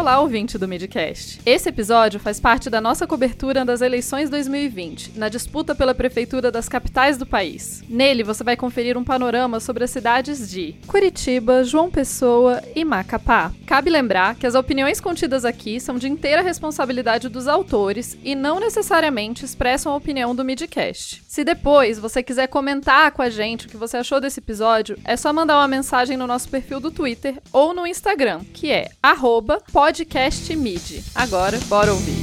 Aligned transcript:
Olá, 0.00 0.18
ouvinte 0.18 0.56
do 0.56 0.66
Midcast. 0.66 1.42
Esse 1.44 1.68
episódio 1.68 2.18
faz 2.18 2.40
parte 2.40 2.70
da 2.70 2.80
nossa 2.80 3.06
cobertura 3.06 3.66
das 3.66 3.82
eleições 3.82 4.30
2020, 4.30 5.18
na 5.18 5.28
disputa 5.28 5.74
pela 5.74 5.94
prefeitura 5.94 6.50
das 6.50 6.70
capitais 6.70 7.18
do 7.18 7.26
país. 7.26 7.82
Nele, 7.86 8.22
você 8.22 8.42
vai 8.42 8.56
conferir 8.56 8.96
um 8.96 9.04
panorama 9.04 9.60
sobre 9.60 9.84
as 9.84 9.90
cidades 9.90 10.50
de 10.50 10.74
Curitiba, 10.86 11.64
João 11.64 11.90
Pessoa 11.90 12.62
e 12.74 12.82
Macapá. 12.82 13.52
Cabe 13.66 13.90
lembrar 13.90 14.36
que 14.36 14.46
as 14.46 14.54
opiniões 14.54 15.02
contidas 15.02 15.44
aqui 15.44 15.78
são 15.78 15.98
de 15.98 16.08
inteira 16.08 16.40
responsabilidade 16.40 17.28
dos 17.28 17.46
autores 17.46 18.16
e 18.24 18.34
não 18.34 18.58
necessariamente 18.58 19.44
expressam 19.44 19.92
a 19.92 19.96
opinião 19.96 20.34
do 20.34 20.42
Midcast. 20.42 21.22
Se 21.28 21.44
depois 21.44 21.98
você 21.98 22.22
quiser 22.22 22.46
comentar 22.46 23.12
com 23.12 23.20
a 23.20 23.28
gente 23.28 23.66
o 23.66 23.68
que 23.68 23.76
você 23.76 23.98
achou 23.98 24.18
desse 24.18 24.40
episódio, 24.40 24.98
é 25.04 25.14
só 25.14 25.30
mandar 25.30 25.58
uma 25.58 25.68
mensagem 25.68 26.16
no 26.16 26.26
nosso 26.26 26.48
perfil 26.48 26.80
do 26.80 26.90
Twitter 26.90 27.36
ou 27.52 27.74
no 27.74 27.86
Instagram, 27.86 28.40
que 28.54 28.70
é 28.70 28.88
arroba 29.02 29.62
Podcast 29.90 30.54
Mid. 30.54 31.02
Agora, 31.16 31.58
bora 31.66 31.92
ouvir. 31.92 32.14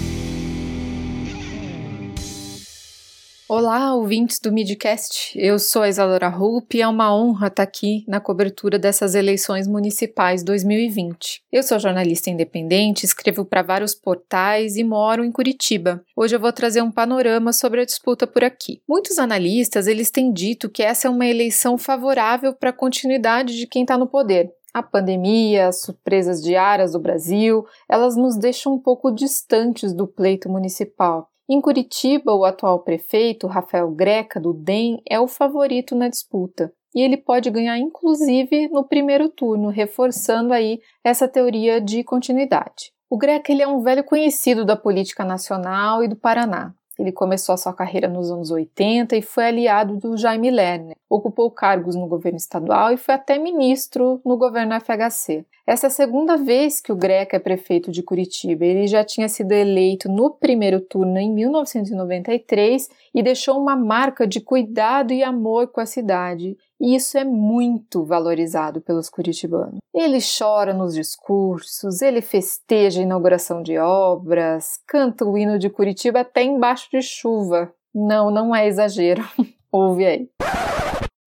Olá, 3.50 3.94
ouvintes 3.94 4.40
do 4.40 4.54
Midcast. 4.54 5.38
Eu 5.38 5.60
sou 5.60 5.82
a 5.82 5.90
Isadora 5.90 6.30
Rupp 6.30 6.78
e 6.78 6.82
é 6.82 6.88
uma 6.88 7.14
honra 7.14 7.48
estar 7.48 7.64
aqui 7.64 8.06
na 8.08 8.22
cobertura 8.22 8.80
dessas 8.80 9.16
eleições 9.16 9.68
municipais 9.68 10.46
2020. 10.46 11.42
Eu 11.52 11.62
sou 11.62 11.78
jornalista 11.78 12.30
independente, 12.30 13.06
escrevo 13.06 13.44
para 13.44 13.64
vários 13.64 13.94
portais 13.94 14.78
e 14.78 14.84
moro 14.86 15.26
em 15.26 15.32
Curitiba. 15.32 16.02
Hoje 16.16 16.38
eu 16.38 16.40
vou 16.40 16.54
trazer 16.54 16.82
um 16.82 16.92
panorama 16.92 17.52
sobre 17.52 17.82
a 17.82 17.86
disputa 17.86 18.26
por 18.26 18.46
aqui. 18.46 18.82
Muitos 18.88 19.20
analistas 19.20 19.88
eles 19.88 20.10
têm 20.10 20.32
dito 20.32 20.70
que 20.70 20.84
essa 20.84 21.10
é 21.10 21.12
uma 21.12 21.28
eleição 21.28 21.78
favorável 21.78 22.54
para 22.54 22.70
a 22.70 22.74
continuidade 22.74 23.58
de 23.58 23.68
quem 23.68 23.82
está 23.82 23.98
no 23.98 24.08
poder, 24.08 24.54
a 24.78 24.84
pandemia, 24.84 25.68
as 25.68 25.82
surpresas 25.82 26.42
diárias 26.42 26.92
do 26.92 27.00
Brasil, 27.00 27.66
elas 27.90 28.16
nos 28.16 28.38
deixam 28.38 28.76
um 28.76 28.80
pouco 28.80 29.12
distantes 29.12 29.92
do 29.92 30.08
pleito 30.08 30.48
municipal. 30.48 31.30
Em 31.50 31.60
Curitiba, 31.60 32.34
o 32.34 32.46
atual 32.46 32.80
prefeito, 32.80 33.48
Rafael 33.48 33.90
Greca, 33.90 34.40
do 34.40 34.54
DEM, 34.54 35.02
é 35.10 35.20
o 35.20 35.28
favorito 35.28 35.96
na 35.96 36.10
disputa. 36.10 36.72
E 36.94 37.02
ele 37.02 37.18
pode 37.18 37.50
ganhar, 37.50 37.80
inclusive, 37.80 38.68
no 38.68 38.84
primeiro 38.84 39.30
turno, 39.30 39.70
reforçando 39.70 40.54
aí 40.54 40.80
essa 41.04 41.28
teoria 41.28 41.82
de 41.82 42.04
continuidade. 42.04 42.92
O 43.10 43.18
Greca 43.18 43.52
ele 43.52 43.64
é 43.64 43.68
um 43.68 43.82
velho 43.82 44.04
conhecido 44.04 44.64
da 44.64 44.76
política 44.76 45.24
nacional 45.24 46.04
e 46.04 46.08
do 46.08 46.16
Paraná. 46.16 46.74
Ele 46.98 47.12
começou 47.12 47.54
a 47.54 47.58
sua 47.58 47.74
carreira 47.74 48.08
nos 48.08 48.32
anos 48.32 48.52
80 48.52 49.16
e 49.16 49.22
foi 49.22 49.46
aliado 49.46 49.98
do 49.98 50.18
Jaime 50.18 50.50
Lerner. 50.50 50.96
Ocupou 51.10 51.52
cargos 51.52 51.96
no 51.96 52.08
governo 52.08 52.38
estadual 52.38 52.92
e 52.92 52.98
foi 52.98 53.16
até 53.16 53.38
ministro 53.38 54.20
no 54.26 54.38
governo 54.38 54.74
FHC. 54.80 55.46
Essa 55.68 55.88
é 55.88 55.90
a 55.90 55.92
segunda 55.92 56.38
vez 56.38 56.80
que 56.80 56.94
o 56.94 56.96
Greca 56.96 57.36
é 57.36 57.40
prefeito 57.40 57.92
de 57.92 58.02
Curitiba. 58.02 58.64
Ele 58.64 58.88
já 58.88 59.04
tinha 59.04 59.28
sido 59.28 59.52
eleito 59.52 60.08
no 60.08 60.32
primeiro 60.32 60.80
turno 60.80 61.18
em 61.18 61.30
1993 61.30 62.90
e 63.14 63.22
deixou 63.22 63.60
uma 63.60 63.76
marca 63.76 64.26
de 64.26 64.40
cuidado 64.40 65.12
e 65.12 65.22
amor 65.22 65.68
com 65.68 65.82
a 65.82 65.86
cidade. 65.86 66.58
E 66.80 66.96
isso 66.96 67.18
é 67.18 67.24
muito 67.24 68.06
valorizado 68.06 68.82
pelos 68.82 69.10
curitibanos. 69.10 69.80
Ele 69.94 70.20
chora 70.20 70.74
nos 70.74 70.94
discursos, 70.94 72.02
ele 72.02 72.22
festeja 72.22 73.00
a 73.00 73.04
inauguração 73.04 73.64
de 73.64 73.78
obras, 73.78 74.80
canta 74.88 75.26
o 75.26 75.38
hino 75.38 75.58
de 75.58 75.70
Curitiba 75.70 76.20
até 76.20 76.44
embaixo 76.44 76.88
de 76.92 77.02
chuva. 77.02 77.74
Não, 77.94 78.30
não 78.30 78.56
é 78.56 78.68
exagero. 78.68 79.24
Ouve 79.72 80.06
aí. 80.06 80.30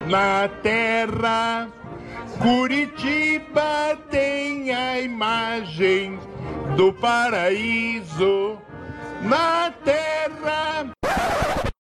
Na 0.07 0.49
terra 0.63 1.69
Curitiba 2.41 3.99
tem 4.11 4.73
a 4.73 4.99
imagem 5.01 6.19
do 6.77 6.93
paraíso 6.93 8.57
na 9.23 9.71
terra. 9.85 11.00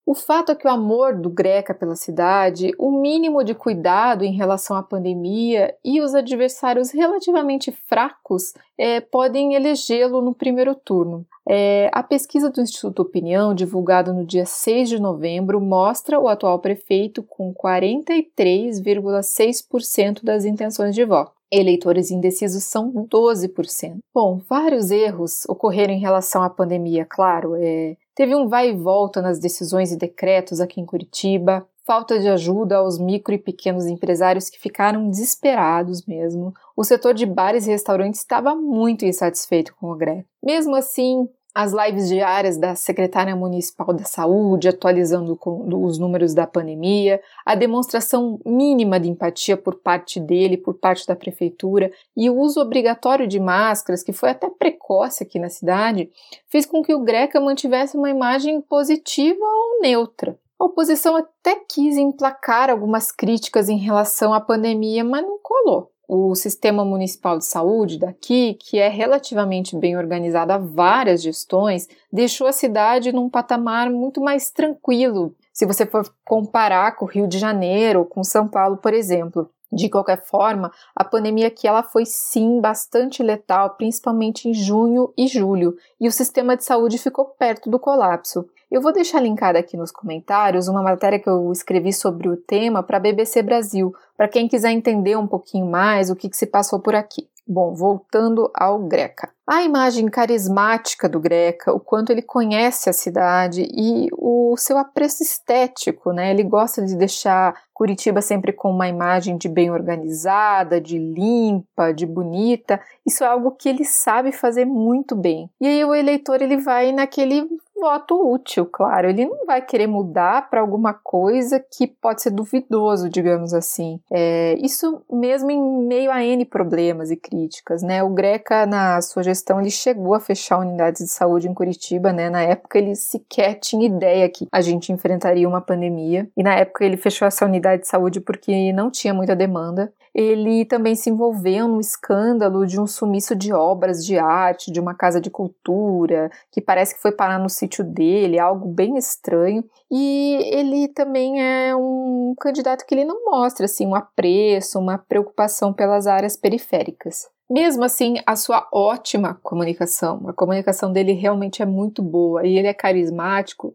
O 0.08 0.14
fato 0.14 0.51
é 0.51 0.55
que 0.55 0.67
o 0.67 0.70
amor 0.70 1.14
do 1.14 1.29
Greca 1.29 1.74
pela 1.74 1.95
cidade, 1.95 2.73
o 2.79 2.91
mínimo 2.91 3.45
de 3.45 3.55
cuidado 3.55 4.24
em 4.24 4.33
relação 4.33 4.74
à 4.74 4.83
pandemia 4.83 5.74
e 5.85 6.01
os 6.01 6.14
adversários 6.14 6.91
relativamente 6.91 7.70
fracos 7.70 8.55
é, 8.79 9.02
podem 9.02 9.52
elegê-lo 9.52 10.23
no 10.23 10.35
primeiro 10.35 10.74
turno. 10.74 11.27
É, 11.46 11.91
a 11.92 12.02
pesquisa 12.02 12.48
do 12.48 12.63
Instituto 12.63 13.02
Opinião, 13.02 13.52
divulgada 13.52 14.11
no 14.11 14.24
dia 14.24 14.46
6 14.46 14.89
de 14.89 14.98
novembro, 14.98 15.61
mostra 15.61 16.19
o 16.19 16.27
atual 16.27 16.58
prefeito 16.58 17.23
com 17.23 17.52
43,6% 17.52 20.25
das 20.25 20.46
intenções 20.46 20.95
de 20.95 21.05
voto. 21.05 21.36
Eleitores 21.51 22.11
indecisos 22.11 22.64
são 22.64 22.90
12%. 22.90 23.98
Bom, 24.14 24.40
vários 24.48 24.90
erros 24.90 25.45
ocorreram 25.46 25.92
em 25.92 26.01
relação 26.01 26.42
à 26.42 26.51
pandemia, 26.51 27.07
claro. 27.07 27.55
É, 27.57 27.96
teve 28.18 28.34
um 28.34 28.48
vai 28.48 28.70
e 28.70 28.74
volta 28.74 29.23
nas 29.23 29.39
decisões 29.39 29.92
e 29.92 29.96
decretos 29.96 30.61
aqui 30.61 30.80
em 30.80 30.84
Curitiba, 30.84 31.64
falta 31.86 32.18
de 32.18 32.27
ajuda 32.27 32.79
aos 32.79 32.98
micro 32.98 33.33
e 33.33 33.39
pequenos 33.39 33.86
empresários 33.86 34.51
que 34.51 34.58
ficaram 34.58 35.08
desesperados 35.08 36.05
mesmo. 36.05 36.52
O 36.77 36.83
setor 36.83 37.14
de 37.14 37.24
bares 37.24 37.68
e 37.68 37.70
restaurantes 37.70 38.18
estava 38.18 38.57
muito 38.57 39.05
insatisfeito 39.05 39.73
com 39.77 39.92
o 39.92 39.95
greve. 39.95 40.27
Mesmo 40.42 40.74
assim, 40.74 41.28
as 41.55 41.73
lives 41.73 42.09
diárias 42.09 42.57
da 42.57 42.77
secretária 42.77 43.35
municipal 43.35 43.92
da 43.92 44.05
saúde, 44.05 44.69
atualizando 44.69 45.39
os 45.45 45.98
números 45.98 46.35
da 46.35 46.47
pandemia, 46.47 47.20
a 47.45 47.55
demonstração 47.55 48.39
mínima 48.45 49.01
de 49.01 49.09
empatia 49.09 49.57
por 49.57 49.77
parte 49.77 50.20
dele, 50.20 50.57
por 50.57 50.75
parte 50.75 51.07
da 51.07 51.17
prefeitura, 51.17 51.91
e 52.17 52.31
o 52.31 52.37
uso 52.37 52.61
obrigatório 52.61 53.27
de 53.27 53.41
máscaras, 53.41 54.03
que 54.03 54.13
foi 54.13 54.31
até 54.31 54.48
precoce 54.48 55.25
aqui 55.25 55.39
na 55.39 55.48
cidade, 55.48 56.11
fez 56.48 56.64
com 56.64 56.83
que 56.83 56.95
o 56.95 57.03
Greca 57.03 57.41
mantivesse 57.41 57.97
uma 57.97 58.11
imagem 58.11 58.61
positiva 58.61 59.45
ou 59.45 59.81
neutra. 59.81 60.39
A 60.61 60.64
oposição 60.64 61.17
até 61.17 61.57
quis 61.69 61.97
emplacar 61.97 62.69
algumas 62.70 63.13
críticas 63.13 63.69
em 63.69 63.79
relação 63.79 64.35
à 64.35 64.41
pandemia, 64.41 65.05
mas 65.05 65.23
não 65.23 65.39
colou 65.42 65.92
o 66.08 66.35
sistema 66.35 66.86
municipal 66.86 67.36
de 67.36 67.45
saúde 67.45 67.98
daqui, 67.98 68.55
que 68.55 68.79
é 68.79 68.89
relativamente 68.89 69.77
bem 69.77 69.95
organizado 69.95 70.52
há 70.52 70.58
várias 70.58 71.20
gestões, 71.20 71.86
deixou 72.11 72.46
a 72.46 72.52
cidade 72.52 73.13
num 73.13 73.29
patamar 73.29 73.91
muito 73.91 74.19
mais 74.19 74.51
tranquilo, 74.51 75.36
se 75.52 75.67
você 75.67 75.85
for 75.85 76.11
comparar 76.24 76.96
com 76.96 77.05
o 77.05 77.08
Rio 77.08 77.29
de 77.29 77.39
Janeiro 77.39 78.01
ou 78.01 78.07
com 78.07 78.24
São 78.24 78.48
Paulo, 78.48 78.79
por 78.79 78.95
exemplo. 78.95 79.51
De 79.70 79.89
qualquer 79.89 80.24
forma, 80.24 80.73
a 80.96 81.05
pandemia 81.05 81.48
aqui 81.48 81.68
ela 81.68 81.83
foi 81.83 82.06
sim 82.06 82.61
bastante 82.61 83.23
letal, 83.23 83.70
principalmente 83.70 84.48
em 84.48 84.55
junho 84.55 85.12
e 85.17 85.27
julho, 85.27 85.77
e 86.01 86.08
o 86.08 86.12
sistema 86.12 86.56
de 86.56 86.64
saúde 86.64 86.96
ficou 86.96 87.27
perto 87.27 87.68
do 87.68 87.78
colapso. 87.78 88.48
Eu 88.70 88.80
vou 88.80 88.92
deixar 88.92 89.20
linkada 89.20 89.58
aqui 89.58 89.77
nos 89.77 89.90
comentários 89.90 90.68
uma 90.68 90.83
matéria 90.83 91.18
que 91.18 91.28
eu 91.28 91.51
escrevi 91.52 91.92
sobre 91.92 92.28
o 92.28 92.36
tema 92.36 92.83
para 92.83 92.98
a 92.98 93.01
BBC 93.01 93.42
Brasil, 93.42 93.95
para 94.17 94.28
quem 94.28 94.48
quiser 94.48 94.73
entender 94.73 95.17
um 95.17 95.27
pouquinho 95.27 95.67
mais 95.67 96.11
o 96.11 96.17
que, 96.17 96.28
que 96.28 96.36
se 96.36 96.46
passou 96.46 96.80
por 96.80 96.95
aqui. 96.95 97.28
Bom, 97.46 97.74
voltando 97.74 98.51
ao 98.55 98.78
Greca. 98.80 99.38
A 99.51 99.63
imagem 99.63 100.09
carismática 100.09 101.09
do 101.09 101.19
Greca, 101.19 101.73
o 101.73 101.81
quanto 101.81 102.11
ele 102.11 102.20
conhece 102.20 102.91
a 102.91 102.92
cidade 102.92 103.63
e 103.63 104.09
o 104.13 104.55
seu 104.59 104.77
apreço 104.77 105.23
estético, 105.23 106.13
né? 106.13 106.31
Ele 106.31 106.42
gosta 106.42 106.85
de 106.85 106.95
deixar 106.95 107.55
Curitiba 107.73 108.20
sempre 108.20 108.53
com 108.53 108.70
uma 108.70 108.89
imagem 108.89 109.39
de 109.39 109.48
bem 109.48 109.70
organizada, 109.70 110.79
de 110.79 110.98
limpa, 110.98 111.95
de 111.95 112.05
bonita. 112.05 112.79
Isso 113.07 113.25
é 113.25 113.27
algo 113.27 113.53
que 113.53 113.70
ele 113.70 113.85
sabe 113.85 114.33
fazer 114.33 114.67
muito 114.67 115.17
bem. 115.17 115.48
E 115.58 115.67
aí 115.67 115.83
o 115.83 115.95
eleitor 115.95 116.42
ele 116.42 116.58
vai 116.58 116.92
naquele 116.92 117.48
voto 117.80 118.33
útil, 118.33 118.66
claro. 118.66 119.08
Ele 119.08 119.27
não 119.27 119.46
vai 119.46 119.61
querer 119.62 119.86
mudar 119.86 120.48
para 120.50 120.61
alguma 120.61 120.92
coisa 120.92 121.58
que 121.61 121.86
pode 121.86 122.22
ser 122.22 122.30
duvidoso, 122.30 123.08
digamos 123.08 123.55
assim. 123.55 124.00
É, 124.11 124.56
isso 124.61 125.02
mesmo 125.11 125.50
em 125.50 125.86
meio 125.86 126.11
a 126.11 126.22
N 126.22 126.44
problemas 126.44 127.11
e 127.11 127.16
críticas, 127.16 127.83
né? 127.83 128.02
O 128.02 128.10
Greca, 128.10 128.66
na 128.66 129.00
sua 129.00 129.22
gestão, 129.22 129.60
ele 129.60 129.70
chegou 129.70 130.14
a 130.14 130.20
fechar 130.20 130.58
unidades 130.58 131.04
de 131.04 131.10
saúde 131.10 131.48
em 131.48 131.54
Curitiba, 131.54 132.12
né? 132.12 132.30
Na 132.30 132.42
época, 132.42 132.78
ele 132.78 132.94
sequer 132.94 133.54
tinha 133.54 133.86
ideia 133.86 134.28
que 134.28 134.46
a 134.52 134.60
gente 134.60 134.92
enfrentaria 134.92 135.48
uma 135.48 135.60
pandemia. 135.60 136.28
E 136.36 136.42
na 136.42 136.54
época, 136.54 136.84
ele 136.84 136.96
fechou 136.96 137.26
essa 137.26 137.44
unidade 137.44 137.82
de 137.82 137.88
saúde 137.88 138.20
porque 138.20 138.72
não 138.72 138.90
tinha 138.90 139.14
muita 139.14 139.34
demanda 139.34 139.92
ele 140.19 140.65
também 140.65 140.97
se 140.97 141.09
envolveu 141.09 141.69
num 141.69 141.79
escândalo 141.79 142.67
de 142.67 142.81
um 142.81 142.88
sumiço 142.88 143.37
de 143.37 143.53
obras 143.53 144.05
de 144.05 144.19
arte, 144.19 144.73
de 144.73 144.81
uma 144.81 144.93
casa 144.93 145.20
de 145.20 145.31
cultura, 145.31 146.29
que 146.50 146.61
parece 146.61 146.97
que 146.97 147.00
foi 147.00 147.12
parar 147.12 147.38
no 147.38 147.49
sítio 147.49 147.85
dele, 147.85 148.37
algo 148.37 148.67
bem 148.69 148.97
estranho. 148.99 149.62
E 149.88 150.41
ele 150.53 150.88
também 150.88 151.41
é 151.41 151.76
um 151.76 152.35
candidato 152.41 152.85
que 152.85 152.97
ele 152.97 153.05
não 153.05 153.25
mostra 153.26 153.67
assim 153.67 153.87
um 153.87 153.94
apreço, 153.94 154.81
uma 154.81 154.99
preocupação 154.99 155.73
pelas 155.73 156.09
áreas 156.09 156.37
periféricas. 156.37 157.29
Mesmo 157.50 157.82
assim, 157.82 158.16
a 158.26 158.36
sua 158.36 158.68
ótima 158.70 159.34
comunicação, 159.42 160.28
a 160.28 160.34
comunicação 160.34 160.92
dele 160.92 161.12
realmente 161.12 161.62
é 161.62 161.66
muito 161.66 162.02
boa 162.02 162.46
e 162.46 162.58
ele 162.58 162.68
é 162.68 162.74
carismático, 162.74 163.74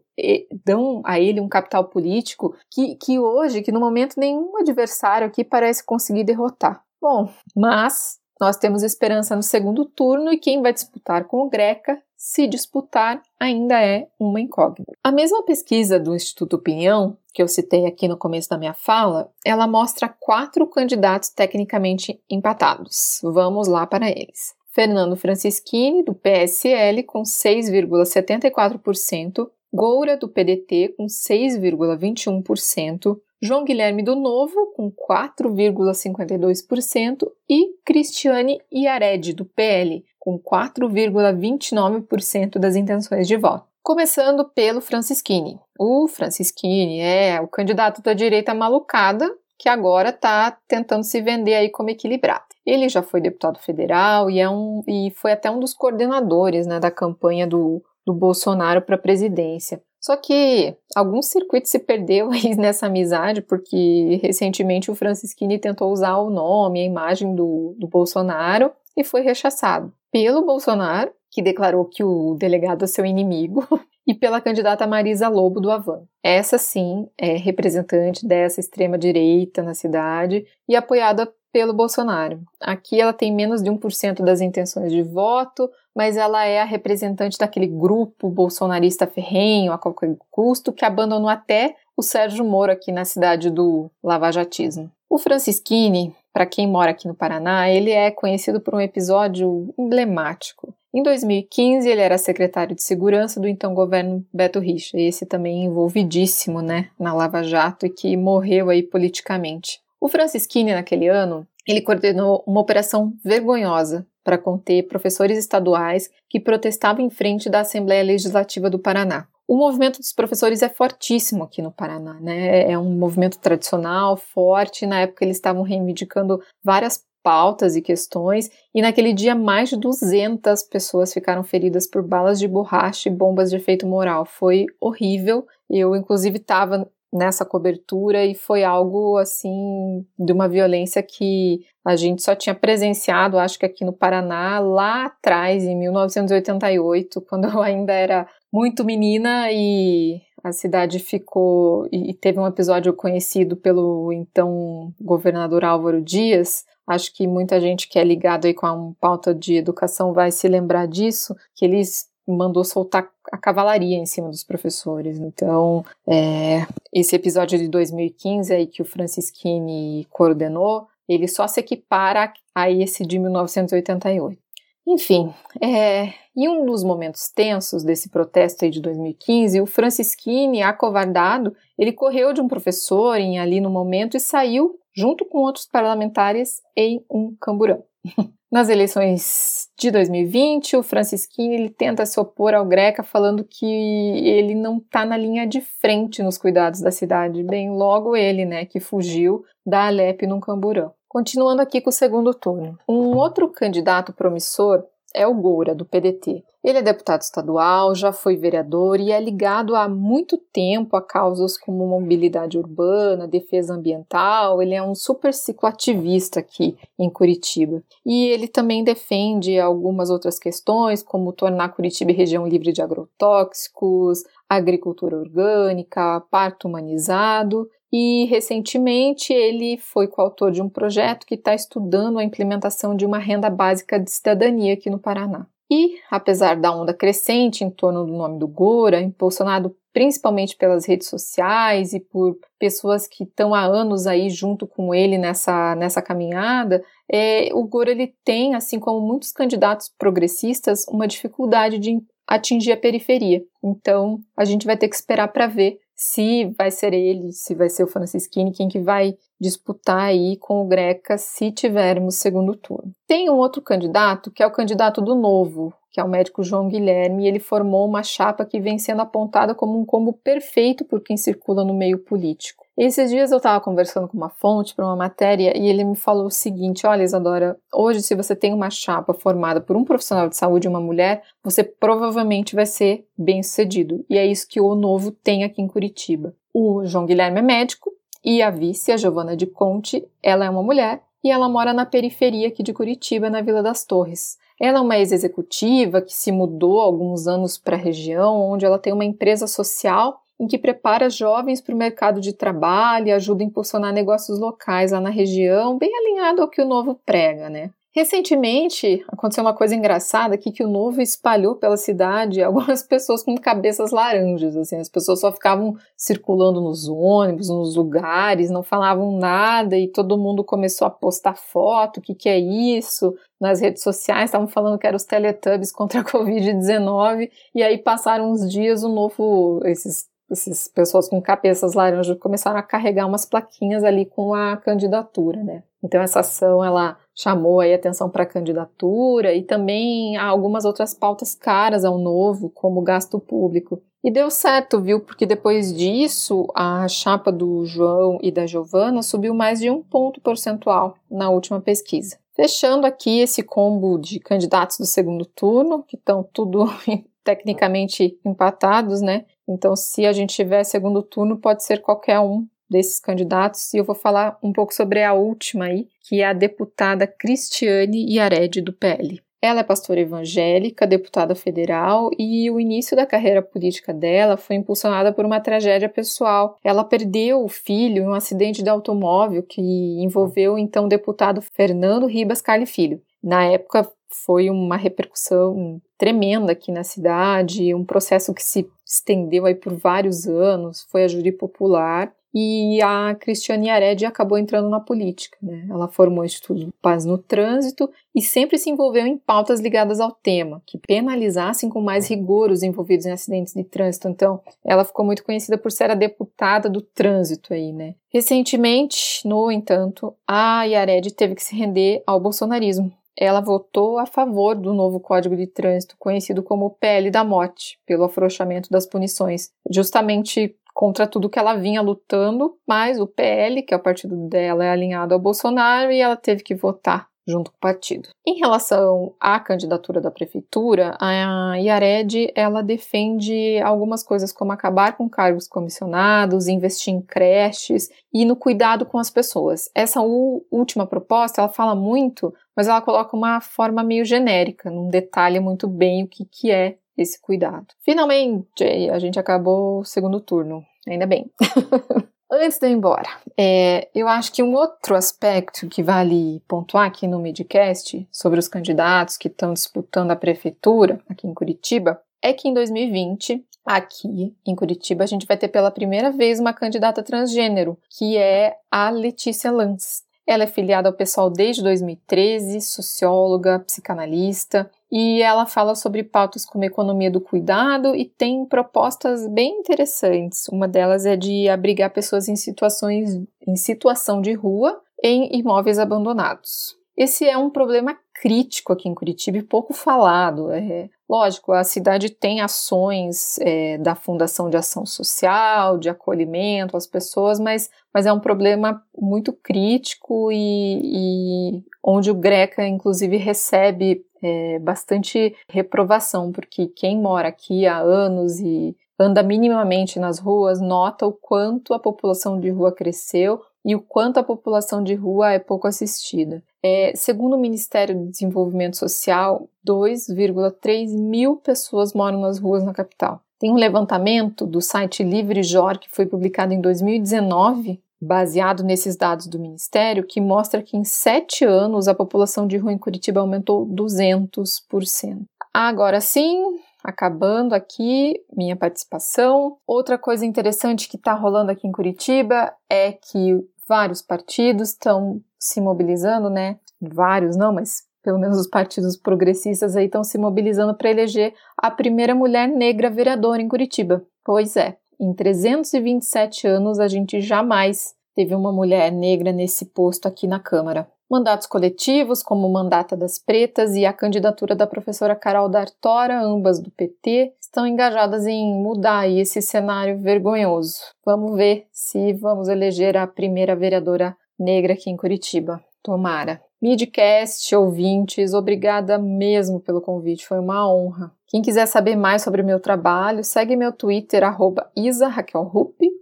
dão 0.64 1.02
a 1.04 1.18
ele 1.18 1.40
um 1.40 1.48
capital 1.48 1.84
político 1.88 2.54
que, 2.70 2.94
que 2.96 3.18
hoje, 3.18 3.62
que 3.62 3.72
no 3.72 3.80
momento 3.80 4.14
nenhum 4.18 4.56
adversário 4.58 5.26
aqui 5.26 5.42
parece 5.42 5.84
conseguir 5.84 6.22
derrotar. 6.22 6.84
Bom, 7.02 7.28
mas 7.54 8.18
nós 8.40 8.56
temos 8.56 8.82
esperança 8.82 9.36
no 9.36 9.42
segundo 9.42 9.84
turno 9.84 10.32
e 10.32 10.38
quem 10.38 10.60
vai 10.60 10.72
disputar 10.72 11.24
com 11.24 11.42
o 11.42 11.48
Greca, 11.48 12.02
se 12.16 12.46
disputar, 12.46 13.22
ainda 13.38 13.80
é 13.80 14.08
uma 14.18 14.40
incógnita. 14.40 14.92
A 15.02 15.12
mesma 15.12 15.44
pesquisa 15.44 16.00
do 16.00 16.14
Instituto 16.14 16.56
Opinião, 16.56 17.18
que 17.32 17.42
eu 17.42 17.48
citei 17.48 17.86
aqui 17.86 18.08
no 18.08 18.16
começo 18.16 18.48
da 18.48 18.56
minha 18.56 18.72
fala, 18.72 19.30
ela 19.44 19.66
mostra 19.66 20.08
quatro 20.08 20.66
candidatos 20.66 21.28
tecnicamente 21.28 22.18
empatados. 22.30 23.20
Vamos 23.22 23.68
lá 23.68 23.86
para 23.86 24.08
eles. 24.08 24.54
Fernando 24.74 25.16
Francischini, 25.16 26.02
do 26.02 26.14
PSL, 26.14 27.02
com 27.04 27.22
6,74%, 27.22 29.48
Goura, 29.72 30.16
do 30.16 30.28
PDT, 30.28 30.94
com 30.96 31.06
6,21%, 31.06 33.16
João 33.44 33.62
Guilherme 33.62 34.02
do 34.02 34.16
Novo, 34.16 34.72
com 34.74 34.90
4,52%, 34.90 37.30
e 37.46 37.74
Cristiane 37.84 38.58
Iared, 38.72 39.34
do 39.34 39.44
PL, 39.44 40.02
com 40.18 40.38
4,29% 40.38 42.58
das 42.58 42.74
intenções 42.74 43.28
de 43.28 43.36
voto. 43.36 43.66
Começando 43.82 44.48
pelo 44.48 44.80
Francischini. 44.80 45.60
O 45.78 46.08
Francischini 46.08 47.00
é 47.00 47.38
o 47.38 47.46
candidato 47.46 48.00
da 48.00 48.14
direita 48.14 48.54
malucada 48.54 49.30
que 49.58 49.68
agora 49.68 50.08
está 50.08 50.56
tentando 50.66 51.04
se 51.04 51.20
vender 51.20 51.54
aí 51.54 51.68
como 51.68 51.90
equilibrado. 51.90 52.46
Ele 52.64 52.88
já 52.88 53.02
foi 53.02 53.20
deputado 53.20 53.58
federal 53.58 54.30
e, 54.30 54.40
é 54.40 54.48
um, 54.48 54.82
e 54.88 55.12
foi 55.16 55.32
até 55.32 55.50
um 55.50 55.60
dos 55.60 55.74
coordenadores 55.74 56.66
né, 56.66 56.80
da 56.80 56.90
campanha 56.90 57.46
do, 57.46 57.84
do 58.06 58.14
Bolsonaro 58.14 58.80
para 58.80 58.94
a 58.94 58.98
presidência. 58.98 59.82
Só 60.04 60.18
que 60.18 60.76
algum 60.94 61.22
circuito 61.22 61.66
se 61.66 61.78
perdeu 61.78 62.28
aí 62.30 62.54
nessa 62.54 62.86
amizade, 62.86 63.40
porque 63.40 64.20
recentemente 64.22 64.90
o 64.90 64.94
Francisquini 64.94 65.58
tentou 65.58 65.90
usar 65.90 66.18
o 66.18 66.28
nome, 66.28 66.82
a 66.82 66.84
imagem 66.84 67.34
do, 67.34 67.74
do 67.78 67.88
Bolsonaro 67.88 68.70
e 68.94 69.02
foi 69.02 69.22
rechaçado 69.22 69.90
pelo 70.12 70.44
Bolsonaro, 70.44 71.10
que 71.30 71.40
declarou 71.40 71.86
que 71.86 72.04
o 72.04 72.34
delegado 72.34 72.84
é 72.84 72.86
seu 72.86 73.06
inimigo, 73.06 73.66
e 74.06 74.14
pela 74.14 74.42
candidata 74.42 74.86
Marisa 74.86 75.28
Lobo 75.28 75.58
do 75.58 75.70
Avan. 75.70 76.06
Essa 76.22 76.58
sim 76.58 77.08
é 77.16 77.36
representante 77.38 78.28
dessa 78.28 78.60
extrema 78.60 78.98
direita 78.98 79.62
na 79.62 79.72
cidade 79.72 80.44
e 80.68 80.76
apoiada 80.76 81.32
pelo 81.50 81.72
Bolsonaro. 81.72 82.42
Aqui 82.60 83.00
ela 83.00 83.14
tem 83.14 83.34
menos 83.34 83.62
de 83.62 83.70
1% 83.70 84.22
das 84.22 84.42
intenções 84.42 84.92
de 84.92 85.02
voto, 85.02 85.70
mas 85.94 86.16
ela 86.16 86.44
é 86.44 86.60
a 86.60 86.64
representante 86.64 87.38
daquele 87.38 87.66
grupo 87.66 88.28
bolsonarista 88.28 89.06
ferrenho 89.06 89.72
a 89.72 89.78
qualquer 89.78 90.16
custo 90.30 90.72
que 90.72 90.84
abandonou 90.84 91.28
até 91.28 91.76
o 91.96 92.02
Sérgio 92.02 92.44
Moro 92.44 92.72
aqui 92.72 92.90
na 92.90 93.04
cidade 93.04 93.50
do 93.50 93.90
lavajatismo. 94.02 94.90
O 95.08 95.18
Francisquini, 95.18 96.12
para 96.32 96.46
quem 96.46 96.66
mora 96.66 96.90
aqui 96.90 97.06
no 97.06 97.14
Paraná, 97.14 97.70
ele 97.70 97.90
é 97.92 98.10
conhecido 98.10 98.60
por 98.60 98.74
um 98.74 98.80
episódio 98.80 99.72
emblemático. 99.78 100.74
Em 100.92 101.02
2015, 101.02 101.88
ele 101.88 102.00
era 102.00 102.18
secretário 102.18 102.74
de 102.74 102.82
segurança 102.82 103.38
do 103.38 103.46
então 103.46 103.74
governo 103.74 104.24
Beto 104.32 104.58
Richa, 104.58 104.98
esse 104.98 105.26
também 105.26 105.64
envolvidíssimo, 105.64 106.60
né, 106.60 106.88
na 106.98 107.12
Lava 107.12 107.42
Jato 107.42 107.86
e 107.86 107.90
que 107.90 108.16
morreu 108.16 108.70
aí 108.70 108.82
politicamente. 108.82 109.80
O 110.00 110.08
Francisquini, 110.08 110.72
naquele 110.72 111.08
ano, 111.08 111.46
ele 111.66 111.80
coordenou 111.80 112.42
uma 112.46 112.60
operação 112.60 113.12
vergonhosa 113.24 114.06
para 114.24 114.38
conter 114.38 114.88
professores 114.88 115.38
estaduais 115.38 116.10
que 116.28 116.40
protestavam 116.40 117.04
em 117.04 117.10
frente 117.10 117.50
da 117.50 117.60
Assembleia 117.60 118.02
Legislativa 118.02 118.70
do 118.70 118.78
Paraná. 118.78 119.28
O 119.46 119.56
movimento 119.58 119.98
dos 119.98 120.12
professores 120.12 120.62
é 120.62 120.70
fortíssimo 120.70 121.44
aqui 121.44 121.60
no 121.60 121.70
Paraná, 121.70 122.14
né? 122.14 122.70
É 122.70 122.78
um 122.78 122.90
movimento 122.90 123.38
tradicional, 123.38 124.16
forte. 124.16 124.86
Na 124.86 125.00
época 125.00 125.22
eles 125.22 125.36
estavam 125.36 125.62
reivindicando 125.62 126.42
várias 126.64 127.04
pautas 127.22 127.74
e 127.74 127.80
questões, 127.80 128.50
e 128.74 128.82
naquele 128.82 129.14
dia 129.14 129.34
mais 129.34 129.70
de 129.70 129.78
200 129.78 130.62
pessoas 130.64 131.12
ficaram 131.12 131.42
feridas 131.42 131.86
por 131.86 132.02
balas 132.02 132.38
de 132.38 132.46
borracha 132.46 133.08
e 133.08 133.12
bombas 133.12 133.48
de 133.48 133.56
efeito 133.56 133.86
moral. 133.86 134.26
Foi 134.26 134.66
horrível. 134.78 135.46
Eu, 135.70 135.96
inclusive, 135.96 136.36
estava 136.36 136.86
nessa 137.14 137.44
cobertura 137.44 138.24
e 138.24 138.34
foi 138.34 138.64
algo 138.64 139.16
assim 139.16 140.04
de 140.18 140.32
uma 140.32 140.48
violência 140.48 141.00
que 141.00 141.64
a 141.84 141.94
gente 141.94 142.22
só 142.22 142.34
tinha 142.34 142.54
presenciado, 142.54 143.38
acho 143.38 143.58
que 143.58 143.64
aqui 143.64 143.84
no 143.84 143.92
Paraná, 143.92 144.58
lá 144.58 145.06
atrás, 145.06 145.62
em 145.64 145.76
1988, 145.78 147.20
quando 147.28 147.44
eu 147.44 147.62
ainda 147.62 147.92
era 147.92 148.26
muito 148.52 148.84
menina 148.84 149.52
e 149.52 150.20
a 150.42 150.52
cidade 150.52 150.98
ficou 150.98 151.88
e 151.90 152.12
teve 152.12 152.38
um 152.38 152.46
episódio 152.46 152.92
conhecido 152.92 153.56
pelo 153.56 154.12
então 154.12 154.92
governador 155.00 155.64
Álvaro 155.64 156.02
Dias. 156.02 156.64
Acho 156.86 157.14
que 157.14 157.26
muita 157.26 157.58
gente 157.60 157.88
que 157.88 157.98
é 157.98 158.04
ligado 158.04 158.46
aí 158.46 158.52
com 158.52 158.66
a 158.66 158.92
pauta 159.00 159.34
de 159.34 159.54
educação 159.54 160.12
vai 160.12 160.30
se 160.30 160.46
lembrar 160.46 160.86
disso, 160.86 161.34
que 161.54 161.64
eles 161.64 162.08
mandou 162.26 162.64
soltar 162.64 163.08
a 163.32 163.38
cavalaria 163.38 163.96
em 163.96 164.06
cima 164.06 164.28
dos 164.28 164.44
professores. 164.44 165.18
Então, 165.18 165.84
é, 166.06 166.66
esse 166.92 167.14
episódio 167.14 167.58
de 167.58 167.68
2015 167.68 168.54
aí 168.54 168.66
que 168.66 168.82
o 168.82 168.84
Francisquini 168.84 170.06
coordenou, 170.10 170.86
ele 171.08 171.28
só 171.28 171.46
se 171.46 171.60
equipara 171.60 172.32
a 172.54 172.70
esse 172.70 173.04
de 173.04 173.18
1988. 173.18 174.38
Enfim, 174.86 175.32
é, 175.62 176.12
em 176.36 176.46
um 176.48 176.66
dos 176.66 176.84
momentos 176.84 177.30
tensos 177.34 177.82
desse 177.82 178.10
protesto 178.10 178.68
de 178.68 178.80
2015, 178.82 179.60
o 179.60 179.66
Francisquini, 179.66 180.62
acovardado, 180.62 181.56
ele 181.78 181.92
correu 181.92 182.34
de 182.34 182.40
um 182.40 182.48
professor 182.48 183.18
em, 183.18 183.38
ali 183.38 183.60
no 183.60 183.70
momento 183.70 184.16
e 184.16 184.20
saiu 184.20 184.78
junto 184.94 185.24
com 185.24 185.38
outros 185.38 185.66
parlamentares 185.66 186.60
em 186.76 187.04
um 187.10 187.34
camburão. 187.40 187.82
Nas 188.54 188.68
eleições 188.68 189.68
de 189.76 189.90
2020, 189.90 190.76
o 190.76 190.82
Francisquini 190.84 191.56
ele 191.56 191.70
tenta 191.70 192.06
se 192.06 192.20
opor 192.20 192.54
ao 192.54 192.64
Greca, 192.64 193.02
falando 193.02 193.42
que 193.42 193.66
ele 193.66 194.54
não 194.54 194.76
está 194.76 195.04
na 195.04 195.16
linha 195.16 195.44
de 195.44 195.60
frente 195.60 196.22
nos 196.22 196.38
cuidados 196.38 196.80
da 196.80 196.92
cidade. 196.92 197.42
Bem, 197.42 197.72
logo 197.72 198.14
ele, 198.14 198.44
né, 198.44 198.64
que 198.64 198.78
fugiu 198.78 199.44
da 199.66 199.88
Alep 199.88 200.24
num 200.24 200.38
camburão. 200.38 200.92
Continuando 201.08 201.62
aqui 201.62 201.80
com 201.80 201.90
o 201.90 201.92
segundo 201.92 202.32
turno. 202.32 202.78
Um 202.88 203.16
outro 203.16 203.48
candidato 203.48 204.12
promissor 204.12 204.84
é 205.14 205.26
o 205.26 205.34
Goura, 205.34 205.74
do 205.74 205.84
PDT. 205.84 206.44
Ele 206.64 206.78
é 206.78 206.82
deputado 206.82 207.20
estadual, 207.20 207.94
já 207.94 208.10
foi 208.10 208.36
vereador 208.36 208.98
e 208.98 209.12
é 209.12 209.20
ligado 209.20 209.76
há 209.76 209.86
muito 209.86 210.38
tempo 210.38 210.96
a 210.96 211.02
causas 211.02 211.58
como 211.58 211.86
mobilidade 211.86 212.56
urbana, 212.56 213.28
defesa 213.28 213.74
ambiental. 213.74 214.62
Ele 214.62 214.74
é 214.74 214.82
um 214.82 214.94
super 214.94 215.34
cicloativista 215.34 216.40
aqui 216.40 216.74
em 216.98 217.10
Curitiba. 217.10 217.82
E 218.04 218.28
ele 218.28 218.48
também 218.48 218.82
defende 218.82 219.60
algumas 219.60 220.08
outras 220.08 220.38
questões, 220.38 221.02
como 221.02 221.34
tornar 221.34 221.68
Curitiba 221.68 222.12
região 222.12 222.46
livre 222.46 222.72
de 222.72 222.80
agrotóxicos, 222.80 224.24
agricultura 224.48 225.18
orgânica, 225.18 226.22
parto 226.30 226.66
humanizado 226.66 227.68
e 227.96 228.24
recentemente 228.24 229.32
ele 229.32 229.78
foi 229.78 230.08
coautor 230.08 230.50
de 230.50 230.60
um 230.60 230.68
projeto 230.68 231.24
que 231.24 231.36
está 231.36 231.54
estudando 231.54 232.18
a 232.18 232.24
implementação 232.24 232.96
de 232.96 233.06
uma 233.06 233.20
renda 233.20 233.48
básica 233.48 234.00
de 234.00 234.10
cidadania 234.10 234.74
aqui 234.74 234.90
no 234.90 234.98
Paraná. 234.98 235.46
E, 235.70 235.94
apesar 236.10 236.56
da 236.56 236.74
onda 236.74 236.92
crescente 236.92 237.62
em 237.62 237.70
torno 237.70 238.04
do 238.04 238.12
nome 238.12 238.40
do 238.40 238.48
Gora, 238.48 239.00
impulsionado 239.00 239.76
principalmente 239.92 240.56
pelas 240.56 240.86
redes 240.86 241.06
sociais 241.06 241.92
e 241.92 242.00
por 242.00 242.36
pessoas 242.58 243.06
que 243.06 243.22
estão 243.22 243.54
há 243.54 243.62
anos 243.62 244.08
aí 244.08 244.28
junto 244.28 244.66
com 244.66 244.92
ele 244.92 245.16
nessa, 245.16 245.76
nessa 245.76 246.02
caminhada, 246.02 246.82
é, 247.08 247.48
o 247.52 247.62
Gora 247.62 247.92
ele 247.92 248.12
tem, 248.24 248.56
assim 248.56 248.80
como 248.80 249.06
muitos 249.06 249.30
candidatos 249.30 249.88
progressistas, 249.96 250.84
uma 250.88 251.06
dificuldade 251.06 251.78
de 251.78 252.02
atingir 252.26 252.72
a 252.72 252.76
periferia. 252.76 253.40
Então, 253.62 254.18
a 254.36 254.44
gente 254.44 254.66
vai 254.66 254.76
ter 254.76 254.88
que 254.88 254.96
esperar 254.96 255.28
para 255.28 255.46
ver 255.46 255.78
se 255.96 256.52
vai 256.58 256.70
ser 256.70 256.92
ele, 256.92 257.32
se 257.32 257.54
vai 257.54 257.68
ser 257.68 257.84
o 257.84 257.88
Francisquini, 257.88 258.52
quem 258.52 258.68
que 258.68 258.80
vai 258.80 259.16
disputar 259.40 260.00
aí 260.00 260.36
com 260.36 260.62
o 260.62 260.66
Greca 260.66 261.16
se 261.18 261.52
tivermos 261.52 262.16
segundo 262.16 262.56
turno. 262.56 262.92
Tem 263.06 263.30
um 263.30 263.36
outro 263.36 263.62
candidato 263.62 264.30
que 264.30 264.42
é 264.42 264.46
o 264.46 264.52
candidato 264.52 265.00
do 265.00 265.14
Novo, 265.14 265.72
que 265.90 266.00
é 266.00 266.04
o 266.04 266.08
médico 266.08 266.42
João 266.42 266.68
Guilherme, 266.68 267.24
e 267.24 267.28
ele 267.28 267.38
formou 267.38 267.86
uma 267.86 268.02
chapa 268.02 268.44
que 268.44 268.60
vem 268.60 268.78
sendo 268.78 269.02
apontada 269.02 269.54
como 269.54 269.78
um 269.78 269.84
combo 269.84 270.12
perfeito 270.12 270.84
por 270.84 271.00
quem 271.00 271.16
circula 271.16 271.64
no 271.64 271.72
meio 271.72 271.98
político. 271.98 272.63
Esses 272.76 273.08
dias 273.08 273.30
eu 273.30 273.36
estava 273.36 273.60
conversando 273.60 274.08
com 274.08 274.16
uma 274.16 274.28
fonte 274.28 274.74
para 274.74 274.84
uma 274.84 274.96
matéria 274.96 275.56
e 275.56 275.68
ele 275.68 275.84
me 275.84 275.94
falou 275.94 276.26
o 276.26 276.30
seguinte: 276.30 276.86
Olha, 276.86 277.04
Isadora, 277.04 277.56
hoje, 277.72 278.02
se 278.02 278.16
você 278.16 278.34
tem 278.34 278.52
uma 278.52 278.68
chapa 278.68 279.14
formada 279.14 279.60
por 279.60 279.76
um 279.76 279.84
profissional 279.84 280.28
de 280.28 280.36
saúde 280.36 280.66
e 280.66 280.70
uma 280.70 280.80
mulher, 280.80 281.22
você 281.42 281.62
provavelmente 281.62 282.56
vai 282.56 282.66
ser 282.66 283.06
bem 283.16 283.44
sucedido. 283.44 284.04
E 284.10 284.18
é 284.18 284.26
isso 284.26 284.48
que 284.48 284.60
o 284.60 284.74
Novo 284.74 285.12
tem 285.12 285.44
aqui 285.44 285.62
em 285.62 285.68
Curitiba. 285.68 286.34
O 286.52 286.84
João 286.84 287.06
Guilherme 287.06 287.38
é 287.38 287.42
médico 287.42 287.92
e 288.24 288.42
a 288.42 288.50
vice, 288.50 288.90
a 288.90 288.96
Giovana 288.96 289.36
de 289.36 289.46
Conte, 289.46 290.04
ela 290.20 290.44
é 290.44 290.50
uma 290.50 290.62
mulher 290.62 291.00
e 291.22 291.30
ela 291.30 291.48
mora 291.48 291.72
na 291.72 291.86
periferia 291.86 292.48
aqui 292.48 292.62
de 292.62 292.72
Curitiba, 292.72 293.30
na 293.30 293.40
Vila 293.40 293.62
das 293.62 293.84
Torres. 293.84 294.36
Ela 294.60 294.78
é 294.78 294.80
uma 294.80 294.98
ex-executiva 294.98 296.02
que 296.02 296.12
se 296.12 296.32
mudou 296.32 296.80
há 296.80 296.84
alguns 296.84 297.26
anos 297.26 297.56
para 297.56 297.76
a 297.76 297.78
região, 297.78 298.40
onde 298.40 298.64
ela 298.64 298.78
tem 298.78 298.92
uma 298.92 299.04
empresa 299.04 299.46
social 299.46 300.23
em 300.38 300.46
que 300.46 300.58
prepara 300.58 301.08
jovens 301.08 301.60
para 301.60 301.74
o 301.74 301.78
mercado 301.78 302.20
de 302.20 302.32
trabalho 302.32 303.08
e 303.08 303.12
ajuda 303.12 303.42
a 303.42 303.46
impulsionar 303.46 303.92
negócios 303.92 304.38
locais 304.38 304.92
lá 304.92 305.00
na 305.00 305.10
região, 305.10 305.78
bem 305.78 305.90
alinhado 305.94 306.42
ao 306.42 306.48
que 306.48 306.60
o 306.60 306.66
novo 306.66 306.98
prega, 307.04 307.48
né? 307.48 307.70
Recentemente, 307.94 309.04
aconteceu 309.06 309.44
uma 309.44 309.54
coisa 309.54 309.72
engraçada 309.72 310.34
aqui 310.34 310.50
que 310.50 310.64
o 310.64 310.68
Novo 310.68 311.00
espalhou 311.00 311.54
pela 311.54 311.76
cidade 311.76 312.42
algumas 312.42 312.82
pessoas 312.82 313.22
com 313.22 313.36
cabeças 313.36 313.92
laranjas, 313.92 314.56
assim, 314.56 314.78
as 314.78 314.88
pessoas 314.88 315.20
só 315.20 315.30
ficavam 315.30 315.76
circulando 315.96 316.60
nos 316.60 316.88
ônibus, 316.88 317.48
nos 317.48 317.76
lugares, 317.76 318.50
não 318.50 318.64
falavam 318.64 319.16
nada 319.16 319.78
e 319.78 319.86
todo 319.86 320.18
mundo 320.18 320.42
começou 320.42 320.88
a 320.88 320.90
postar 320.90 321.36
foto, 321.36 321.98
o 321.98 322.02
que 322.02 322.16
que 322.16 322.28
é 322.28 322.36
isso? 322.36 323.14
Nas 323.40 323.60
redes 323.60 323.84
sociais 323.84 324.24
estavam 324.24 324.48
falando 324.48 324.76
que 324.76 324.88
eram 324.88 324.96
os 324.96 325.04
Teletubbies 325.04 325.70
contra 325.70 326.00
a 326.00 326.02
Covid-19 326.04 327.30
e 327.54 327.62
aí 327.62 327.78
passaram 327.78 328.32
uns 328.32 328.50
dias 328.50 328.82
o 328.82 328.88
Novo, 328.88 329.60
esses 329.66 330.12
essas 330.34 330.68
pessoas 330.68 331.08
com 331.08 331.20
cabeças 331.20 331.74
laranjas 331.74 332.18
começaram 332.18 332.58
a 332.58 332.62
carregar 332.62 333.06
umas 333.06 333.24
plaquinhas 333.24 333.82
ali 333.82 334.04
com 334.04 334.34
a 334.34 334.56
candidatura, 334.56 335.42
né? 335.42 335.62
Então 335.82 336.00
essa 336.00 336.20
ação 336.20 336.64
ela 336.64 336.96
chamou 337.14 337.60
aí 337.60 337.74
atenção 337.74 338.08
para 338.08 338.22
a 338.22 338.26
candidatura 338.26 339.34
e 339.34 339.42
também 339.42 340.16
algumas 340.16 340.64
outras 340.64 340.94
pautas 340.94 341.34
caras 341.34 341.84
ao 341.84 341.98
novo, 341.98 342.50
como 342.50 342.82
gasto 342.82 343.20
público. 343.20 343.82
E 344.02 344.10
deu 344.10 344.30
certo, 344.30 344.80
viu? 344.80 345.00
Porque 345.00 345.24
depois 345.24 345.72
disso, 345.72 346.46
a 346.54 346.86
chapa 346.88 347.32
do 347.32 347.64
João 347.64 348.18
e 348.20 348.30
da 348.30 348.46
Giovana 348.46 349.02
subiu 349.02 349.34
mais 349.34 349.60
de 349.60 349.70
um 349.70 349.82
ponto 349.82 350.20
percentual 350.20 350.94
na 351.10 351.30
última 351.30 351.60
pesquisa. 351.60 352.18
Fechando 352.34 352.86
aqui 352.86 353.20
esse 353.20 353.42
combo 353.42 353.96
de 353.96 354.18
candidatos 354.18 354.76
do 354.76 354.84
segundo 354.84 355.24
turno, 355.24 355.82
que 355.82 355.96
estão 355.96 356.22
tudo 356.22 356.64
tecnicamente 357.24 358.18
empatados, 358.24 359.00
né? 359.00 359.24
Então, 359.48 359.74
se 359.74 360.06
a 360.06 360.12
gente 360.12 360.34
tiver 360.34 360.62
segundo 360.62 361.02
turno, 361.02 361.38
pode 361.38 361.64
ser 361.64 361.80
qualquer 361.80 362.20
um 362.20 362.46
desses 362.68 363.00
candidatos 363.00 363.72
e 363.72 363.78
eu 363.78 363.84
vou 363.84 363.94
falar 363.94 364.38
um 364.42 364.52
pouco 364.52 364.74
sobre 364.74 365.02
a 365.02 365.12
última 365.12 365.66
aí, 365.66 365.88
que 366.02 366.20
é 366.20 366.26
a 366.26 366.32
deputada 366.32 367.06
Cristiane 367.06 368.14
Iared 368.14 368.60
do 368.60 368.72
PL. 368.72 369.22
Ela 369.44 369.60
é 369.60 369.62
pastora 369.62 370.00
evangélica, 370.00 370.86
deputada 370.86 371.34
federal 371.34 372.10
e 372.18 372.50
o 372.50 372.58
início 372.58 372.96
da 372.96 373.04
carreira 373.04 373.42
política 373.42 373.92
dela 373.92 374.38
foi 374.38 374.56
impulsionada 374.56 375.12
por 375.12 375.26
uma 375.26 375.38
tragédia 375.38 375.86
pessoal. 375.86 376.56
Ela 376.64 376.82
perdeu 376.82 377.44
o 377.44 377.48
filho 377.48 378.04
em 378.04 378.06
um 378.06 378.14
acidente 378.14 378.62
de 378.62 378.70
automóvel 378.70 379.42
que 379.42 379.60
envolveu 379.60 380.58
então 380.58 380.86
o 380.86 380.88
deputado 380.88 381.42
Fernando 381.42 382.06
Ribas 382.06 382.40
Carli 382.40 382.64
Filho. 382.64 383.02
Na 383.24 383.46
época 383.46 383.90
foi 384.26 384.50
uma 384.50 384.76
repercussão 384.76 385.80
tremenda 385.96 386.52
aqui 386.52 386.70
na 386.70 386.84
cidade, 386.84 387.74
um 387.74 387.84
processo 387.84 388.34
que 388.34 388.42
se 388.42 388.68
estendeu 388.86 389.46
aí 389.46 389.54
por 389.54 389.74
vários 389.74 390.26
anos, 390.28 390.86
foi 390.90 391.04
a 391.04 391.08
júri 391.08 391.32
popular 391.32 392.14
e 392.34 392.82
a 392.82 393.14
Cristiane 393.14 393.68
Yared 393.68 394.04
acabou 394.04 394.36
entrando 394.36 394.68
na 394.68 394.80
política. 394.80 395.38
Né? 395.40 395.66
Ela 395.70 395.88
formou 395.88 396.22
o 396.22 396.24
Instituto 396.26 396.68
Paz 396.82 397.04
no 397.06 397.16
Trânsito 397.16 397.88
e 398.14 398.20
sempre 398.20 398.58
se 398.58 398.68
envolveu 398.68 399.06
em 399.06 399.16
pautas 399.16 399.60
ligadas 399.60 400.00
ao 400.00 400.10
tema, 400.10 400.60
que 400.66 400.76
penalizassem 400.76 401.70
com 401.70 401.80
mais 401.80 402.10
rigor 402.10 402.50
os 402.50 402.62
envolvidos 402.62 403.06
em 403.06 403.12
acidentes 403.12 403.54
de 403.54 403.62
trânsito. 403.62 404.08
Então, 404.08 404.40
ela 404.64 404.84
ficou 404.84 405.04
muito 405.04 405.24
conhecida 405.24 405.56
por 405.56 405.70
ser 405.70 405.90
a 405.90 405.94
deputada 405.94 406.68
do 406.68 406.82
trânsito 406.82 407.54
aí, 407.54 407.72
né? 407.72 407.94
Recentemente, 408.12 409.26
no 409.26 409.50
entanto, 409.50 410.12
a 410.26 410.64
Yared 410.64 411.14
teve 411.14 411.36
que 411.36 411.42
se 411.42 411.54
render 411.54 412.02
ao 412.04 412.18
bolsonarismo. 412.18 412.92
Ela 413.16 413.40
votou 413.40 413.98
a 413.98 414.06
favor 414.06 414.54
do 414.56 414.74
novo 414.74 414.98
Código 415.00 415.36
de 415.36 415.46
Trânsito, 415.46 415.96
conhecido 415.98 416.42
como 416.42 416.70
PL 416.70 417.10
da 417.10 417.24
Morte, 417.24 417.78
pelo 417.86 418.04
afrouxamento 418.04 418.70
das 418.70 418.86
punições, 418.86 419.50
justamente 419.70 420.56
contra 420.74 421.06
tudo 421.06 421.30
que 421.30 421.38
ela 421.38 421.54
vinha 421.54 421.80
lutando, 421.80 422.58
mas 422.66 422.98
o 422.98 423.06
PL, 423.06 423.62
que 423.62 423.72
é 423.72 423.76
o 423.76 423.82
partido 423.82 424.16
dela, 424.28 424.64
é 424.64 424.70
alinhado 424.70 425.14
ao 425.14 425.20
Bolsonaro 425.20 425.92
e 425.92 426.00
ela 426.00 426.16
teve 426.16 426.42
que 426.42 426.54
votar 426.54 427.08
junto 427.26 427.50
com 427.50 427.56
o 427.56 427.60
partido. 427.60 428.08
Em 428.26 428.38
relação 428.38 429.14
à 429.18 429.38
candidatura 429.40 430.00
da 430.00 430.10
prefeitura, 430.10 430.96
a 431.00 431.56
Iared 431.56 432.32
ela 432.34 432.62
defende 432.62 433.58
algumas 433.62 434.02
coisas 434.02 434.32
como 434.32 434.52
acabar 434.52 434.96
com 434.96 435.08
cargos 435.08 435.48
comissionados, 435.48 436.48
investir 436.48 436.92
em 436.92 437.00
creches 437.00 437.88
e 438.12 438.24
no 438.24 438.36
cuidado 438.36 438.86
com 438.86 438.98
as 438.98 439.10
pessoas. 439.10 439.70
Essa 439.74 440.00
última 440.00 440.86
proposta, 440.86 441.40
ela 441.40 441.48
fala 441.48 441.74
muito, 441.74 442.34
mas 442.56 442.68
ela 442.68 442.80
coloca 442.80 443.16
uma 443.16 443.40
forma 443.40 443.82
meio 443.82 444.04
genérica, 444.04 444.70
não 444.70 444.88
detalha 444.88 445.40
muito 445.40 445.66
bem 445.66 446.04
o 446.04 446.08
que, 446.08 446.24
que 446.24 446.50
é 446.50 446.76
esse 446.96 447.20
cuidado. 447.20 447.66
Finalmente, 447.80 448.62
a 448.92 448.98
gente 448.98 449.18
acabou 449.18 449.80
o 449.80 449.84
segundo 449.84 450.20
turno. 450.20 450.64
Ainda 450.86 451.06
bem. 451.06 451.30
Antes 452.36 452.58
de 452.58 452.66
eu 452.66 452.70
ir 452.70 452.74
embora, 452.74 453.08
é, 453.38 453.88
eu 453.94 454.08
acho 454.08 454.32
que 454.32 454.42
um 454.42 454.54
outro 454.54 454.96
aspecto 454.96 455.68
que 455.68 455.84
vale 455.84 456.42
pontuar 456.48 456.84
aqui 456.84 457.06
no 457.06 457.20
Midcast 457.20 458.08
sobre 458.10 458.40
os 458.40 458.48
candidatos 458.48 459.16
que 459.16 459.28
estão 459.28 459.54
disputando 459.54 460.10
a 460.10 460.16
prefeitura 460.16 461.00
aqui 461.08 461.28
em 461.28 461.32
Curitiba 461.32 462.00
é 462.20 462.32
que 462.32 462.48
em 462.48 462.52
2020, 462.52 463.40
aqui 463.64 464.34
em 464.44 464.56
Curitiba, 464.56 465.04
a 465.04 465.06
gente 465.06 465.28
vai 465.28 465.36
ter 465.36 465.46
pela 465.46 465.70
primeira 465.70 466.10
vez 466.10 466.40
uma 466.40 466.52
candidata 466.52 467.04
transgênero, 467.04 467.78
que 467.88 468.16
é 468.16 468.56
a 468.68 468.90
Letícia 468.90 469.52
Lanz. 469.52 470.02
Ela 470.26 470.42
é 470.42 470.48
filiada 470.48 470.88
ao 470.88 470.94
pessoal 470.94 471.30
desde 471.30 471.62
2013, 471.62 472.60
socióloga, 472.62 473.60
psicanalista, 473.60 474.68
e 474.96 475.20
ela 475.20 475.44
fala 475.44 475.74
sobre 475.74 476.04
pautas 476.04 476.46
como 476.46 476.62
economia 476.62 477.10
do 477.10 477.20
cuidado 477.20 477.96
e 477.96 478.04
tem 478.04 478.46
propostas 478.46 479.26
bem 479.26 479.58
interessantes. 479.58 480.46
Uma 480.46 480.68
delas 480.68 481.04
é 481.04 481.16
de 481.16 481.48
abrigar 481.48 481.92
pessoas 481.92 482.28
em 482.28 482.36
situações 482.36 483.20
em 483.44 483.56
situação 483.56 484.22
de 484.22 484.32
rua 484.34 484.80
em 485.02 485.36
imóveis 485.36 485.80
abandonados. 485.80 486.76
Esse 486.96 487.28
é 487.28 487.36
um 487.36 487.50
problema 487.50 487.98
crítico 488.14 488.72
aqui 488.72 488.88
em 488.88 488.94
Curitiba 488.94 489.38
e 489.38 489.42
pouco 489.42 489.74
falado. 489.74 490.52
É, 490.52 490.88
lógico, 491.10 491.50
a 491.50 491.64
cidade 491.64 492.10
tem 492.10 492.40
ações 492.40 493.36
é, 493.40 493.76
da 493.78 493.96
Fundação 493.96 494.48
de 494.48 494.56
Ação 494.56 494.86
Social, 494.86 495.76
de 495.76 495.88
acolhimento 495.88 496.76
às 496.76 496.86
pessoas, 496.86 497.40
mas, 497.40 497.68
mas 497.92 498.06
é 498.06 498.12
um 498.12 498.20
problema 498.20 498.80
muito 498.96 499.32
crítico 499.32 500.30
e, 500.30 501.56
e 501.58 501.64
onde 501.82 502.12
o 502.12 502.14
Greca, 502.14 502.64
inclusive, 502.64 503.16
recebe 503.16 504.04
é, 504.24 504.58
bastante 504.58 505.36
reprovação, 505.50 506.32
porque 506.32 506.66
quem 506.66 506.98
mora 506.98 507.28
aqui 507.28 507.66
há 507.66 507.78
anos 507.78 508.40
e 508.40 508.74
anda 508.98 509.22
minimamente 509.22 510.00
nas 510.00 510.18
ruas 510.18 510.62
nota 510.62 511.06
o 511.06 511.12
quanto 511.12 511.74
a 511.74 511.78
população 511.78 512.40
de 512.40 512.48
rua 512.48 512.72
cresceu 512.72 513.42
e 513.62 513.74
o 513.74 513.80
quanto 513.80 514.18
a 514.18 514.24
população 514.24 514.82
de 514.82 514.94
rua 514.94 515.32
é 515.32 515.38
pouco 515.38 515.66
assistida. 515.66 516.42
É, 516.62 516.92
segundo 516.94 517.36
o 517.36 517.40
Ministério 517.40 517.94
do 517.98 518.10
Desenvolvimento 518.10 518.78
Social, 518.78 519.48
2,3 519.66 520.96
mil 520.98 521.36
pessoas 521.36 521.92
moram 521.92 522.20
nas 522.20 522.38
ruas 522.38 522.64
na 522.64 522.72
capital. 522.72 523.20
Tem 523.38 523.50
um 523.50 523.56
levantamento 523.56 524.46
do 524.46 524.62
site 524.62 525.02
LivreJor 525.02 525.78
que 525.78 525.90
foi 525.90 526.06
publicado 526.06 526.54
em 526.54 526.60
2019, 526.60 527.80
baseado 528.00 528.62
nesses 528.62 528.96
dados 528.96 529.26
do 529.26 529.38
Ministério, 529.38 530.06
que 530.06 530.20
mostra 530.20 530.62
que 530.62 530.76
em 530.76 530.84
sete 530.84 531.44
anos 531.44 531.88
a 531.88 531.94
população 531.94 532.46
de 532.46 532.56
rua 532.56 532.72
em 532.72 532.78
Curitiba 532.78 533.20
aumentou 533.20 533.66
200%. 533.66 535.22
Agora 535.52 536.00
sim, 536.00 536.42
acabando 536.82 537.54
aqui 537.54 538.20
minha 538.36 538.56
participação. 538.56 539.56
Outra 539.66 539.96
coisa 539.96 540.26
interessante 540.26 540.88
que 540.88 540.96
está 540.96 541.14
rolando 541.14 541.50
aqui 541.50 541.66
em 541.66 541.72
Curitiba 541.72 542.52
é 542.68 542.92
que 542.92 543.38
vários 543.66 544.02
partidos 544.02 544.70
estão 544.70 545.20
se 545.38 545.60
mobilizando, 545.60 546.28
né? 546.28 546.58
Vários 546.80 547.36
não, 547.36 547.52
mas 547.52 547.84
pelo 548.02 548.18
menos 548.18 548.38
os 548.38 548.46
partidos 548.46 548.98
progressistas 548.98 549.74
aí 549.74 549.86
estão 549.86 550.04
se 550.04 550.18
mobilizando 550.18 550.74
para 550.74 550.90
eleger 550.90 551.34
a 551.56 551.70
primeira 551.70 552.14
mulher 552.14 552.46
negra 552.46 552.90
vereadora 552.90 553.40
em 553.40 553.48
Curitiba. 553.48 554.04
Pois 554.22 554.56
é, 554.56 554.76
em 555.04 555.12
327 555.12 556.46
anos 556.46 556.80
a 556.80 556.88
gente 556.88 557.20
jamais 557.20 557.94
teve 558.14 558.34
uma 558.34 558.50
mulher 558.50 558.90
negra 558.90 559.32
nesse 559.32 559.66
posto 559.66 560.06
aqui 560.06 560.26
na 560.26 560.40
Câmara. 560.40 560.88
Mandatos 561.10 561.46
coletivos, 561.46 562.22
como 562.22 562.48
o 562.48 562.52
Mandata 562.52 562.96
das 562.96 563.18
Pretas 563.18 563.74
e 563.74 563.84
a 563.84 563.92
candidatura 563.92 564.56
da 564.56 564.66
professora 564.66 565.14
Carol 565.14 565.50
D'Artora, 565.50 566.22
ambas 566.22 566.58
do 566.58 566.70
PT, 566.70 567.34
estão 567.38 567.66
engajadas 567.66 568.26
em 568.26 568.54
mudar 568.54 569.08
esse 569.08 569.42
cenário 569.42 569.98
vergonhoso. 569.98 570.78
Vamos 571.04 571.36
ver 571.36 571.66
se 571.70 572.14
vamos 572.14 572.48
eleger 572.48 572.96
a 572.96 573.06
primeira 573.06 573.54
vereadora 573.54 574.16
negra 574.38 574.72
aqui 574.72 574.90
em 574.90 574.96
Curitiba. 574.96 575.62
Tomara. 575.82 576.40
Midcast, 576.62 577.54
ouvintes, 577.54 578.32
obrigada 578.32 578.98
mesmo 578.98 579.60
pelo 579.60 579.82
convite, 579.82 580.26
foi 580.26 580.38
uma 580.38 580.66
honra. 580.66 581.12
Quem 581.34 581.42
quiser 581.42 581.66
saber 581.66 581.96
mais 581.96 582.22
sobre 582.22 582.42
o 582.42 582.44
meu 582.44 582.60
trabalho, 582.60 583.24
segue 583.24 583.56
meu 583.56 583.72
Twitter, 583.72 584.22
arroba 584.22 584.70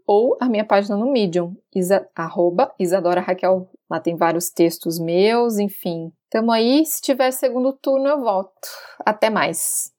ou 0.06 0.36
a 0.38 0.46
minha 0.46 0.62
página 0.62 0.94
no 0.94 1.10
Medium, 1.10 1.56
isa, 1.74 2.06
arroba 2.14 2.70
Isadora 2.78 3.22
Raquel. 3.22 3.66
Lá 3.90 3.98
tem 3.98 4.14
vários 4.14 4.50
textos 4.50 4.98
meus, 4.98 5.56
enfim. 5.56 6.12
Tamo 6.28 6.52
aí, 6.52 6.84
se 6.84 7.00
tiver 7.00 7.30
segundo 7.30 7.72
turno 7.72 8.08
eu 8.08 8.20
volto. 8.20 8.68
Até 9.06 9.30
mais! 9.30 9.90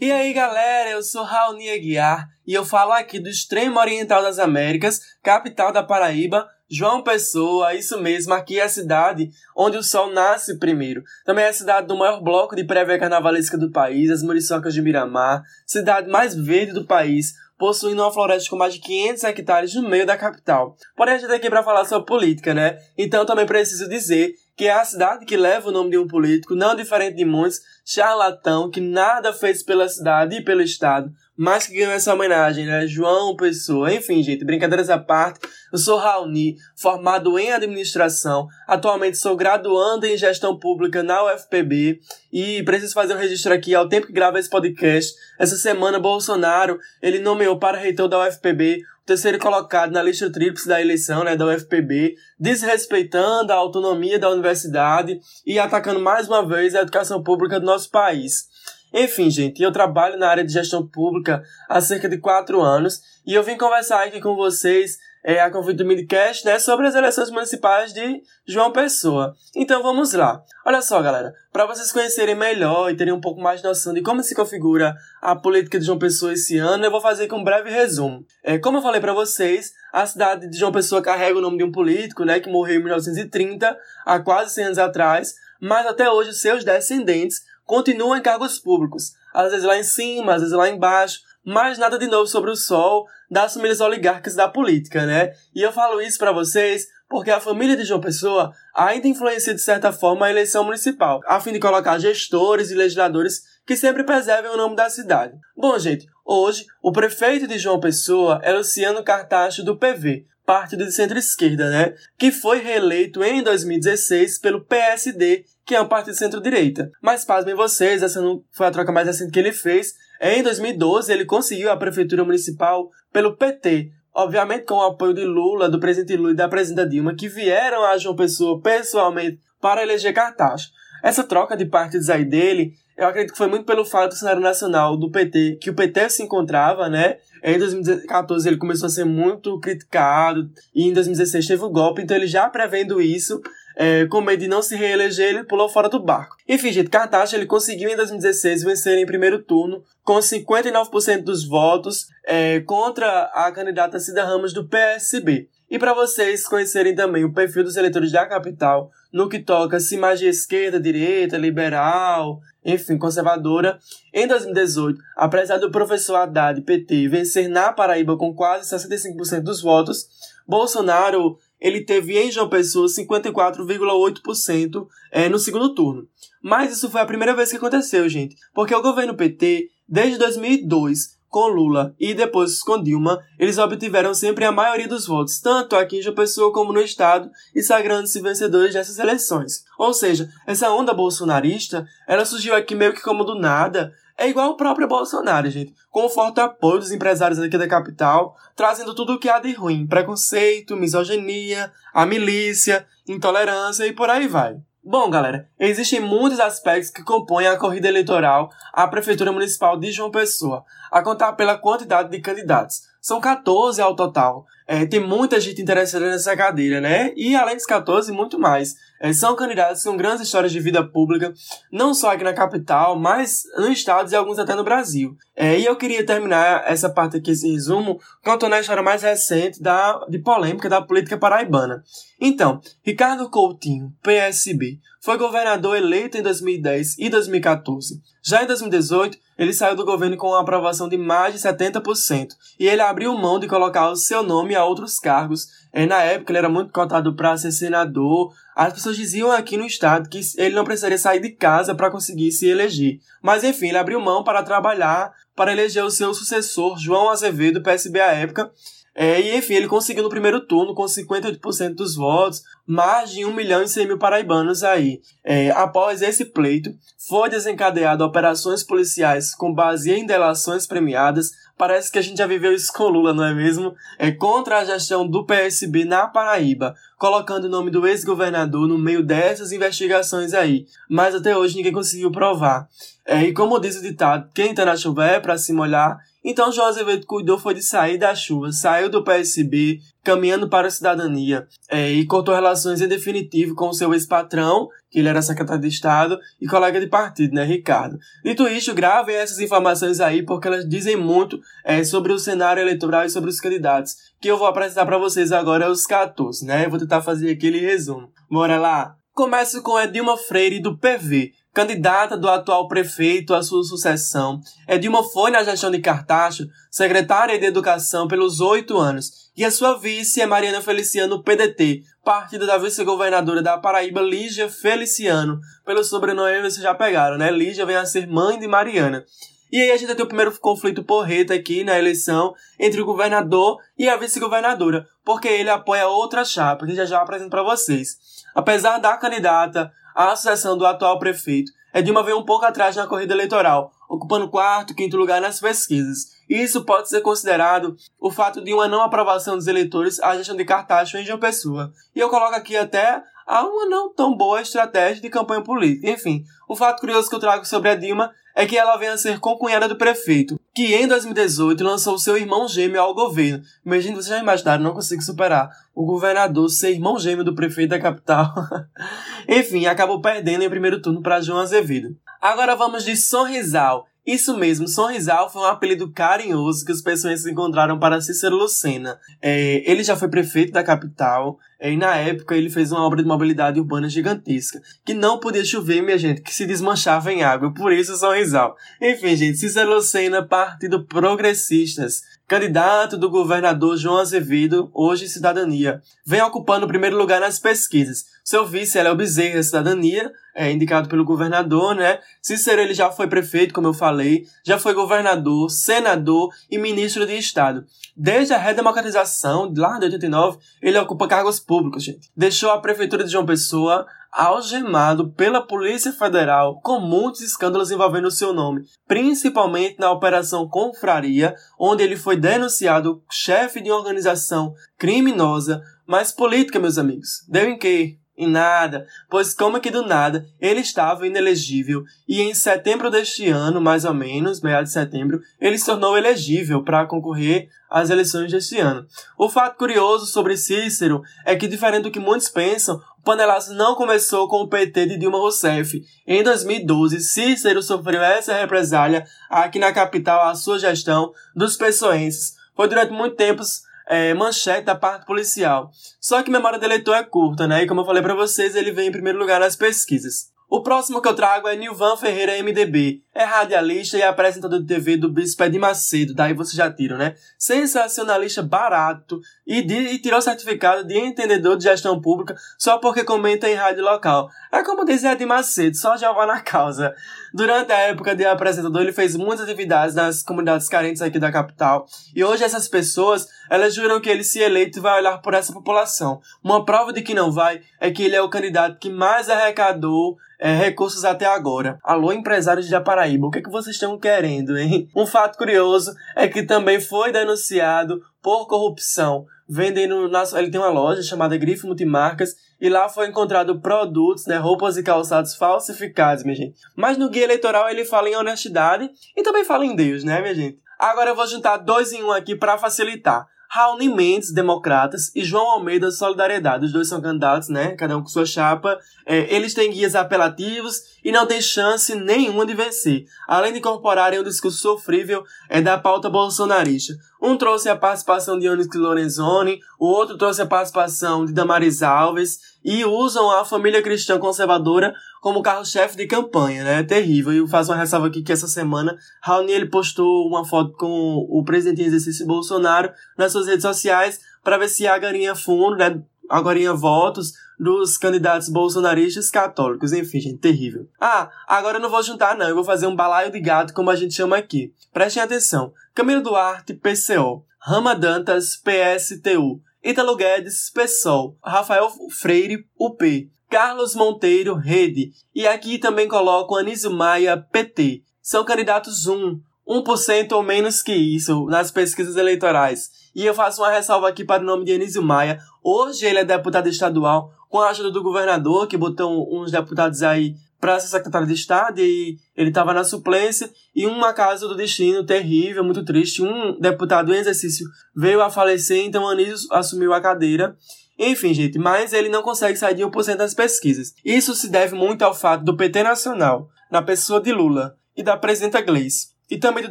E 0.00 0.10
aí 0.10 0.32
galera, 0.32 0.88
eu 0.92 1.02
sou 1.02 1.24
Raoni 1.24 1.68
Aguiar 1.68 2.26
e 2.46 2.54
eu 2.54 2.64
falo 2.64 2.92
aqui 2.92 3.20
do 3.20 3.28
extremo 3.28 3.78
oriental 3.78 4.22
das 4.22 4.38
Américas, 4.38 5.00
capital 5.22 5.72
da 5.72 5.82
Paraíba, 5.82 6.48
João 6.68 7.02
Pessoa, 7.02 7.74
isso 7.74 8.00
mesmo, 8.00 8.34
aqui 8.34 8.58
é 8.58 8.64
a 8.64 8.68
cidade 8.68 9.30
onde 9.56 9.76
o 9.76 9.82
sol 9.82 10.12
nasce 10.12 10.58
primeiro. 10.58 11.02
Também 11.24 11.44
é 11.44 11.48
a 11.48 11.52
cidade 11.52 11.86
do 11.86 11.96
maior 11.96 12.20
bloco 12.20 12.56
de 12.56 12.64
prévia 12.64 12.98
carnavalesca 12.98 13.56
do 13.56 13.70
país, 13.70 14.10
as 14.10 14.22
Muriçocas 14.22 14.74
de 14.74 14.82
Miramar, 14.82 15.42
cidade 15.64 16.10
mais 16.10 16.34
verde 16.34 16.72
do 16.72 16.84
país, 16.84 17.34
possuindo 17.58 18.02
uma 18.02 18.12
floresta 18.12 18.50
com 18.50 18.56
mais 18.56 18.74
de 18.74 18.80
500 18.80 19.24
hectares 19.24 19.74
no 19.74 19.88
meio 19.88 20.04
da 20.04 20.16
capital. 20.16 20.76
Porém, 20.96 21.14
a 21.14 21.18
gente 21.18 21.28
tá 21.28 21.36
aqui 21.36 21.48
para 21.48 21.62
falar 21.62 21.84
sobre 21.84 22.06
política, 22.06 22.52
né? 22.52 22.78
Então 22.98 23.24
também 23.24 23.46
preciso 23.46 23.88
dizer 23.88 24.34
que 24.56 24.66
é 24.66 24.72
a 24.72 24.84
cidade 24.84 25.24
que 25.24 25.36
leva 25.36 25.68
o 25.68 25.72
nome 25.72 25.90
de 25.90 25.98
um 25.98 26.08
político, 26.08 26.54
não 26.54 26.74
diferente 26.74 27.16
de 27.16 27.24
muitos, 27.24 27.60
charlatão, 27.84 28.70
que 28.70 28.80
nada 28.80 29.32
fez 29.32 29.62
pela 29.62 29.88
cidade 29.88 30.36
e 30.36 30.44
pelo 30.44 30.62
Estado, 30.62 31.10
mas 31.36 31.66
que 31.66 31.74
ganhou 31.74 31.92
essa 31.92 32.14
homenagem, 32.14 32.66
né? 32.66 32.86
João 32.86 33.36
Pessoa. 33.36 33.92
Enfim, 33.92 34.22
gente, 34.22 34.44
brincadeiras 34.44 34.88
à 34.88 34.98
parte, 34.98 35.40
eu 35.72 35.78
sou 35.78 35.98
Raoni, 35.98 36.56
formado 36.74 37.38
em 37.38 37.52
administração, 37.52 38.48
atualmente 38.66 39.18
sou 39.18 39.36
graduando 39.36 40.06
em 40.06 40.16
gestão 40.16 40.58
pública 40.58 41.02
na 41.02 41.24
UFPB 41.24 42.00
e 42.32 42.62
preciso 42.62 42.94
fazer 42.94 43.14
um 43.14 43.18
registro 43.18 43.52
aqui 43.52 43.74
ao 43.74 43.88
tempo 43.88 44.06
que 44.06 44.12
gravo 44.12 44.38
esse 44.38 44.48
podcast. 44.48 45.14
Essa 45.38 45.56
semana, 45.56 45.98
Bolsonaro, 45.98 46.78
ele 47.02 47.18
nomeou 47.18 47.58
para 47.58 47.78
reitor 47.78 48.08
da 48.08 48.26
UFPB 48.26 48.82
terceiro 49.06 49.38
colocado 49.38 49.92
na 49.92 50.02
lista 50.02 50.28
tríplice 50.30 50.66
da 50.66 50.80
eleição 50.80 51.22
né, 51.22 51.36
da 51.36 51.46
UFPB, 51.46 52.16
desrespeitando 52.38 53.52
a 53.52 53.56
autonomia 53.56 54.18
da 54.18 54.28
universidade 54.28 55.20
e 55.46 55.60
atacando 55.60 56.00
mais 56.00 56.26
uma 56.26 56.44
vez 56.44 56.74
a 56.74 56.80
educação 56.80 57.22
pública 57.22 57.60
do 57.60 57.64
nosso 57.64 57.88
país. 57.88 58.48
Enfim, 58.92 59.30
gente, 59.30 59.62
eu 59.62 59.72
trabalho 59.72 60.18
na 60.18 60.28
área 60.28 60.44
de 60.44 60.52
gestão 60.52 60.86
pública 60.86 61.42
há 61.68 61.80
cerca 61.80 62.08
de 62.08 62.18
quatro 62.18 62.60
anos 62.60 63.02
e 63.26 63.34
eu 63.34 63.42
vim 63.42 63.56
conversar 63.56 64.04
aqui 64.04 64.20
com 64.20 64.34
vocês 64.36 64.98
é, 65.26 65.40
a 65.40 65.50
convite 65.50 65.78
do 65.78 65.84
Midcast, 65.84 66.46
né, 66.46 66.56
sobre 66.60 66.86
as 66.86 66.94
eleições 66.94 67.30
municipais 67.32 67.92
de 67.92 68.22
João 68.46 68.70
Pessoa. 68.70 69.34
Então 69.56 69.82
vamos 69.82 70.12
lá. 70.12 70.40
Olha 70.64 70.80
só, 70.80 71.02
galera, 71.02 71.34
para 71.52 71.66
vocês 71.66 71.90
conhecerem 71.90 72.36
melhor 72.36 72.92
e 72.92 72.96
terem 72.96 73.12
um 73.12 73.20
pouco 73.20 73.40
mais 73.40 73.60
de 73.60 73.66
noção 73.66 73.92
de 73.92 74.02
como 74.02 74.22
se 74.22 74.36
configura 74.36 74.94
a 75.20 75.34
política 75.34 75.80
de 75.80 75.84
João 75.84 75.98
Pessoa 75.98 76.32
esse 76.32 76.56
ano, 76.58 76.84
eu 76.84 76.92
vou 76.92 77.00
fazer 77.00 77.24
aqui 77.24 77.34
um 77.34 77.42
breve 77.42 77.68
resumo. 77.68 78.24
É, 78.44 78.56
como 78.56 78.78
eu 78.78 78.82
falei 78.82 79.00
para 79.00 79.12
vocês, 79.12 79.72
a 79.92 80.06
cidade 80.06 80.48
de 80.48 80.56
João 80.56 80.70
Pessoa 80.70 81.02
carrega 81.02 81.36
o 81.36 81.42
nome 81.42 81.58
de 81.58 81.64
um 81.64 81.72
político, 81.72 82.24
né, 82.24 82.38
que 82.38 82.48
morreu 82.48 82.76
em 82.76 82.84
1930, 82.84 83.76
há 84.04 84.20
quase 84.20 84.54
100 84.54 84.64
anos 84.64 84.78
atrás, 84.78 85.34
mas 85.60 85.86
até 85.86 86.08
hoje 86.08 86.34
seus 86.34 86.62
descendentes 86.62 87.42
continuam 87.66 88.16
em 88.16 88.22
cargos 88.22 88.58
públicos, 88.58 89.12
às 89.34 89.50
vezes 89.50 89.66
lá 89.66 89.76
em 89.76 89.82
cima, 89.82 90.34
às 90.34 90.40
vezes 90.40 90.56
lá 90.56 90.68
embaixo, 90.68 91.20
mas 91.44 91.78
nada 91.78 91.98
de 91.98 92.06
novo 92.06 92.26
sobre 92.26 92.50
o 92.50 92.56
sol 92.56 93.06
das 93.30 93.54
famílias 93.54 93.80
oligarcas 93.80 94.34
da 94.34 94.48
política, 94.48 95.04
né? 95.04 95.32
E 95.54 95.62
eu 95.62 95.72
falo 95.72 96.00
isso 96.00 96.18
para 96.18 96.32
vocês 96.32 96.86
porque 97.08 97.30
a 97.30 97.40
família 97.40 97.76
de 97.76 97.84
João 97.84 98.00
Pessoa 98.00 98.52
ainda 98.74 99.06
influencia 99.06 99.54
de 99.54 99.60
certa 99.60 99.92
forma 99.92 100.26
a 100.26 100.30
eleição 100.30 100.64
municipal, 100.64 101.20
a 101.26 101.40
fim 101.40 101.52
de 101.52 101.60
colocar 101.60 101.98
gestores 101.98 102.70
e 102.70 102.74
legisladores 102.74 103.42
que 103.64 103.76
sempre 103.76 104.04
preservem 104.04 104.50
o 104.50 104.56
nome 104.56 104.74
da 104.74 104.90
cidade. 104.90 105.38
Bom, 105.56 105.78
gente, 105.78 106.06
hoje 106.24 106.66
o 106.82 106.92
prefeito 106.92 107.46
de 107.46 107.58
João 107.58 107.80
Pessoa 107.80 108.40
é 108.42 108.52
Luciano 108.52 109.02
Cartacho 109.04 109.62
do 109.62 109.76
PV, 109.76 110.26
partido 110.46 110.84
de 110.84 110.92
centro-esquerda, 110.92 111.68
né? 111.68 111.94
Que 112.16 112.30
foi 112.30 112.60
reeleito 112.60 113.22
em 113.22 113.42
2016 113.42 114.38
pelo 114.38 114.64
PSD, 114.64 115.44
que 115.66 115.74
é 115.74 115.80
um 115.80 115.88
partido 115.88 116.12
de 116.12 116.20
centro-direita. 116.20 116.90
Mas 117.02 117.24
pasmem 117.24 117.54
vocês, 117.54 118.02
essa 118.02 118.22
não 118.22 118.42
foi 118.52 118.68
a 118.68 118.70
troca 118.70 118.92
mais 118.92 119.08
recente 119.08 119.32
que 119.32 119.38
ele 119.38 119.52
fez, 119.52 119.92
em 120.20 120.42
2012, 120.42 121.12
ele 121.12 121.24
conseguiu 121.24 121.70
a 121.70 121.76
prefeitura 121.76 122.24
municipal 122.24 122.88
pelo 123.12 123.36
PT, 123.36 123.90
obviamente 124.14 124.64
com 124.64 124.74
o 124.74 124.86
apoio 124.86 125.12
de 125.12 125.24
Lula, 125.24 125.68
do 125.68 125.78
presidente 125.78 126.16
Lula 126.16 126.30
e 126.30 126.36
da 126.36 126.48
presidenta 126.48 126.88
Dilma, 126.88 127.14
que 127.14 127.28
vieram 127.28 127.84
a 127.84 127.98
João 127.98 128.16
Pessoa 128.16 128.60
pessoalmente 128.62 129.38
para 129.60 129.82
eleger 129.82 130.14
Cartaz. 130.14 130.70
Essa 131.02 131.22
troca 131.22 131.56
de 131.56 131.66
partidos 131.66 132.08
aí 132.08 132.24
dele, 132.24 132.72
eu 132.96 133.06
acredito 133.06 133.32
que 133.32 133.38
foi 133.38 133.46
muito 133.46 133.66
pelo 133.66 133.84
fato 133.84 134.10
do 134.10 134.16
cenário 134.16 134.40
nacional 134.40 134.96
do 134.96 135.10
PT, 135.10 135.58
que 135.60 135.70
o 135.70 135.74
PT 135.74 136.08
se 136.10 136.22
encontrava, 136.22 136.88
né? 136.88 137.18
Em 137.42 137.58
2014 137.58 138.48
ele 138.48 138.56
começou 138.56 138.86
a 138.86 138.90
ser 138.90 139.04
muito 139.04 139.60
criticado, 139.60 140.50
e 140.74 140.84
em 140.84 140.92
2016 140.92 141.46
teve 141.46 141.62
o 141.62 141.70
golpe, 141.70 142.02
então 142.02 142.16
ele 142.16 142.26
já 142.26 142.48
prevendo 142.48 143.00
isso, 143.00 143.40
é, 143.76 144.06
com 144.06 144.22
medo 144.22 144.40
de 144.40 144.48
não 144.48 144.62
se 144.62 144.74
reeleger, 144.74 145.28
ele 145.28 145.44
pulou 145.44 145.68
fora 145.68 145.88
do 145.88 146.02
barco. 146.02 146.36
Enfim, 146.48 146.72
gente, 146.72 146.88
Cartaxa 146.88 147.36
ele 147.36 147.44
conseguiu 147.44 147.90
em 147.90 147.96
2016 147.96 148.62
vencer 148.62 148.98
em 148.98 149.04
primeiro 149.04 149.42
turno 149.42 149.84
com 150.02 150.16
59% 150.16 151.22
dos 151.22 151.46
votos 151.46 152.06
é, 152.24 152.60
contra 152.60 153.24
a 153.34 153.52
candidata 153.52 154.00
Cida 154.00 154.24
Ramos 154.24 154.54
do 154.54 154.66
PSB. 154.66 155.48
E 155.68 155.78
para 155.78 155.92
vocês 155.92 156.46
conhecerem 156.46 156.94
também 156.94 157.24
o 157.24 157.32
perfil 157.32 157.64
dos 157.64 157.76
eleitores 157.76 158.12
da 158.12 158.24
capital, 158.24 158.90
no 159.12 159.28
que 159.28 159.40
toca 159.40 159.80
se 159.80 159.96
mais 159.96 160.20
de 160.20 160.26
esquerda, 160.26 160.78
direita, 160.78 161.36
liberal, 161.36 162.40
enfim, 162.64 162.96
conservadora, 162.96 163.78
em 164.12 164.28
2018, 164.28 165.00
apesar 165.16 165.58
do 165.58 165.70
professor 165.70 166.16
Haddad, 166.16 166.60
PT, 166.62 167.08
vencer 167.08 167.48
na 167.48 167.72
Paraíba 167.72 168.16
com 168.16 168.32
quase 168.32 168.72
65% 168.72 169.40
dos 169.40 169.60
votos, 169.60 170.06
Bolsonaro 170.46 171.36
ele 171.60 171.84
teve 171.84 172.18
em 172.18 172.30
João 172.30 172.48
Pessoa 172.48 172.86
54,8% 172.86 174.86
é, 175.10 175.28
no 175.28 175.38
segundo 175.38 175.74
turno. 175.74 176.06
Mas 176.42 176.72
isso 176.72 176.90
foi 176.90 177.00
a 177.00 177.06
primeira 177.06 177.34
vez 177.34 177.50
que 177.50 177.56
aconteceu, 177.56 178.08
gente, 178.08 178.36
porque 178.54 178.74
o 178.74 178.82
governo 178.82 179.16
PT, 179.16 179.68
desde 179.88 180.18
2002, 180.18 181.15
com 181.28 181.48
Lula 181.48 181.94
e 181.98 182.14
depois 182.14 182.62
com 182.62 182.82
Dilma, 182.82 183.22
eles 183.38 183.58
obtiveram 183.58 184.14
sempre 184.14 184.44
a 184.44 184.52
maioria 184.52 184.88
dos 184.88 185.06
votos, 185.06 185.40
tanto 185.40 185.76
aqui 185.76 185.98
em 185.98 186.02
João 186.02 186.14
Pessoa 186.14 186.52
como 186.52 186.72
no 186.72 186.80
estado, 186.80 187.30
e 187.54 187.62
sagrando-se 187.62 188.20
vencedores 188.20 188.74
dessas 188.74 188.98
eleições. 188.98 189.64
Ou 189.78 189.92
seja, 189.92 190.28
essa 190.46 190.70
onda 190.70 190.94
bolsonarista, 190.94 191.86
ela 192.06 192.24
surgiu 192.24 192.54
aqui 192.54 192.74
meio 192.74 192.94
que 192.94 193.02
como 193.02 193.24
do 193.24 193.34
nada, 193.34 193.92
é 194.18 194.28
igual 194.28 194.50
o 194.50 194.56
próprio 194.56 194.88
Bolsonaro, 194.88 195.50
gente, 195.50 195.74
com 195.90 196.06
o 196.06 196.08
forte 196.08 196.40
apoio 196.40 196.78
dos 196.78 196.90
empresários 196.90 197.38
aqui 197.38 197.58
da 197.58 197.68
capital, 197.68 198.34
trazendo 198.54 198.94
tudo 198.94 199.14
o 199.14 199.18
que 199.18 199.28
há 199.28 199.38
de 199.38 199.52
ruim: 199.52 199.86
preconceito, 199.86 200.74
misoginia, 200.74 201.70
a 201.92 202.06
milícia, 202.06 202.86
intolerância 203.06 203.86
e 203.86 203.92
por 203.92 204.08
aí 204.08 204.26
vai. 204.26 204.56
Bom, 204.88 205.10
galera, 205.10 205.48
existem 205.58 205.98
muitos 205.98 206.38
aspectos 206.38 206.90
que 206.90 207.02
compõem 207.02 207.48
a 207.48 207.56
corrida 207.56 207.88
eleitoral 207.88 208.50
à 208.72 208.86
Prefeitura 208.86 209.32
Municipal 209.32 209.76
de 209.76 209.90
João 209.90 210.12
Pessoa, 210.12 210.64
a 210.92 211.02
contar 211.02 211.32
pela 211.32 211.58
quantidade 211.58 212.08
de 212.08 212.20
candidatos. 212.20 212.82
São 213.00 213.20
14 213.20 213.82
ao 213.82 213.96
total. 213.96 214.46
É, 214.68 214.84
tem 214.84 214.98
muita 214.98 215.38
gente 215.38 215.62
interessada 215.62 216.10
nessa 216.10 216.36
cadeira, 216.36 216.80
né? 216.80 217.12
E 217.16 217.36
além 217.36 217.54
dos 217.54 217.64
14, 217.64 218.10
muito 218.10 218.36
mais. 218.38 218.74
É, 219.00 219.12
são 219.12 219.36
candidatos 219.36 219.82
com 219.84 219.96
grandes 219.96 220.22
histórias 220.22 220.50
de 220.50 220.58
vida 220.58 220.82
pública, 220.82 221.32
não 221.70 221.94
só 221.94 222.12
aqui 222.12 222.24
na 222.24 222.32
capital, 222.32 222.98
mas 222.98 223.44
no 223.56 223.70
estado 223.70 224.10
e 224.10 224.16
alguns 224.16 224.38
até 224.38 224.54
no 224.54 224.64
Brasil. 224.64 225.16
É, 225.36 225.56
e 225.56 225.64
eu 225.64 225.76
queria 225.76 226.04
terminar 226.04 226.64
essa 226.66 226.90
parte 226.90 227.18
aqui, 227.18 227.30
esse 227.30 227.48
resumo, 227.48 228.00
contando 228.24 228.54
a 228.54 228.60
história 228.60 228.82
mais 228.82 229.02
recente 229.02 229.62
da, 229.62 230.04
de 230.08 230.18
polêmica 230.18 230.68
da 230.68 230.82
política 230.82 231.16
paraibana. 231.16 231.84
Então, 232.20 232.60
Ricardo 232.82 233.30
Coutinho, 233.30 233.92
PSB, 234.02 234.80
foi 235.06 235.16
governador 235.16 235.76
eleito 235.76 236.18
em 236.18 236.22
2010 236.22 236.98
e 236.98 237.08
2014. 237.08 238.02
Já 238.24 238.42
em 238.42 238.46
2018, 238.48 239.16
ele 239.38 239.52
saiu 239.52 239.76
do 239.76 239.84
governo 239.84 240.16
com 240.16 240.26
uma 240.26 240.40
aprovação 240.40 240.88
de 240.88 240.98
mais 240.98 241.32
de 241.32 241.38
70%, 241.38 242.30
e 242.58 242.66
ele 242.66 242.82
abriu 242.82 243.16
mão 243.16 243.38
de 243.38 243.46
colocar 243.46 243.88
o 243.88 243.94
seu 243.94 244.24
nome 244.24 244.55
a 244.56 244.64
outros 244.64 244.98
cargos. 244.98 245.46
E, 245.72 245.86
na 245.86 246.02
época, 246.02 246.32
ele 246.32 246.38
era 246.38 246.48
muito 246.48 246.72
cotado 246.72 247.14
para 247.14 247.36
ser 247.36 247.52
senador. 247.52 248.32
As 248.54 248.72
pessoas 248.72 248.96
diziam 248.96 249.30
aqui 249.30 249.56
no 249.56 249.66
estado 249.66 250.08
que 250.08 250.20
ele 250.36 250.54
não 250.54 250.64
precisaria 250.64 250.98
sair 250.98 251.20
de 251.20 251.30
casa 251.30 251.74
para 251.74 251.90
conseguir 251.90 252.32
se 252.32 252.48
eleger. 252.48 252.98
Mas, 253.22 253.44
enfim, 253.44 253.68
ele 253.68 253.78
abriu 253.78 254.00
mão 254.00 254.24
para 254.24 254.42
trabalhar 254.42 255.12
para 255.36 255.52
eleger 255.52 255.84
o 255.84 255.90
seu 255.90 256.14
sucessor, 256.14 256.78
João 256.78 257.10
Azevedo, 257.10 257.62
PSB 257.62 258.00
à 258.00 258.12
época, 258.12 258.50
é, 258.98 259.20
e 259.20 259.36
enfim, 259.36 259.52
ele 259.52 259.68
conseguiu 259.68 260.02
no 260.02 260.08
primeiro 260.08 260.40
turno 260.40 260.74
com 260.74 260.84
58% 260.84 261.74
dos 261.74 261.94
votos, 261.94 262.42
mais 262.66 263.10
de 263.10 263.26
1 263.26 263.34
milhão 263.34 263.62
e 263.62 263.68
100 263.68 263.88
mil 263.88 263.98
paraibanos 263.98 264.64
aí. 264.64 265.02
É, 265.22 265.50
após 265.50 266.00
esse 266.00 266.24
pleito, 266.24 266.74
foi 267.06 267.28
desencadeado 267.28 268.02
operações 268.02 268.62
policiais 268.62 269.34
com 269.34 269.52
base 269.52 269.92
em 269.92 270.06
delações 270.06 270.66
premiadas. 270.66 271.30
Parece 271.58 271.92
que 271.92 271.98
a 271.98 272.02
gente 272.02 272.16
já 272.16 272.26
viveu 272.26 272.54
isso 272.54 272.72
com 272.72 272.88
Lula, 272.88 273.12
não 273.12 273.24
é 273.24 273.34
mesmo? 273.34 273.74
É 273.98 274.10
contra 274.10 274.60
a 274.60 274.64
gestão 274.64 275.06
do 275.06 275.26
PSB 275.26 275.84
na 275.84 276.06
Paraíba, 276.06 276.74
colocando 276.96 277.44
o 277.44 277.50
nome 277.50 277.70
do 277.70 277.86
ex-governador 277.86 278.66
no 278.66 278.78
meio 278.78 279.02
dessas 279.02 279.52
investigações 279.52 280.32
aí. 280.32 280.64
Mas 280.88 281.14
até 281.14 281.36
hoje 281.36 281.54
ninguém 281.54 281.72
conseguiu 281.72 282.10
provar. 282.10 282.66
É, 283.04 283.22
e 283.24 283.34
como 283.34 283.60
diz 283.60 283.76
o 283.76 283.82
ditado, 283.82 284.30
quem 284.34 284.54
tá 284.54 284.64
na 284.64 284.76
chuva 284.76 285.06
é 285.06 285.20
para 285.20 285.36
se 285.36 285.52
molhar, 285.52 285.98
Então 286.28 286.50
João 286.50 286.66
Azevedo 286.66 287.06
cuidou 287.06 287.38
foi 287.38 287.54
de 287.54 287.62
sair 287.62 287.98
da 287.98 288.12
chuva, 288.12 288.50
saiu 288.50 288.90
do 288.90 289.04
PSB, 289.04 289.78
caminhando 290.02 290.48
para 290.48 290.66
a 290.66 290.70
cidadania, 290.72 291.46
é, 291.70 291.92
e 291.92 292.04
cortou 292.04 292.34
relações 292.34 292.80
em 292.80 292.88
definitivo 292.88 293.54
com 293.54 293.68
o 293.68 293.72
seu 293.72 293.94
ex-patrão, 293.94 294.66
que 294.90 294.98
ele 294.98 295.08
era 295.08 295.22
secretário 295.22 295.62
de 295.62 295.68
Estado, 295.68 296.18
e 296.40 296.48
colega 296.48 296.80
de 296.80 296.88
partido, 296.88 297.32
né, 297.32 297.44
Ricardo. 297.44 297.96
Dito 298.24 298.48
isto, 298.48 298.74
gravem 298.74 299.14
essas 299.14 299.38
informações 299.38 300.00
aí, 300.00 300.24
porque 300.24 300.48
elas 300.48 300.68
dizem 300.68 300.96
muito 300.96 301.38
é, 301.64 301.84
sobre 301.84 302.12
o 302.12 302.18
cenário 302.18 302.60
eleitoral 302.60 303.04
e 303.04 303.10
sobre 303.10 303.30
os 303.30 303.38
candidatos, 303.38 303.94
que 304.20 304.28
eu 304.28 304.36
vou 304.36 304.48
apresentar 304.48 304.84
para 304.84 304.98
vocês 304.98 305.30
agora 305.30 305.70
os 305.70 305.86
14, 305.86 306.44
né? 306.44 306.66
Eu 306.66 306.70
vou 306.70 306.80
tentar 306.80 307.02
fazer 307.02 307.30
aquele 307.30 307.60
resumo. 307.60 308.10
Bora 308.28 308.58
lá! 308.58 308.96
Começo 309.16 309.62
com 309.62 309.80
Edilma 309.80 310.16
Freire, 310.18 310.60
do 310.60 310.76
PV, 310.76 311.32
candidata 311.56 312.18
do 312.18 312.28
atual 312.28 312.68
prefeito 312.68 313.32
à 313.32 313.42
sua 313.42 313.64
sucessão. 313.64 314.42
Edilma 314.68 315.02
foi 315.02 315.30
na 315.30 315.42
gestão 315.42 315.70
de 315.70 315.78
Cartacho 315.78 316.46
secretária 316.70 317.38
de 317.38 317.46
Educação 317.46 318.06
pelos 318.06 318.40
oito 318.40 318.76
anos, 318.76 319.30
e 319.34 319.42
a 319.42 319.50
sua 319.50 319.78
vice 319.78 320.20
é 320.20 320.26
Mariana 320.26 320.60
Feliciano, 320.60 321.22
PDT, 321.22 321.82
partido 322.04 322.46
da 322.46 322.58
vice-governadora 322.58 323.42
da 323.42 323.56
Paraíba, 323.56 324.02
Lígia 324.02 324.50
Feliciano. 324.50 325.40
Pelo 325.64 325.82
sobrenome 325.82 326.42
vocês 326.42 326.62
já 326.62 326.74
pegaram, 326.74 327.16
né? 327.16 327.30
Lígia 327.30 327.64
vem 327.64 327.76
a 327.76 327.86
ser 327.86 328.06
mãe 328.06 328.38
de 328.38 328.46
Mariana. 328.46 329.02
E 329.50 329.58
aí 329.58 329.70
a 329.70 329.78
gente 329.78 329.94
tem 329.94 330.04
o 330.04 330.08
primeiro 330.08 330.38
conflito 330.38 330.84
porreta 330.84 331.32
aqui 331.32 331.64
na 331.64 331.78
eleição 331.78 332.34
entre 332.60 332.82
o 332.82 332.84
governador 332.84 333.56
e 333.78 333.88
a 333.88 333.96
vice-governadora, 333.96 334.86
porque 335.02 335.28
ele 335.28 335.48
apoia 335.48 335.88
outra 335.88 336.22
chapa, 336.22 336.66
que 336.66 336.74
já 336.74 336.84
já 336.84 337.00
apresento 337.00 337.30
para 337.30 337.42
vocês. 337.42 337.96
Apesar 338.34 338.76
da 338.76 338.98
candidata 338.98 339.72
à 339.96 340.14
sucessão 340.14 340.58
do 340.58 340.66
atual 340.66 340.98
prefeito, 340.98 341.50
Edilma 341.74 342.02
veio 342.02 342.18
um 342.18 342.24
pouco 342.24 342.44
atrás 342.44 342.76
na 342.76 342.86
corrida 342.86 343.12
eleitoral, 343.12 343.72
ocupando 343.88 344.28
quarto, 344.28 344.74
quinto 344.74 344.96
lugar 344.96 345.20
nas 345.20 345.40
pesquisas. 345.40 346.16
E 346.28 346.34
isso 346.42 346.64
pode 346.64 346.88
ser 346.88 347.00
considerado 347.00 347.76
o 348.00 348.10
fato 348.10 348.42
de 348.42 348.52
uma 348.52 348.68
não 348.68 348.82
aprovação 348.82 349.36
dos 349.36 349.46
eleitores 349.46 350.00
à 350.00 350.16
gestão 350.16 350.36
de 350.36 350.44
Cartacho 350.44 350.96
em 350.96 351.04
João 351.04 351.18
Pessoa. 351.18 351.72
E 351.94 352.00
eu 352.00 352.08
coloco 352.08 352.34
aqui 352.34 352.56
até 352.56 353.02
a 353.26 353.42
uma 353.42 353.66
não 353.66 353.92
tão 353.92 354.16
boa 354.16 354.40
estratégia 354.40 355.02
de 355.02 355.10
campanha 355.10 355.42
política. 355.42 355.90
Enfim, 355.90 356.24
um 356.48 356.54
fato 356.54 356.80
curioso 356.80 357.08
que 357.08 357.14
eu 357.14 357.20
trago 357.20 357.44
sobre 357.44 357.68
a 357.68 357.74
Dilma 357.74 358.12
é 358.36 358.46
que 358.46 358.56
ela 358.56 358.76
vem 358.76 358.88
a 358.88 358.98
ser 358.98 359.18
concunhada 359.18 359.66
do 359.66 359.76
prefeito, 359.76 360.38
que 360.54 360.74
em 360.74 360.86
2018 360.86 361.64
lançou 361.64 361.98
seu 361.98 362.16
irmão 362.16 362.46
gêmeo 362.46 362.80
ao 362.80 362.94
governo. 362.94 363.42
Imagina, 363.64 363.96
vocês 363.96 364.08
já 364.08 364.18
imaginaram, 364.18 364.62
não 364.62 364.74
consigo 364.74 365.02
superar. 365.02 365.50
O 365.74 365.86
governador 365.86 366.48
ser 366.50 366.70
irmão 366.70 366.98
gêmeo 366.98 367.24
do 367.24 367.34
prefeito 367.34 367.70
da 367.70 367.80
capital. 367.80 368.32
Enfim, 369.26 369.66
acabou 369.66 370.00
perdendo 370.00 370.44
em 370.44 370.50
primeiro 370.50 370.80
turno 370.80 371.02
para 371.02 371.20
João 371.20 371.40
Azevedo. 371.40 371.96
Agora 372.20 372.54
vamos 372.54 372.84
de 372.84 372.94
Sorrisal. 372.94 373.86
Isso 374.06 374.38
mesmo, 374.38 374.68
Sorrisal 374.68 375.28
foi 375.28 375.42
um 375.42 375.46
apelido 375.46 375.90
carinhoso 375.90 376.64
que 376.64 376.70
os 376.70 376.80
pessoas 376.80 377.26
encontraram 377.26 377.76
para 377.76 378.00
Cícero 378.00 378.36
Lucena. 378.36 379.00
É, 379.20 379.68
ele 379.68 379.82
já 379.82 379.96
foi 379.96 380.06
prefeito 380.06 380.52
da 380.52 380.62
capital 380.62 381.40
é, 381.58 381.72
e 381.72 381.76
na 381.76 381.96
época 381.96 382.36
ele 382.36 382.48
fez 382.48 382.70
uma 382.70 382.86
obra 382.86 383.02
de 383.02 383.08
mobilidade 383.08 383.58
urbana 383.58 383.88
gigantesca, 383.88 384.62
que 384.84 384.94
não 384.94 385.18
podia 385.18 385.44
chover, 385.44 385.82
minha 385.82 385.98
gente, 385.98 386.20
que 386.20 386.32
se 386.32 386.46
desmanchava 386.46 387.12
em 387.12 387.24
água, 387.24 387.52
por 387.52 387.72
isso 387.72 387.96
Sorrisal. 387.96 388.56
Enfim, 388.80 389.16
gente, 389.16 389.38
Cícero 389.38 389.74
Lucena, 389.74 390.22
Partido 390.22 390.84
Progressistas, 390.84 392.02
candidato 392.28 392.96
do 392.96 393.10
governador 393.10 393.76
João 393.76 393.98
Azevedo, 393.98 394.70
hoje 394.72 395.08
Cidadania, 395.08 395.82
vem 396.04 396.22
ocupando 396.22 396.64
o 396.64 396.68
primeiro 396.68 396.96
lugar 396.96 397.20
nas 397.20 397.40
pesquisas. 397.40 398.04
Seu 398.26 398.44
vice 398.44 398.76
é 398.76 398.90
o 398.90 398.96
Bezerra, 398.96 399.40
Cidadania, 399.40 400.12
é 400.34 400.50
indicado 400.50 400.88
pelo 400.88 401.04
governador, 401.04 401.76
né? 401.76 402.00
Cícero 402.20 402.60
ele 402.60 402.74
já 402.74 402.90
foi 402.90 403.06
prefeito, 403.06 403.54
como 403.54 403.68
eu 403.68 403.72
falei, 403.72 404.24
já 404.44 404.58
foi 404.58 404.74
governador, 404.74 405.48
senador 405.48 406.34
e 406.50 406.58
ministro 406.58 407.06
de 407.06 407.16
Estado. 407.16 407.64
Desde 407.96 408.34
a 408.34 408.36
redemocratização, 408.36 409.54
lá 409.56 409.78
de 409.78 409.84
89, 409.84 410.38
ele 410.60 410.76
ocupa 410.76 411.06
cargos 411.06 411.38
públicos, 411.38 411.84
gente. 411.84 412.10
Deixou 412.16 412.50
a 412.50 412.60
prefeitura 412.60 413.04
de 413.04 413.12
João 413.12 413.24
Pessoa 413.24 413.86
algemado 414.10 415.12
pela 415.12 415.46
Polícia 415.46 415.92
Federal 415.92 416.60
com 416.62 416.80
muitos 416.80 417.20
escândalos 417.20 417.70
envolvendo 417.70 418.08
o 418.08 418.10
seu 418.10 418.32
nome, 418.32 418.64
principalmente 418.88 419.78
na 419.78 419.92
Operação 419.92 420.48
Confraria, 420.48 421.32
onde 421.56 421.84
ele 421.84 421.96
foi 421.96 422.16
denunciado 422.16 423.04
chefe 423.08 423.60
de 423.60 423.70
uma 423.70 423.78
organização 423.78 424.52
criminosa, 424.76 425.62
mas 425.86 426.10
política, 426.10 426.58
meus 426.58 426.76
amigos. 426.76 427.24
Deu 427.28 427.48
em 427.48 427.56
quê? 427.56 427.98
Em 428.18 428.26
nada, 428.26 428.86
pois 429.10 429.34
como 429.34 429.60
que 429.60 429.70
do 429.70 429.84
nada 429.84 430.26
ele 430.40 430.60
estava 430.60 431.06
inelegível 431.06 431.84
e 432.08 432.22
em 432.22 432.32
setembro 432.32 432.90
deste 432.90 433.28
ano, 433.28 433.60
mais 433.60 433.84
ou 433.84 433.92
menos, 433.92 434.40
meados 434.40 434.70
de 434.70 434.74
setembro, 434.74 435.20
ele 435.38 435.58
se 435.58 435.66
tornou 435.66 435.98
elegível 435.98 436.62
para 436.62 436.86
concorrer 436.86 437.50
às 437.68 437.90
eleições 437.90 438.32
deste 438.32 438.58
ano. 438.58 438.86
O 439.18 439.28
fato 439.28 439.58
curioso 439.58 440.06
sobre 440.06 440.36
Cícero 440.36 441.02
é 441.26 441.36
que, 441.36 441.46
diferente 441.46 441.82
do 441.82 441.90
que 441.90 442.00
muitos 442.00 442.28
pensam, 442.28 442.80
o 442.98 443.02
panelaço 443.02 443.52
não 443.52 443.74
começou 443.74 444.26
com 444.28 444.40
o 444.40 444.48
PT 444.48 444.86
de 444.86 444.98
Dilma 444.98 445.18
Rousseff. 445.18 445.84
Em 446.06 446.22
2012, 446.22 447.00
Cícero 447.00 447.62
sofreu 447.62 448.02
essa 448.02 448.34
represália 448.34 449.04
aqui 449.28 449.58
na 449.58 449.72
capital 449.72 450.26
à 450.28 450.34
sua 450.34 450.58
gestão 450.58 451.12
dos 451.34 451.56
pessoenses. 451.56 452.34
Foi 452.54 452.66
durante 452.66 452.92
muito 452.92 453.14
tempo 453.14 453.42
é, 453.88 454.12
manchete 454.14 454.64
da 454.64 454.74
parte 454.74 455.06
policial. 455.06 455.70
Só 456.00 456.22
que 456.22 456.30
memória 456.30 456.58
do 456.58 456.64
eleitor 456.64 456.94
é 456.94 457.02
curta, 457.02 457.46
né? 457.46 457.62
E 457.62 457.66
como 457.66 457.80
eu 457.80 457.86
falei 457.86 458.02
para 458.02 458.14
vocês, 458.14 458.56
ele 458.56 458.72
vem 458.72 458.88
em 458.88 458.92
primeiro 458.92 459.18
lugar 459.18 459.40
nas 459.40 459.56
pesquisas. 459.56 460.34
O 460.48 460.62
próximo 460.62 461.02
que 461.02 461.08
eu 461.08 461.14
trago 461.14 461.48
é 461.48 461.56
Nilvan 461.56 461.96
Ferreira 461.96 462.40
MDB. 462.40 463.02
É 463.12 463.24
radialista 463.24 463.98
e 463.98 464.02
apresentador 464.02 464.60
de 464.60 464.66
TV 464.66 464.96
do 464.96 465.10
Bispo 465.10 465.48
de 465.50 465.58
Macedo, 465.58 466.14
daí 466.14 466.34
vocês 466.34 466.54
já 466.54 466.72
tiram, 466.72 466.96
né? 466.96 467.16
Sensacionalista 467.36 468.44
barato 468.44 469.20
e, 469.46 469.62
de, 469.62 469.74
e 469.74 469.98
tirou 469.98 470.20
certificado 470.20 470.84
de 470.84 470.98
entendedor 470.98 471.56
de 471.56 471.64
gestão 471.64 472.00
pública 472.00 472.34
só 472.58 472.78
porque 472.78 473.04
comenta 473.04 473.48
em 473.48 473.54
rádio 473.54 473.84
local. 473.84 474.28
É 474.50 474.62
como 474.64 474.84
diz 474.84 475.04
Ed 475.04 475.24
Macedo, 475.24 475.76
só 475.76 475.96
já 475.96 476.12
vai 476.12 476.26
na 476.26 476.40
causa. 476.40 476.94
Durante 477.32 477.70
a 477.72 477.78
época 477.78 478.16
de 478.16 478.24
apresentador, 478.24 478.82
ele 478.82 478.92
fez 478.92 479.14
muitas 479.14 479.42
atividades 479.42 479.94
nas 479.94 480.22
comunidades 480.22 480.68
carentes 480.68 481.02
aqui 481.02 481.18
da 481.18 481.30
capital. 481.30 481.86
E 482.14 482.24
hoje 482.24 482.42
essas 482.42 482.66
pessoas, 482.66 483.28
elas 483.50 483.74
juram 483.74 484.00
que 484.00 484.10
ele 484.10 484.24
se 484.24 484.40
eleito 484.40 484.82
vai 484.82 484.98
olhar 484.98 485.18
por 485.18 485.34
essa 485.34 485.52
população. 485.52 486.20
Uma 486.42 486.64
prova 486.64 486.92
de 486.92 487.02
que 487.02 487.14
não 487.14 487.30
vai 487.30 487.60
é 487.80 487.90
que 487.90 488.02
ele 488.02 488.16
é 488.16 488.22
o 488.22 488.30
candidato 488.30 488.78
que 488.78 488.90
mais 488.90 489.28
arrecadou 489.28 490.16
é, 490.38 490.54
recursos 490.54 491.04
até 491.04 491.26
agora. 491.26 491.78
Alô, 491.82 492.12
empresários 492.12 492.66
de 492.66 492.70
Japaraíba, 492.70 493.26
o 493.26 493.30
que, 493.30 493.38
é 493.38 493.42
que 493.42 493.50
vocês 493.50 493.76
estão 493.76 493.98
querendo, 493.98 494.56
hein? 494.58 494.88
Um 494.94 495.06
fato 495.06 495.36
curioso 495.38 495.94
é 496.14 496.28
que 496.28 496.42
também 496.42 496.80
foi 496.80 497.12
denunciado 497.12 498.02
por 498.22 498.46
corrupção. 498.46 499.26
Vendendo 499.48 500.08
na, 500.08 500.24
ele 500.34 500.50
tem 500.50 500.60
uma 500.60 500.70
loja 500.70 501.02
chamada 501.02 501.36
Grifo 501.36 501.66
Multimarcas 501.66 502.34
e 502.60 502.68
lá 502.68 502.88
foi 502.88 503.08
encontrado 503.08 503.60
produtos, 503.60 504.26
né, 504.26 504.36
roupas 504.38 504.76
e 504.76 504.82
calçados 504.82 505.34
falsificados, 505.34 506.24
minha 506.24 506.34
gente. 506.34 506.58
Mas 506.74 506.96
no 506.96 507.08
guia 507.08 507.24
eleitoral 507.24 507.68
ele 507.68 507.84
fala 507.84 508.08
em 508.08 508.16
honestidade 508.16 508.90
e 509.16 509.22
também 509.22 509.44
fala 509.44 509.64
em 509.64 509.76
Deus, 509.76 510.02
né, 510.02 510.20
minha 510.20 510.34
gente? 510.34 510.58
Agora 510.78 511.10
eu 511.10 511.16
vou 511.16 511.26
juntar 511.26 511.58
dois 511.58 511.92
em 511.92 512.02
um 512.02 512.10
aqui 512.10 512.34
para 512.34 512.58
facilitar. 512.58 513.26
Raoni 513.48 513.88
Mendes, 513.88 514.32
Democratas, 514.32 515.10
e 515.14 515.24
João 515.24 515.50
Almeida, 515.50 515.90
Solidariedade. 515.90 516.66
Os 516.66 516.72
dois 516.72 516.88
são 516.88 517.00
candidatos, 517.00 517.48
né? 517.48 517.76
Cada 517.76 517.96
um 517.96 518.02
com 518.02 518.08
sua 518.08 518.26
chapa. 518.26 518.78
É, 519.04 519.34
eles 519.34 519.54
têm 519.54 519.70
guias 519.70 519.94
apelativos 519.94 520.96
e 521.04 521.12
não 521.12 521.26
têm 521.26 521.40
chance 521.40 521.94
nenhuma 521.94 522.44
de 522.44 522.54
vencer, 522.54 523.06
além 523.26 523.52
de 523.52 523.58
incorporarem 523.58 524.20
um 524.20 524.24
discurso 524.24 524.58
sofrível 524.58 525.24
é, 525.48 525.60
da 525.60 525.78
pauta 525.78 526.10
bolsonarista. 526.10 526.94
Um 527.22 527.36
trouxe 527.36 527.68
a 527.68 527.76
participação 527.76 528.38
de 528.38 528.48
Onyx 528.48 528.74
Lorenzoni, 528.74 529.60
o 529.78 529.86
outro 529.86 530.18
trouxe 530.18 530.42
a 530.42 530.46
participação 530.46 531.24
de 531.24 531.32
Damaris 531.32 531.82
Alves, 531.82 532.56
e 532.66 532.84
usam 532.84 533.30
a 533.30 533.44
família 533.44 533.80
cristã 533.80 534.18
conservadora 534.18 534.92
como 535.26 535.42
carro-chefe 535.42 535.96
de 535.96 536.06
campanha, 536.06 536.62
né? 536.62 536.78
É 536.78 536.82
terrível. 536.84 537.32
E 537.32 537.38
eu 537.38 537.48
faço 537.48 537.72
uma 537.72 537.76
ressalva 537.76 538.06
aqui 538.06 538.22
que 538.22 538.30
essa 538.30 538.46
semana 538.46 538.96
Raoni 539.20 539.50
ele 539.50 539.66
postou 539.66 540.24
uma 540.28 540.44
foto 540.44 540.74
com 540.74 541.26
o 541.28 541.42
presidente 541.42 541.82
em 541.82 541.86
exercício 541.86 542.24
Bolsonaro 542.24 542.92
nas 543.18 543.32
suas 543.32 543.48
redes 543.48 543.62
sociais 543.62 544.20
para 544.44 544.56
ver 544.56 544.68
se 544.68 544.86
há 544.86 544.96
garinha 544.96 545.34
fundo, 545.34 545.74
né? 545.74 546.00
Agora 546.30 546.72
votos 546.74 547.32
dos 547.58 547.98
candidatos 547.98 548.48
bolsonaristas 548.48 549.28
católicos. 549.28 549.92
Enfim, 549.92 550.20
gente, 550.20 550.38
terrível. 550.38 550.88
Ah, 551.00 551.28
agora 551.48 551.78
eu 551.78 551.82
não 551.82 551.90
vou 551.90 552.04
juntar, 552.04 552.36
não. 552.36 552.48
Eu 552.48 552.54
vou 552.54 552.62
fazer 552.62 552.86
um 552.86 552.94
balaio 552.94 553.32
de 553.32 553.40
gato, 553.40 553.74
como 553.74 553.90
a 553.90 553.96
gente 553.96 554.14
chama 554.14 554.36
aqui. 554.36 554.72
Prestem 554.92 555.24
atenção. 555.24 555.72
Camilo 555.92 556.22
Duarte, 556.22 556.72
PCO. 556.72 557.44
Rama 557.58 557.96
Dantas, 557.96 558.54
PSTU. 558.54 559.60
Italo 559.82 560.14
Guedes, 560.14 560.70
PSOL. 560.70 561.36
Rafael 561.42 561.90
Freire, 562.12 562.64
UP. 562.78 563.28
Carlos 563.50 563.94
Monteiro, 563.94 564.54
Rede. 564.54 565.12
E 565.34 565.46
aqui 565.46 565.78
também 565.78 566.08
coloco 566.08 566.56
Anísio 566.56 566.90
Maia, 566.90 567.36
PT. 567.36 568.02
São 568.20 568.44
candidatos 568.44 569.06
1, 569.06 569.40
1% 569.68 570.32
ou 570.32 570.42
menos 570.42 570.82
que 570.82 570.94
isso 570.94 571.46
nas 571.46 571.70
pesquisas 571.70 572.16
eleitorais. 572.16 572.90
E 573.14 573.24
eu 573.24 573.34
faço 573.34 573.62
uma 573.62 573.70
ressalva 573.70 574.08
aqui 574.08 574.24
para 574.24 574.42
o 574.42 574.46
nome 574.46 574.64
de 574.64 574.72
Anísio 574.72 575.02
Maia. 575.02 575.38
Hoje 575.62 576.04
ele 576.06 576.18
é 576.18 576.24
deputado 576.24 576.68
estadual 576.68 577.32
com 577.48 577.60
a 577.60 577.70
ajuda 577.70 577.90
do 577.90 578.02
governador, 578.02 578.66
que 578.66 578.76
botou 578.76 579.34
uns 579.34 579.50
deputados 579.50 580.02
aí 580.02 580.34
para 580.60 580.80
ser 580.80 580.88
secretário 580.88 581.26
de 581.26 581.34
Estado 581.34 581.80
e 581.80 582.18
ele 582.36 582.48
estava 582.48 582.72
na 582.72 582.82
suplência 582.82 583.50
e 583.74 583.86
uma 583.86 584.12
casa 584.12 584.48
do 584.48 584.56
destino 584.56 585.04
terrível, 585.04 585.62
muito 585.62 585.84
triste, 585.84 586.22
um 586.22 586.58
deputado 586.58 587.14
em 587.14 587.18
exercício 587.18 587.66
veio 587.94 588.22
a 588.22 588.30
falecer, 588.30 588.84
então 588.84 589.08
Anísio 589.08 589.48
assumiu 589.52 589.92
a 589.92 590.00
cadeira. 590.00 590.56
Enfim, 590.98 591.34
gente, 591.34 591.58
mas 591.58 591.92
ele 591.92 592.08
não 592.08 592.22
consegue 592.22 592.58
sair 592.58 592.74
de 592.74 592.82
1% 592.82 593.16
das 593.16 593.34
pesquisas. 593.34 593.92
Isso 594.04 594.34
se 594.34 594.48
deve 594.48 594.74
muito 594.74 595.02
ao 595.02 595.14
fato 595.14 595.44
do 595.44 595.56
PT 595.56 595.82
Nacional, 595.82 596.48
na 596.70 596.82
pessoa 596.82 597.20
de 597.20 597.32
Lula, 597.32 597.76
e 597.96 598.02
da 598.02 598.16
presidenta 598.16 598.60
Gleice, 598.60 599.08
e 599.30 599.38
também 599.38 599.62
do 599.62 599.70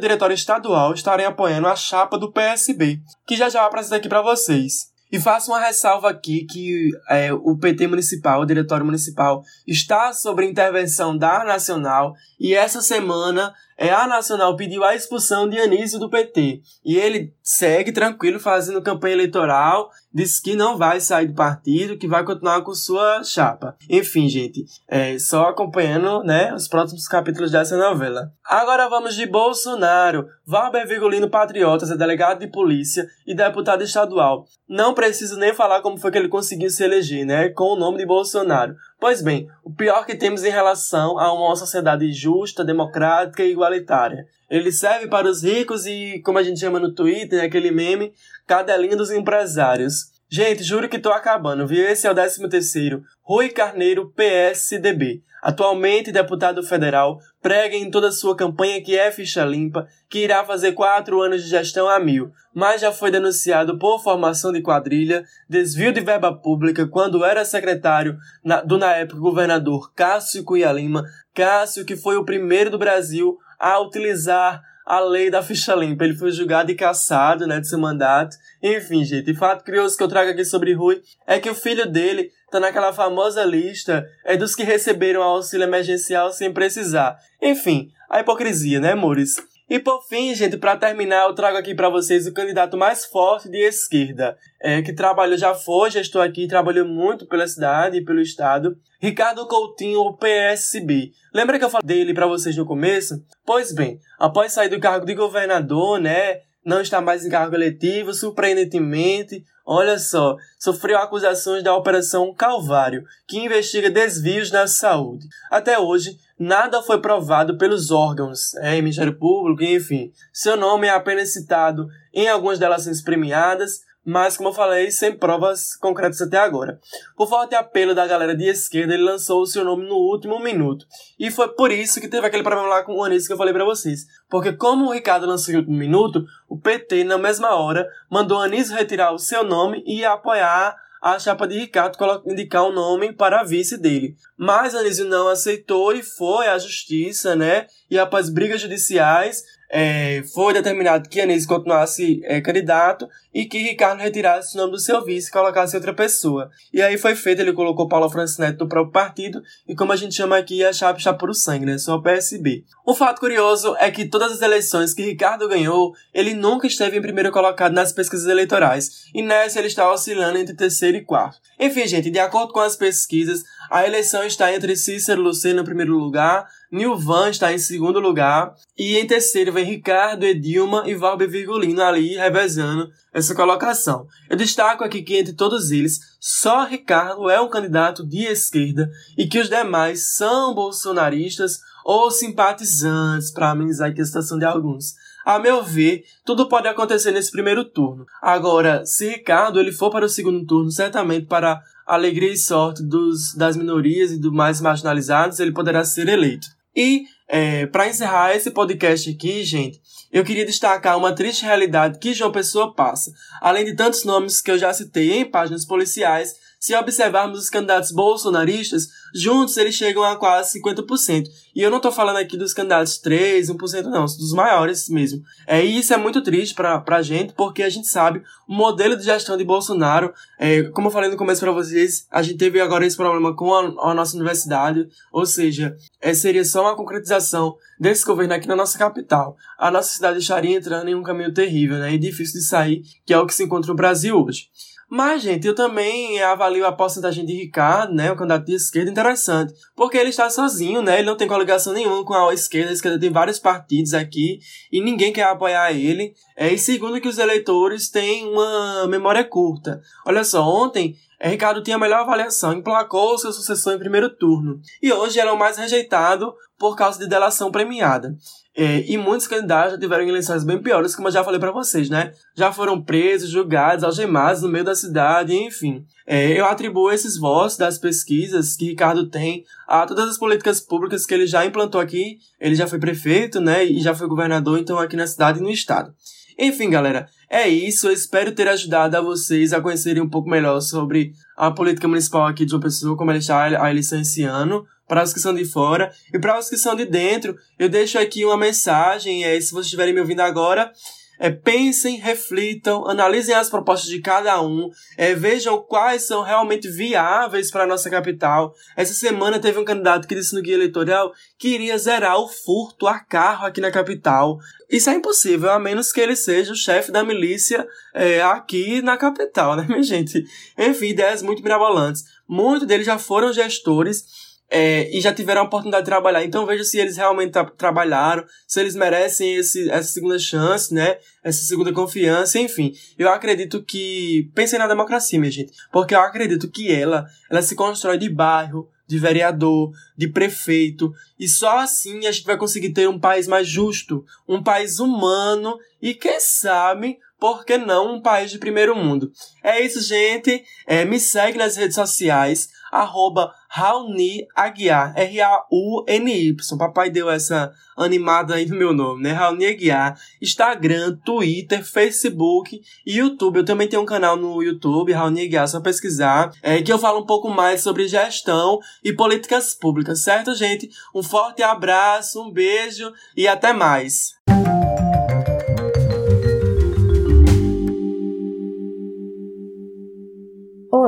diretório 0.00 0.34
estadual 0.34 0.92
estarem 0.92 1.26
apoiando 1.26 1.68
a 1.68 1.76
chapa 1.76 2.18
do 2.18 2.32
PSB, 2.32 3.00
que 3.26 3.36
já 3.36 3.48
já 3.48 3.60
vou 3.60 3.68
apresentar 3.68 3.96
aqui 3.96 4.08
para 4.08 4.22
vocês. 4.22 4.94
E 5.10 5.20
faço 5.20 5.52
uma 5.52 5.60
ressalva 5.60 6.10
aqui 6.10 6.44
que 6.44 6.90
é, 7.08 7.32
o 7.32 7.56
PT 7.56 7.86
municipal, 7.86 8.40
o 8.40 8.46
diretório 8.46 8.84
municipal, 8.84 9.42
está 9.66 10.12
sobre 10.12 10.46
intervenção 10.46 11.16
da 11.16 11.44
Nacional 11.44 12.12
e 12.38 12.54
essa 12.54 12.80
semana 12.80 13.54
é, 13.78 13.90
a 13.90 14.06
Nacional 14.06 14.56
pediu 14.56 14.82
a 14.82 14.94
expulsão 14.94 15.48
de 15.48 15.58
Anísio 15.58 15.98
do 15.98 16.08
PT. 16.08 16.62
E 16.84 16.96
ele 16.96 17.34
segue 17.42 17.92
tranquilo 17.92 18.40
fazendo 18.40 18.80
campanha 18.80 19.14
eleitoral, 19.14 19.90
diz 20.12 20.40
que 20.40 20.56
não 20.56 20.78
vai 20.78 20.98
sair 20.98 21.26
do 21.26 21.34
partido, 21.34 21.98
que 21.98 22.08
vai 22.08 22.24
continuar 22.24 22.62
com 22.62 22.74
sua 22.74 23.22
chapa. 23.22 23.76
Enfim, 23.90 24.28
gente, 24.28 24.64
é, 24.88 25.18
só 25.18 25.48
acompanhando 25.48 26.22
né, 26.24 26.54
os 26.54 26.66
próximos 26.66 27.06
capítulos 27.06 27.50
dessa 27.50 27.76
novela. 27.76 28.32
Agora 28.44 28.88
vamos 28.88 29.14
de 29.14 29.26
Bolsonaro. 29.26 30.26
Valber 30.46 30.88
Vigolino 30.88 31.28
Patriotas 31.28 31.90
é 31.90 31.96
delegado 31.96 32.38
de 32.38 32.46
polícia 32.46 33.06
e 33.26 33.34
deputado 33.34 33.82
estadual. 33.82 34.46
Não 34.66 34.94
preciso 34.94 35.36
nem 35.36 35.52
falar 35.52 35.82
como 35.82 35.98
foi 35.98 36.10
que 36.10 36.16
ele 36.16 36.28
conseguiu 36.28 36.70
se 36.70 36.82
eleger, 36.82 37.26
né? 37.26 37.50
Com 37.50 37.74
o 37.74 37.78
nome 37.78 37.98
de 37.98 38.06
Bolsonaro. 38.06 38.74
Pois 39.06 39.22
bem, 39.22 39.48
o 39.62 39.70
pior 39.70 40.04
que 40.04 40.16
temos 40.16 40.42
em 40.42 40.50
relação 40.50 41.16
a 41.16 41.32
uma 41.32 41.54
sociedade 41.54 42.12
justa, 42.12 42.64
democrática 42.64 43.44
e 43.44 43.52
igualitária. 43.52 44.26
Ele 44.50 44.72
serve 44.72 45.06
para 45.06 45.28
os 45.28 45.44
ricos 45.44 45.86
e, 45.86 46.20
como 46.24 46.38
a 46.38 46.42
gente 46.42 46.58
chama 46.58 46.80
no 46.80 46.92
Twitter, 46.92 47.40
aquele 47.40 47.70
meme, 47.70 48.12
cadelinho 48.48 48.96
dos 48.96 49.12
empresários. 49.12 50.10
Gente, 50.36 50.62
juro 50.62 50.86
que 50.86 50.98
tô 50.98 51.08
acabando, 51.08 51.66
viu? 51.66 51.82
Esse 51.88 52.06
é 52.06 52.10
o 52.10 52.14
13 52.14 52.46
terceiro. 52.50 53.02
Rui 53.22 53.48
Carneiro, 53.48 54.12
PSDB. 54.14 55.22
Atualmente 55.42 56.12
deputado 56.12 56.62
federal, 56.62 57.18
prega 57.40 57.74
em 57.74 57.90
toda 57.90 58.12
sua 58.12 58.36
campanha 58.36 58.82
que 58.82 58.98
é 58.98 59.10
ficha 59.10 59.46
limpa, 59.46 59.88
que 60.10 60.18
irá 60.18 60.44
fazer 60.44 60.72
quatro 60.72 61.22
anos 61.22 61.42
de 61.42 61.48
gestão 61.48 61.88
a 61.88 61.98
mil, 61.98 62.32
mas 62.54 62.82
já 62.82 62.92
foi 62.92 63.10
denunciado 63.10 63.78
por 63.78 64.02
formação 64.02 64.52
de 64.52 64.60
quadrilha, 64.60 65.24
desvio 65.48 65.90
de 65.90 66.02
verba 66.02 66.30
pública 66.34 66.86
quando 66.86 67.24
era 67.24 67.42
secretário 67.42 68.18
do 68.66 68.76
na 68.76 68.94
época 68.94 69.18
governador 69.18 69.90
Cássio 69.94 70.44
Cunha 70.44 70.70
Lima, 70.70 71.02
Cássio 71.34 71.86
que 71.86 71.96
foi 71.96 72.18
o 72.18 72.26
primeiro 72.26 72.70
do 72.70 72.78
Brasil 72.78 73.38
a 73.58 73.80
utilizar 73.80 74.60
a 74.86 75.00
lei 75.00 75.28
da 75.28 75.42
ficha 75.42 75.74
limpa. 75.74 76.04
Ele 76.04 76.14
foi 76.14 76.30
julgado 76.30 76.70
e 76.70 76.76
cassado, 76.76 77.46
né, 77.46 77.58
de 77.58 77.68
seu 77.68 77.78
mandato. 77.78 78.36
Enfim, 78.62 79.04
gente, 79.04 79.32
e 79.32 79.34
fato 79.34 79.64
curioso 79.64 79.96
que 79.96 80.02
eu 80.02 80.08
trago 80.08 80.30
aqui 80.30 80.44
sobre 80.44 80.72
Rui 80.72 81.02
é 81.26 81.40
que 81.40 81.50
o 81.50 81.54
filho 81.54 81.90
dele 81.90 82.30
tá 82.50 82.60
naquela 82.60 82.92
famosa 82.92 83.44
lista 83.44 84.08
é 84.24 84.36
dos 84.36 84.54
que 84.54 84.62
receberam 84.62 85.22
auxílio 85.22 85.64
emergencial 85.64 86.32
sem 86.32 86.52
precisar. 86.52 87.18
Enfim, 87.42 87.90
a 88.08 88.20
hipocrisia, 88.20 88.78
né, 88.78 88.92
amores? 88.92 89.36
E 89.68 89.80
por 89.80 90.00
fim, 90.06 90.32
gente, 90.32 90.56
para 90.56 90.76
terminar, 90.76 91.26
eu 91.26 91.34
trago 91.34 91.58
aqui 91.58 91.74
para 91.74 91.88
vocês 91.88 92.24
o 92.24 92.32
candidato 92.32 92.76
mais 92.76 93.04
forte 93.04 93.48
de 93.48 93.58
esquerda, 93.58 94.38
é, 94.60 94.80
que 94.80 94.92
trabalhou, 94.92 95.36
já 95.36 95.54
foi, 95.54 95.90
já 95.90 96.00
estou 96.00 96.22
aqui, 96.22 96.46
trabalhou 96.46 96.86
muito 96.86 97.26
pela 97.26 97.48
cidade 97.48 97.96
e 97.96 98.04
pelo 98.04 98.20
estado, 98.20 98.78
Ricardo 99.00 99.44
Coutinho, 99.48 100.00
o 100.00 100.16
PSB. 100.16 101.10
Lembra 101.34 101.58
que 101.58 101.64
eu 101.64 101.70
falei 101.70 101.84
dele 101.84 102.14
para 102.14 102.28
vocês 102.28 102.56
no 102.56 102.64
começo? 102.64 103.20
Pois 103.44 103.72
bem, 103.72 103.98
após 104.20 104.52
sair 104.52 104.68
do 104.68 104.78
cargo 104.78 105.04
de 105.04 105.14
governador, 105.14 106.00
né, 106.00 106.42
não 106.64 106.80
está 106.80 107.00
mais 107.00 107.26
em 107.26 107.30
cargo 107.30 107.56
eletivo, 107.56 108.14
surpreendentemente, 108.14 109.44
olha 109.66 109.98
só, 109.98 110.36
sofreu 110.58 110.96
acusações 110.98 111.62
da 111.62 111.74
Operação 111.74 112.32
Calvário, 112.32 113.04
que 113.26 113.38
investiga 113.38 113.90
desvios 113.90 114.50
na 114.52 114.68
saúde. 114.68 115.26
Até 115.50 115.78
hoje, 115.78 116.16
nada 116.38 116.82
foi 116.82 117.00
provado 117.00 117.58
pelos 117.58 117.90
órgãos, 117.90 118.54
é, 118.56 118.76
Ministério 118.76 119.18
Público, 119.18 119.64
enfim. 119.64 120.12
Seu 120.32 120.56
nome 120.56 120.86
é 120.86 120.90
apenas 120.90 121.32
citado 121.32 121.88
em 122.14 122.28
algumas 122.28 122.58
delações 122.58 123.02
premiadas, 123.02 123.80
mas 124.06 124.36
como 124.36 124.50
eu 124.50 124.52
falei, 124.52 124.88
sem 124.92 125.16
provas 125.16 125.74
concretas 125.76 126.22
até 126.22 126.38
agora. 126.38 126.78
Por 127.16 127.28
forte 127.28 127.56
apelo 127.56 127.92
da 127.92 128.06
galera 128.06 128.36
de 128.36 128.44
esquerda, 128.44 128.94
ele 128.94 129.02
lançou 129.02 129.42
o 129.42 129.46
seu 129.46 129.64
nome 129.64 129.88
no 129.88 129.96
último 129.96 130.38
minuto. 130.38 130.86
E 131.18 131.28
foi 131.28 131.48
por 131.48 131.72
isso 131.72 132.00
que 132.00 132.06
teve 132.06 132.24
aquele 132.24 132.44
problema 132.44 132.68
lá 132.68 132.84
com 132.84 132.94
o 132.94 133.02
Anísio 133.02 133.26
que 133.26 133.32
eu 133.32 133.36
falei 133.36 133.52
para 133.52 133.64
vocês. 133.64 134.06
Porque 134.30 134.52
como 134.52 134.86
o 134.86 134.92
Ricardo 134.92 135.26
lançou 135.26 135.52
no 135.52 135.58
último 135.58 135.76
minuto, 135.76 136.24
o 136.48 136.56
PT, 136.56 137.02
na 137.02 137.18
mesma 137.18 137.56
hora, 137.56 137.88
mandou 138.08 138.38
o 138.38 138.42
Anísio 138.42 138.76
retirar 138.76 139.12
o 139.12 139.18
seu 139.18 139.42
nome 139.42 139.82
e 139.84 140.04
apoiar 140.04 140.76
a 141.02 141.18
chapa 141.18 141.46
de 141.46 141.58
Ricardo 141.58 141.96
indicar 142.26 142.64
um 142.64 142.72
nome 142.72 143.12
para 143.12 143.40
a 143.40 143.44
vice 143.44 143.76
dele. 143.76 144.16
Mas 144.36 144.74
Anísio 144.74 145.04
não 145.04 145.28
aceitou 145.28 145.92
e 145.92 146.02
foi 146.02 146.46
à 146.46 146.58
justiça, 146.58 147.36
né? 147.36 147.66
E 147.90 147.98
após 147.98 148.28
brigas 148.28 148.60
judiciais, 148.60 149.42
é, 149.70 150.22
foi 150.34 150.52
determinado 150.52 151.08
que 151.08 151.20
Anísio 151.20 151.48
continuasse 151.48 152.20
é, 152.24 152.40
candidato 152.40 153.08
e 153.34 153.44
que 153.44 153.58
Ricardo 153.58 154.00
retirasse 154.00 154.54
o 154.54 154.60
nome 154.60 154.72
do 154.72 154.78
seu 154.78 155.04
vice 155.04 155.28
e 155.28 155.32
colocasse 155.32 155.76
outra 155.76 155.92
pessoa. 155.92 156.50
E 156.72 156.80
aí 156.80 156.96
foi 156.96 157.14
feito, 157.14 157.40
ele 157.40 157.52
colocou 157.52 157.88
Paulo 157.88 158.08
Francis 158.08 158.38
Neto 158.38 158.58
do 158.58 158.68
próprio 158.68 158.92
partido 158.92 159.42
e 159.68 159.74
como 159.74 159.92
a 159.92 159.96
gente 159.96 160.14
chama 160.14 160.38
aqui, 160.38 160.64
a 160.64 160.72
chapa 160.72 160.98
está 160.98 161.12
por 161.12 161.28
o 161.28 161.34
sangue, 161.34 161.66
né? 161.66 161.78
Só 161.78 161.96
o 161.96 162.02
PSB. 162.02 162.64
Um 162.86 162.94
fato 162.94 163.20
curioso 163.20 163.76
é 163.78 163.90
que 163.90 164.06
todas 164.06 164.32
as 164.32 164.40
eleições 164.40 164.94
que 164.94 165.02
Ricardo 165.02 165.48
ganhou, 165.48 165.92
ele 166.14 166.32
nunca 166.32 166.66
esteve 166.66 166.96
em 166.96 167.02
primeiro 167.02 167.30
colocado 167.30 167.72
nas 167.72 167.92
pesquisas 167.92 168.26
eleitorais 168.26 169.06
e 169.14 169.22
nessa 169.22 169.58
ele 169.58 169.68
está 169.68 169.92
oscilando 169.92 170.38
entre 170.38 170.54
terceiro 170.54 170.96
e 170.96 171.04
quarto. 171.04 171.38
Enfim, 171.58 171.86
gente, 171.86 172.10
de 172.10 172.18
acordo 172.18 172.52
com 172.52 172.60
as 172.60 172.76
pesquisas, 172.76 173.42
a 173.70 173.86
eleição 173.86 174.22
está 174.24 174.52
entre 174.52 174.76
Cícero 174.76 175.20
Lucena 175.20 175.62
em 175.62 175.64
primeiro 175.64 175.96
lugar, 175.98 176.46
Nilvan 176.70 177.30
está 177.30 177.52
em 177.52 177.58
segundo 177.58 178.00
lugar. 178.00 178.54
E 178.76 178.96
em 178.96 179.06
terceiro 179.06 179.52
vem 179.52 179.64
Ricardo, 179.64 180.24
Edilma 180.24 180.84
e 180.86 180.94
Valber 180.94 181.28
Virgulino 181.28 181.82
ali 181.82 182.16
revezando 182.16 182.90
essa 183.12 183.34
colocação. 183.34 184.06
Eu 184.28 184.36
destaco 184.36 184.84
aqui 184.84 185.02
que 185.02 185.16
entre 185.16 185.32
todos 185.32 185.70
eles, 185.70 185.98
só 186.20 186.64
Ricardo 186.64 187.30
é 187.30 187.40
um 187.40 187.48
candidato 187.48 188.06
de 188.06 188.24
esquerda 188.24 188.90
e 189.16 189.26
que 189.26 189.38
os 189.38 189.48
demais 189.48 190.14
são 190.14 190.54
bolsonaristas 190.54 191.60
ou 191.84 192.10
simpatizantes, 192.10 193.30
para 193.30 193.50
amenizar 193.50 193.90
aqui 193.90 194.00
a 194.00 194.04
situação 194.04 194.38
de 194.38 194.44
alguns. 194.44 194.94
A 195.24 195.38
meu 195.38 195.62
ver, 195.62 196.04
tudo 196.24 196.48
pode 196.48 196.66
acontecer 196.68 197.12
nesse 197.12 197.30
primeiro 197.30 197.64
turno. 197.64 198.04
Agora, 198.20 198.84
se 198.84 199.08
Ricardo 199.08 199.60
ele 199.60 199.72
for 199.72 199.90
para 199.90 200.04
o 200.04 200.08
segundo 200.08 200.44
turno, 200.44 200.70
certamente 200.70 201.26
para 201.26 201.62
alegria 201.86 202.32
e 202.32 202.36
sorte 202.36 202.82
dos, 202.82 203.34
das 203.34 203.56
minorias 203.56 204.10
e 204.10 204.18
dos 204.18 204.32
mais 204.32 204.60
marginalizados, 204.60 205.38
ele 205.38 205.52
poderá 205.52 205.84
ser 205.84 206.08
eleito. 206.08 206.55
E, 206.76 207.06
é, 207.26 207.66
para 207.66 207.88
encerrar 207.88 208.36
esse 208.36 208.50
podcast 208.50 209.08
aqui, 209.08 209.42
gente, 209.42 209.80
eu 210.12 210.22
queria 210.22 210.44
destacar 210.44 210.98
uma 210.98 211.14
triste 211.14 211.44
realidade 211.44 211.98
que 211.98 212.12
João 212.12 212.30
Pessoa 212.30 212.74
passa. 212.74 213.10
Além 213.40 213.64
de 213.64 213.74
tantos 213.74 214.04
nomes 214.04 214.40
que 214.42 214.50
eu 214.50 214.58
já 214.58 214.72
citei 214.72 215.12
em 215.14 215.24
páginas 215.24 215.64
policiais, 215.64 216.34
se 216.60 216.74
observarmos 216.74 217.38
os 217.38 217.50
candidatos 217.50 217.90
bolsonaristas, 217.92 218.88
juntos 219.14 219.56
eles 219.56 219.74
chegam 219.74 220.02
a 220.02 220.16
quase 220.16 220.60
50%. 220.60 221.28
E 221.54 221.62
eu 221.62 221.70
não 221.70 221.78
estou 221.78 221.90
falando 221.90 222.16
aqui 222.16 222.36
dos 222.36 222.52
candidatos 222.52 222.98
3, 222.98 223.48
1%, 223.48 223.84
não, 223.84 224.04
dos 224.04 224.32
maiores 224.32 224.88
mesmo. 224.88 225.22
É, 225.46 225.64
e 225.64 225.78
isso 225.78 225.94
é 225.94 225.96
muito 225.96 226.22
triste 226.22 226.54
para 226.54 226.82
a 226.86 227.02
gente, 227.02 227.32
porque 227.32 227.62
a 227.62 227.70
gente 227.70 227.86
sabe 227.86 228.22
o 228.46 228.54
modelo 228.54 228.96
de 228.96 229.04
gestão 229.04 229.36
de 229.36 229.44
Bolsonaro. 229.44 230.12
É, 230.38 230.64
como 230.64 230.88
eu 230.88 230.92
falei 230.92 231.10
no 231.10 231.16
começo 231.16 231.40
para 231.40 231.52
vocês, 231.52 232.06
a 232.10 232.22
gente 232.22 232.36
teve 232.36 232.60
agora 232.60 232.86
esse 232.86 232.96
problema 232.96 233.34
com 233.34 233.54
a, 233.54 233.90
a 233.90 233.94
nossa 233.94 234.16
universidade, 234.16 234.86
ou 235.10 235.24
seja, 235.24 235.76
é, 236.00 236.12
seria 236.12 236.44
só 236.44 236.62
uma 236.62 236.76
concretização 236.76 237.56
desse 237.78 238.04
governo 238.04 238.34
aqui 238.34 238.46
na 238.46 238.56
nossa 238.56 238.78
capital. 238.78 239.36
A 239.58 239.70
nossa 239.70 239.94
cidade 239.94 240.18
estaria 240.18 240.56
entrando 240.56 240.88
em 240.88 240.94
um 240.94 241.02
caminho 241.02 241.32
terrível 241.32 241.78
né, 241.78 241.92
e 241.94 241.98
difícil 241.98 242.40
de 242.40 242.46
sair, 242.46 242.82
que 243.04 243.12
é 243.14 243.18
o 243.18 243.26
que 243.26 243.34
se 243.34 243.44
encontra 243.44 243.68
no 243.68 243.76
Brasil 243.76 244.16
hoje. 244.16 244.48
Mas, 244.88 245.22
gente, 245.22 245.46
eu 245.46 245.54
também 245.54 246.22
avalio 246.22 246.64
a 246.64 246.70
porcentagem 246.70 247.26
de 247.26 247.34
Ricardo, 247.34 247.92
né, 247.92 248.12
o 248.12 248.16
candidato 248.16 248.46
de 248.46 248.54
esquerda, 248.54 248.90
interessante. 248.90 249.52
Porque 249.74 249.96
ele 249.96 250.10
está 250.10 250.30
sozinho, 250.30 250.80
né, 250.80 250.98
ele 250.98 251.06
não 251.06 251.16
tem 251.16 251.26
coligação 251.26 251.72
nenhuma 251.72 252.04
com 252.04 252.14
a 252.14 252.32
esquerda. 252.32 252.70
A 252.70 252.72
esquerda 252.72 252.98
tem 252.98 253.10
vários 253.10 253.40
partidos 253.40 253.94
aqui 253.94 254.38
e 254.70 254.80
ninguém 254.80 255.12
quer 255.12 255.24
apoiar 255.24 255.72
ele. 255.72 256.14
É, 256.36 256.52
e 256.52 256.58
segundo 256.58 257.00
que 257.00 257.08
os 257.08 257.18
eleitores 257.18 257.90
têm 257.90 258.28
uma 258.28 258.86
memória 258.86 259.24
curta. 259.24 259.80
Olha 260.06 260.22
só, 260.22 260.42
ontem 260.42 260.96
é, 261.18 261.30
Ricardo 261.30 261.62
tinha 261.62 261.76
a 261.76 261.80
melhor 261.80 262.00
avaliação, 262.00 262.52
emplacou 262.52 263.18
seu 263.18 263.32
sucessor 263.32 263.72
em 263.72 263.78
primeiro 263.78 264.10
turno. 264.10 264.60
E 264.82 264.92
hoje 264.92 265.18
era 265.18 265.32
o 265.32 265.38
mais 265.38 265.56
rejeitado 265.56 266.32
por 266.58 266.76
causa 266.76 266.98
de 266.98 267.08
delação 267.08 267.50
premiada. 267.50 268.16
É, 268.58 268.90
e 268.90 268.96
muitos 268.96 269.28
candidatos 269.28 269.72
já 269.72 269.78
tiveram 269.78 270.08
eleições 270.08 270.42
bem 270.42 270.58
piores, 270.58 270.96
como 270.96 271.08
eu 271.08 271.12
já 271.12 271.22
falei 271.22 271.38
para 271.38 271.52
vocês, 271.52 271.90
né? 271.90 272.12
Já 272.34 272.50
foram 272.50 272.80
presos, 272.80 273.28
julgados, 273.28 273.84
algemados 273.84 274.40
no 274.40 274.48
meio 274.48 274.64
da 274.64 274.74
cidade, 274.74 275.36
enfim. 275.36 275.84
É, 276.06 276.40
eu 276.40 276.46
atribuo 276.46 276.90
esses 276.90 277.18
votos 277.18 277.58
das 277.58 277.76
pesquisas 277.76 278.56
que 278.56 278.70
Ricardo 278.70 279.10
tem 279.10 279.44
a 279.68 279.84
todas 279.84 280.08
as 280.08 280.18
políticas 280.18 280.58
públicas 280.58 281.04
que 281.04 281.12
ele 281.12 281.26
já 281.26 281.44
implantou 281.44 281.78
aqui. 281.78 282.16
Ele 282.40 282.54
já 282.54 282.66
foi 282.66 282.78
prefeito, 282.78 283.42
né? 283.42 283.62
E 283.62 283.78
já 283.78 283.94
foi 283.94 284.08
governador, 284.08 284.58
então, 284.58 284.78
aqui 284.78 284.96
na 284.96 285.06
cidade 285.06 285.38
e 285.38 285.42
no 285.42 285.50
estado. 285.50 285.92
Enfim, 286.38 286.70
galera, 286.70 287.08
é 287.28 287.46
isso. 287.46 287.88
Eu 287.88 287.92
espero 287.92 288.32
ter 288.32 288.48
ajudado 288.48 288.96
a 288.96 289.02
vocês 289.02 289.52
a 289.52 289.60
conhecerem 289.60 290.02
um 290.02 290.08
pouco 290.08 290.30
melhor 290.30 290.60
sobre 290.60 291.12
a 291.36 291.50
política 291.50 291.88
municipal 291.88 292.26
aqui 292.26 292.46
de 292.46 292.54
uma 292.54 292.60
pessoa, 292.62 292.96
como 292.96 293.10
ela 293.10 293.18
está 293.18 293.62
a 293.62 293.70
eleição 293.70 294.00
esse 294.00 294.22
ano 294.22 294.64
para 294.86 295.02
os 295.02 295.12
que 295.12 295.20
são 295.20 295.34
de 295.34 295.44
fora 295.44 295.92
e 296.12 296.18
para 296.18 296.38
os 296.38 296.48
que 296.48 296.56
são 296.56 296.74
de 296.74 296.84
dentro. 296.84 297.36
Eu 297.58 297.68
deixo 297.68 297.98
aqui 297.98 298.24
uma 298.24 298.36
mensagem, 298.36 299.24
é, 299.24 299.40
se 299.40 299.50
vocês 299.50 299.66
estiverem 299.66 299.94
me 299.94 300.00
ouvindo 300.00 300.20
agora, 300.20 300.72
é, 301.18 301.30
pensem, 301.30 301.96
reflitam, 301.96 302.86
analisem 302.86 303.34
as 303.34 303.48
propostas 303.48 303.88
de 303.88 304.00
cada 304.00 304.40
um, 304.42 304.70
é, 304.96 305.14
vejam 305.14 305.60
quais 305.62 306.02
são 306.02 306.22
realmente 306.22 306.68
viáveis 306.68 307.50
para 307.50 307.64
a 307.64 307.66
nossa 307.66 307.88
capital. 307.88 308.54
Essa 308.76 308.92
semana 308.92 309.38
teve 309.38 309.58
um 309.58 309.64
candidato 309.64 310.06
que 310.06 310.14
disse 310.14 310.34
no 310.34 310.42
guia 310.42 310.54
eleitoral 310.54 311.12
que 311.38 311.48
iria 311.48 311.78
zerar 311.78 312.18
o 312.18 312.28
furto 312.28 312.86
a 312.86 312.98
carro 312.98 313.46
aqui 313.46 313.60
na 313.60 313.70
capital. 313.70 314.38
Isso 314.68 314.90
é 314.90 314.94
impossível, 314.94 315.50
a 315.50 315.58
menos 315.58 315.92
que 315.92 316.00
ele 316.00 316.16
seja 316.16 316.52
o 316.52 316.56
chefe 316.56 316.92
da 316.92 317.04
milícia 317.04 317.66
é, 317.94 318.20
aqui 318.22 318.82
na 318.82 318.96
capital, 318.96 319.56
né, 319.56 319.64
minha 319.68 319.82
gente? 319.82 320.24
Enfim, 320.58 320.88
ideias 320.88 321.22
muito 321.22 321.42
mirabolantes. 321.42 322.04
Muitos 322.28 322.66
deles 322.66 322.84
já 322.84 322.98
foram 322.98 323.32
gestores 323.32 324.25
é, 324.50 324.88
e 324.96 325.00
já 325.00 325.12
tiveram 325.12 325.42
a 325.42 325.44
oportunidade 325.44 325.84
de 325.84 325.90
trabalhar. 325.90 326.24
Então 326.24 326.46
veja 326.46 326.64
se 326.64 326.78
eles 326.78 326.96
realmente 326.96 327.32
tra 327.32 327.44
trabalharam, 327.44 328.24
se 328.46 328.60
eles 328.60 328.74
merecem 328.74 329.36
esse, 329.36 329.68
essa 329.70 329.92
segunda 329.92 330.18
chance, 330.18 330.72
né? 330.72 330.98
Essa 331.22 331.44
segunda 331.44 331.72
confiança, 331.72 332.38
enfim. 332.38 332.72
Eu 332.98 333.08
acredito 333.08 333.62
que. 333.62 334.30
Pensem 334.34 334.58
na 334.58 334.68
democracia, 334.68 335.18
minha 335.18 335.30
gente. 335.30 335.52
Porque 335.72 335.94
eu 335.94 336.00
acredito 336.00 336.48
que 336.48 336.72
ela, 336.72 337.06
ela 337.30 337.42
se 337.42 337.54
constrói 337.54 337.98
de 337.98 338.08
bairro, 338.08 338.68
de 338.86 338.98
vereador, 338.98 339.72
de 339.96 340.06
prefeito, 340.06 340.92
e 341.18 341.28
só 341.28 341.58
assim 341.58 342.06
a 342.06 342.12
gente 342.12 342.24
vai 342.24 342.36
conseguir 342.36 342.70
ter 342.70 342.88
um 342.88 343.00
país 343.00 343.26
mais 343.26 343.48
justo, 343.48 344.04
um 344.28 344.42
país 344.42 344.78
humano 344.78 345.58
e, 345.82 345.92
quem 345.92 346.20
sabe, 346.20 346.98
por 347.18 347.44
que 347.44 347.58
não 347.58 347.96
um 347.96 348.00
país 348.00 348.30
de 348.30 348.38
primeiro 348.38 348.76
mundo? 348.76 349.10
É 349.42 349.60
isso, 349.60 349.80
gente. 349.80 350.44
É, 350.66 350.84
me 350.84 351.00
segue 351.00 351.38
nas 351.38 351.56
redes 351.56 351.74
sociais, 351.74 352.48
arroba 352.70 353.32
Raoni 353.48 354.26
Aguiar, 354.34 354.92
R-A-U-N-Y. 354.96 356.36
Papai 356.58 356.90
deu 356.90 357.08
essa 357.10 357.52
animada 357.76 358.34
aí 358.34 358.46
no 358.46 358.56
meu 358.56 358.72
nome, 358.72 359.02
né? 359.02 359.12
Raoni 359.12 359.46
Aguiar. 359.46 359.98
Instagram, 360.20 360.96
Twitter, 361.04 361.64
Facebook 361.64 362.60
e 362.84 362.98
YouTube. 362.98 363.38
Eu 363.38 363.44
também 363.44 363.68
tenho 363.68 363.82
um 363.82 363.86
canal 363.86 364.16
no 364.16 364.42
YouTube, 364.42 364.92
Raoni 364.92 365.22
Aguiar, 365.22 365.48
só 365.48 365.60
pesquisar, 365.60 366.32
é, 366.42 366.60
que 366.62 366.72
eu 366.72 366.78
falo 366.78 367.00
um 367.00 367.06
pouco 367.06 367.28
mais 367.28 367.62
sobre 367.62 367.88
gestão 367.88 368.58
e 368.82 368.92
políticas 368.92 369.54
públicas, 369.54 370.02
certo, 370.02 370.34
gente? 370.34 370.70
Um 370.94 371.02
forte 371.02 371.42
abraço, 371.42 372.22
um 372.22 372.30
beijo 372.30 372.92
e 373.16 373.28
até 373.28 373.52
mais. 373.52 374.14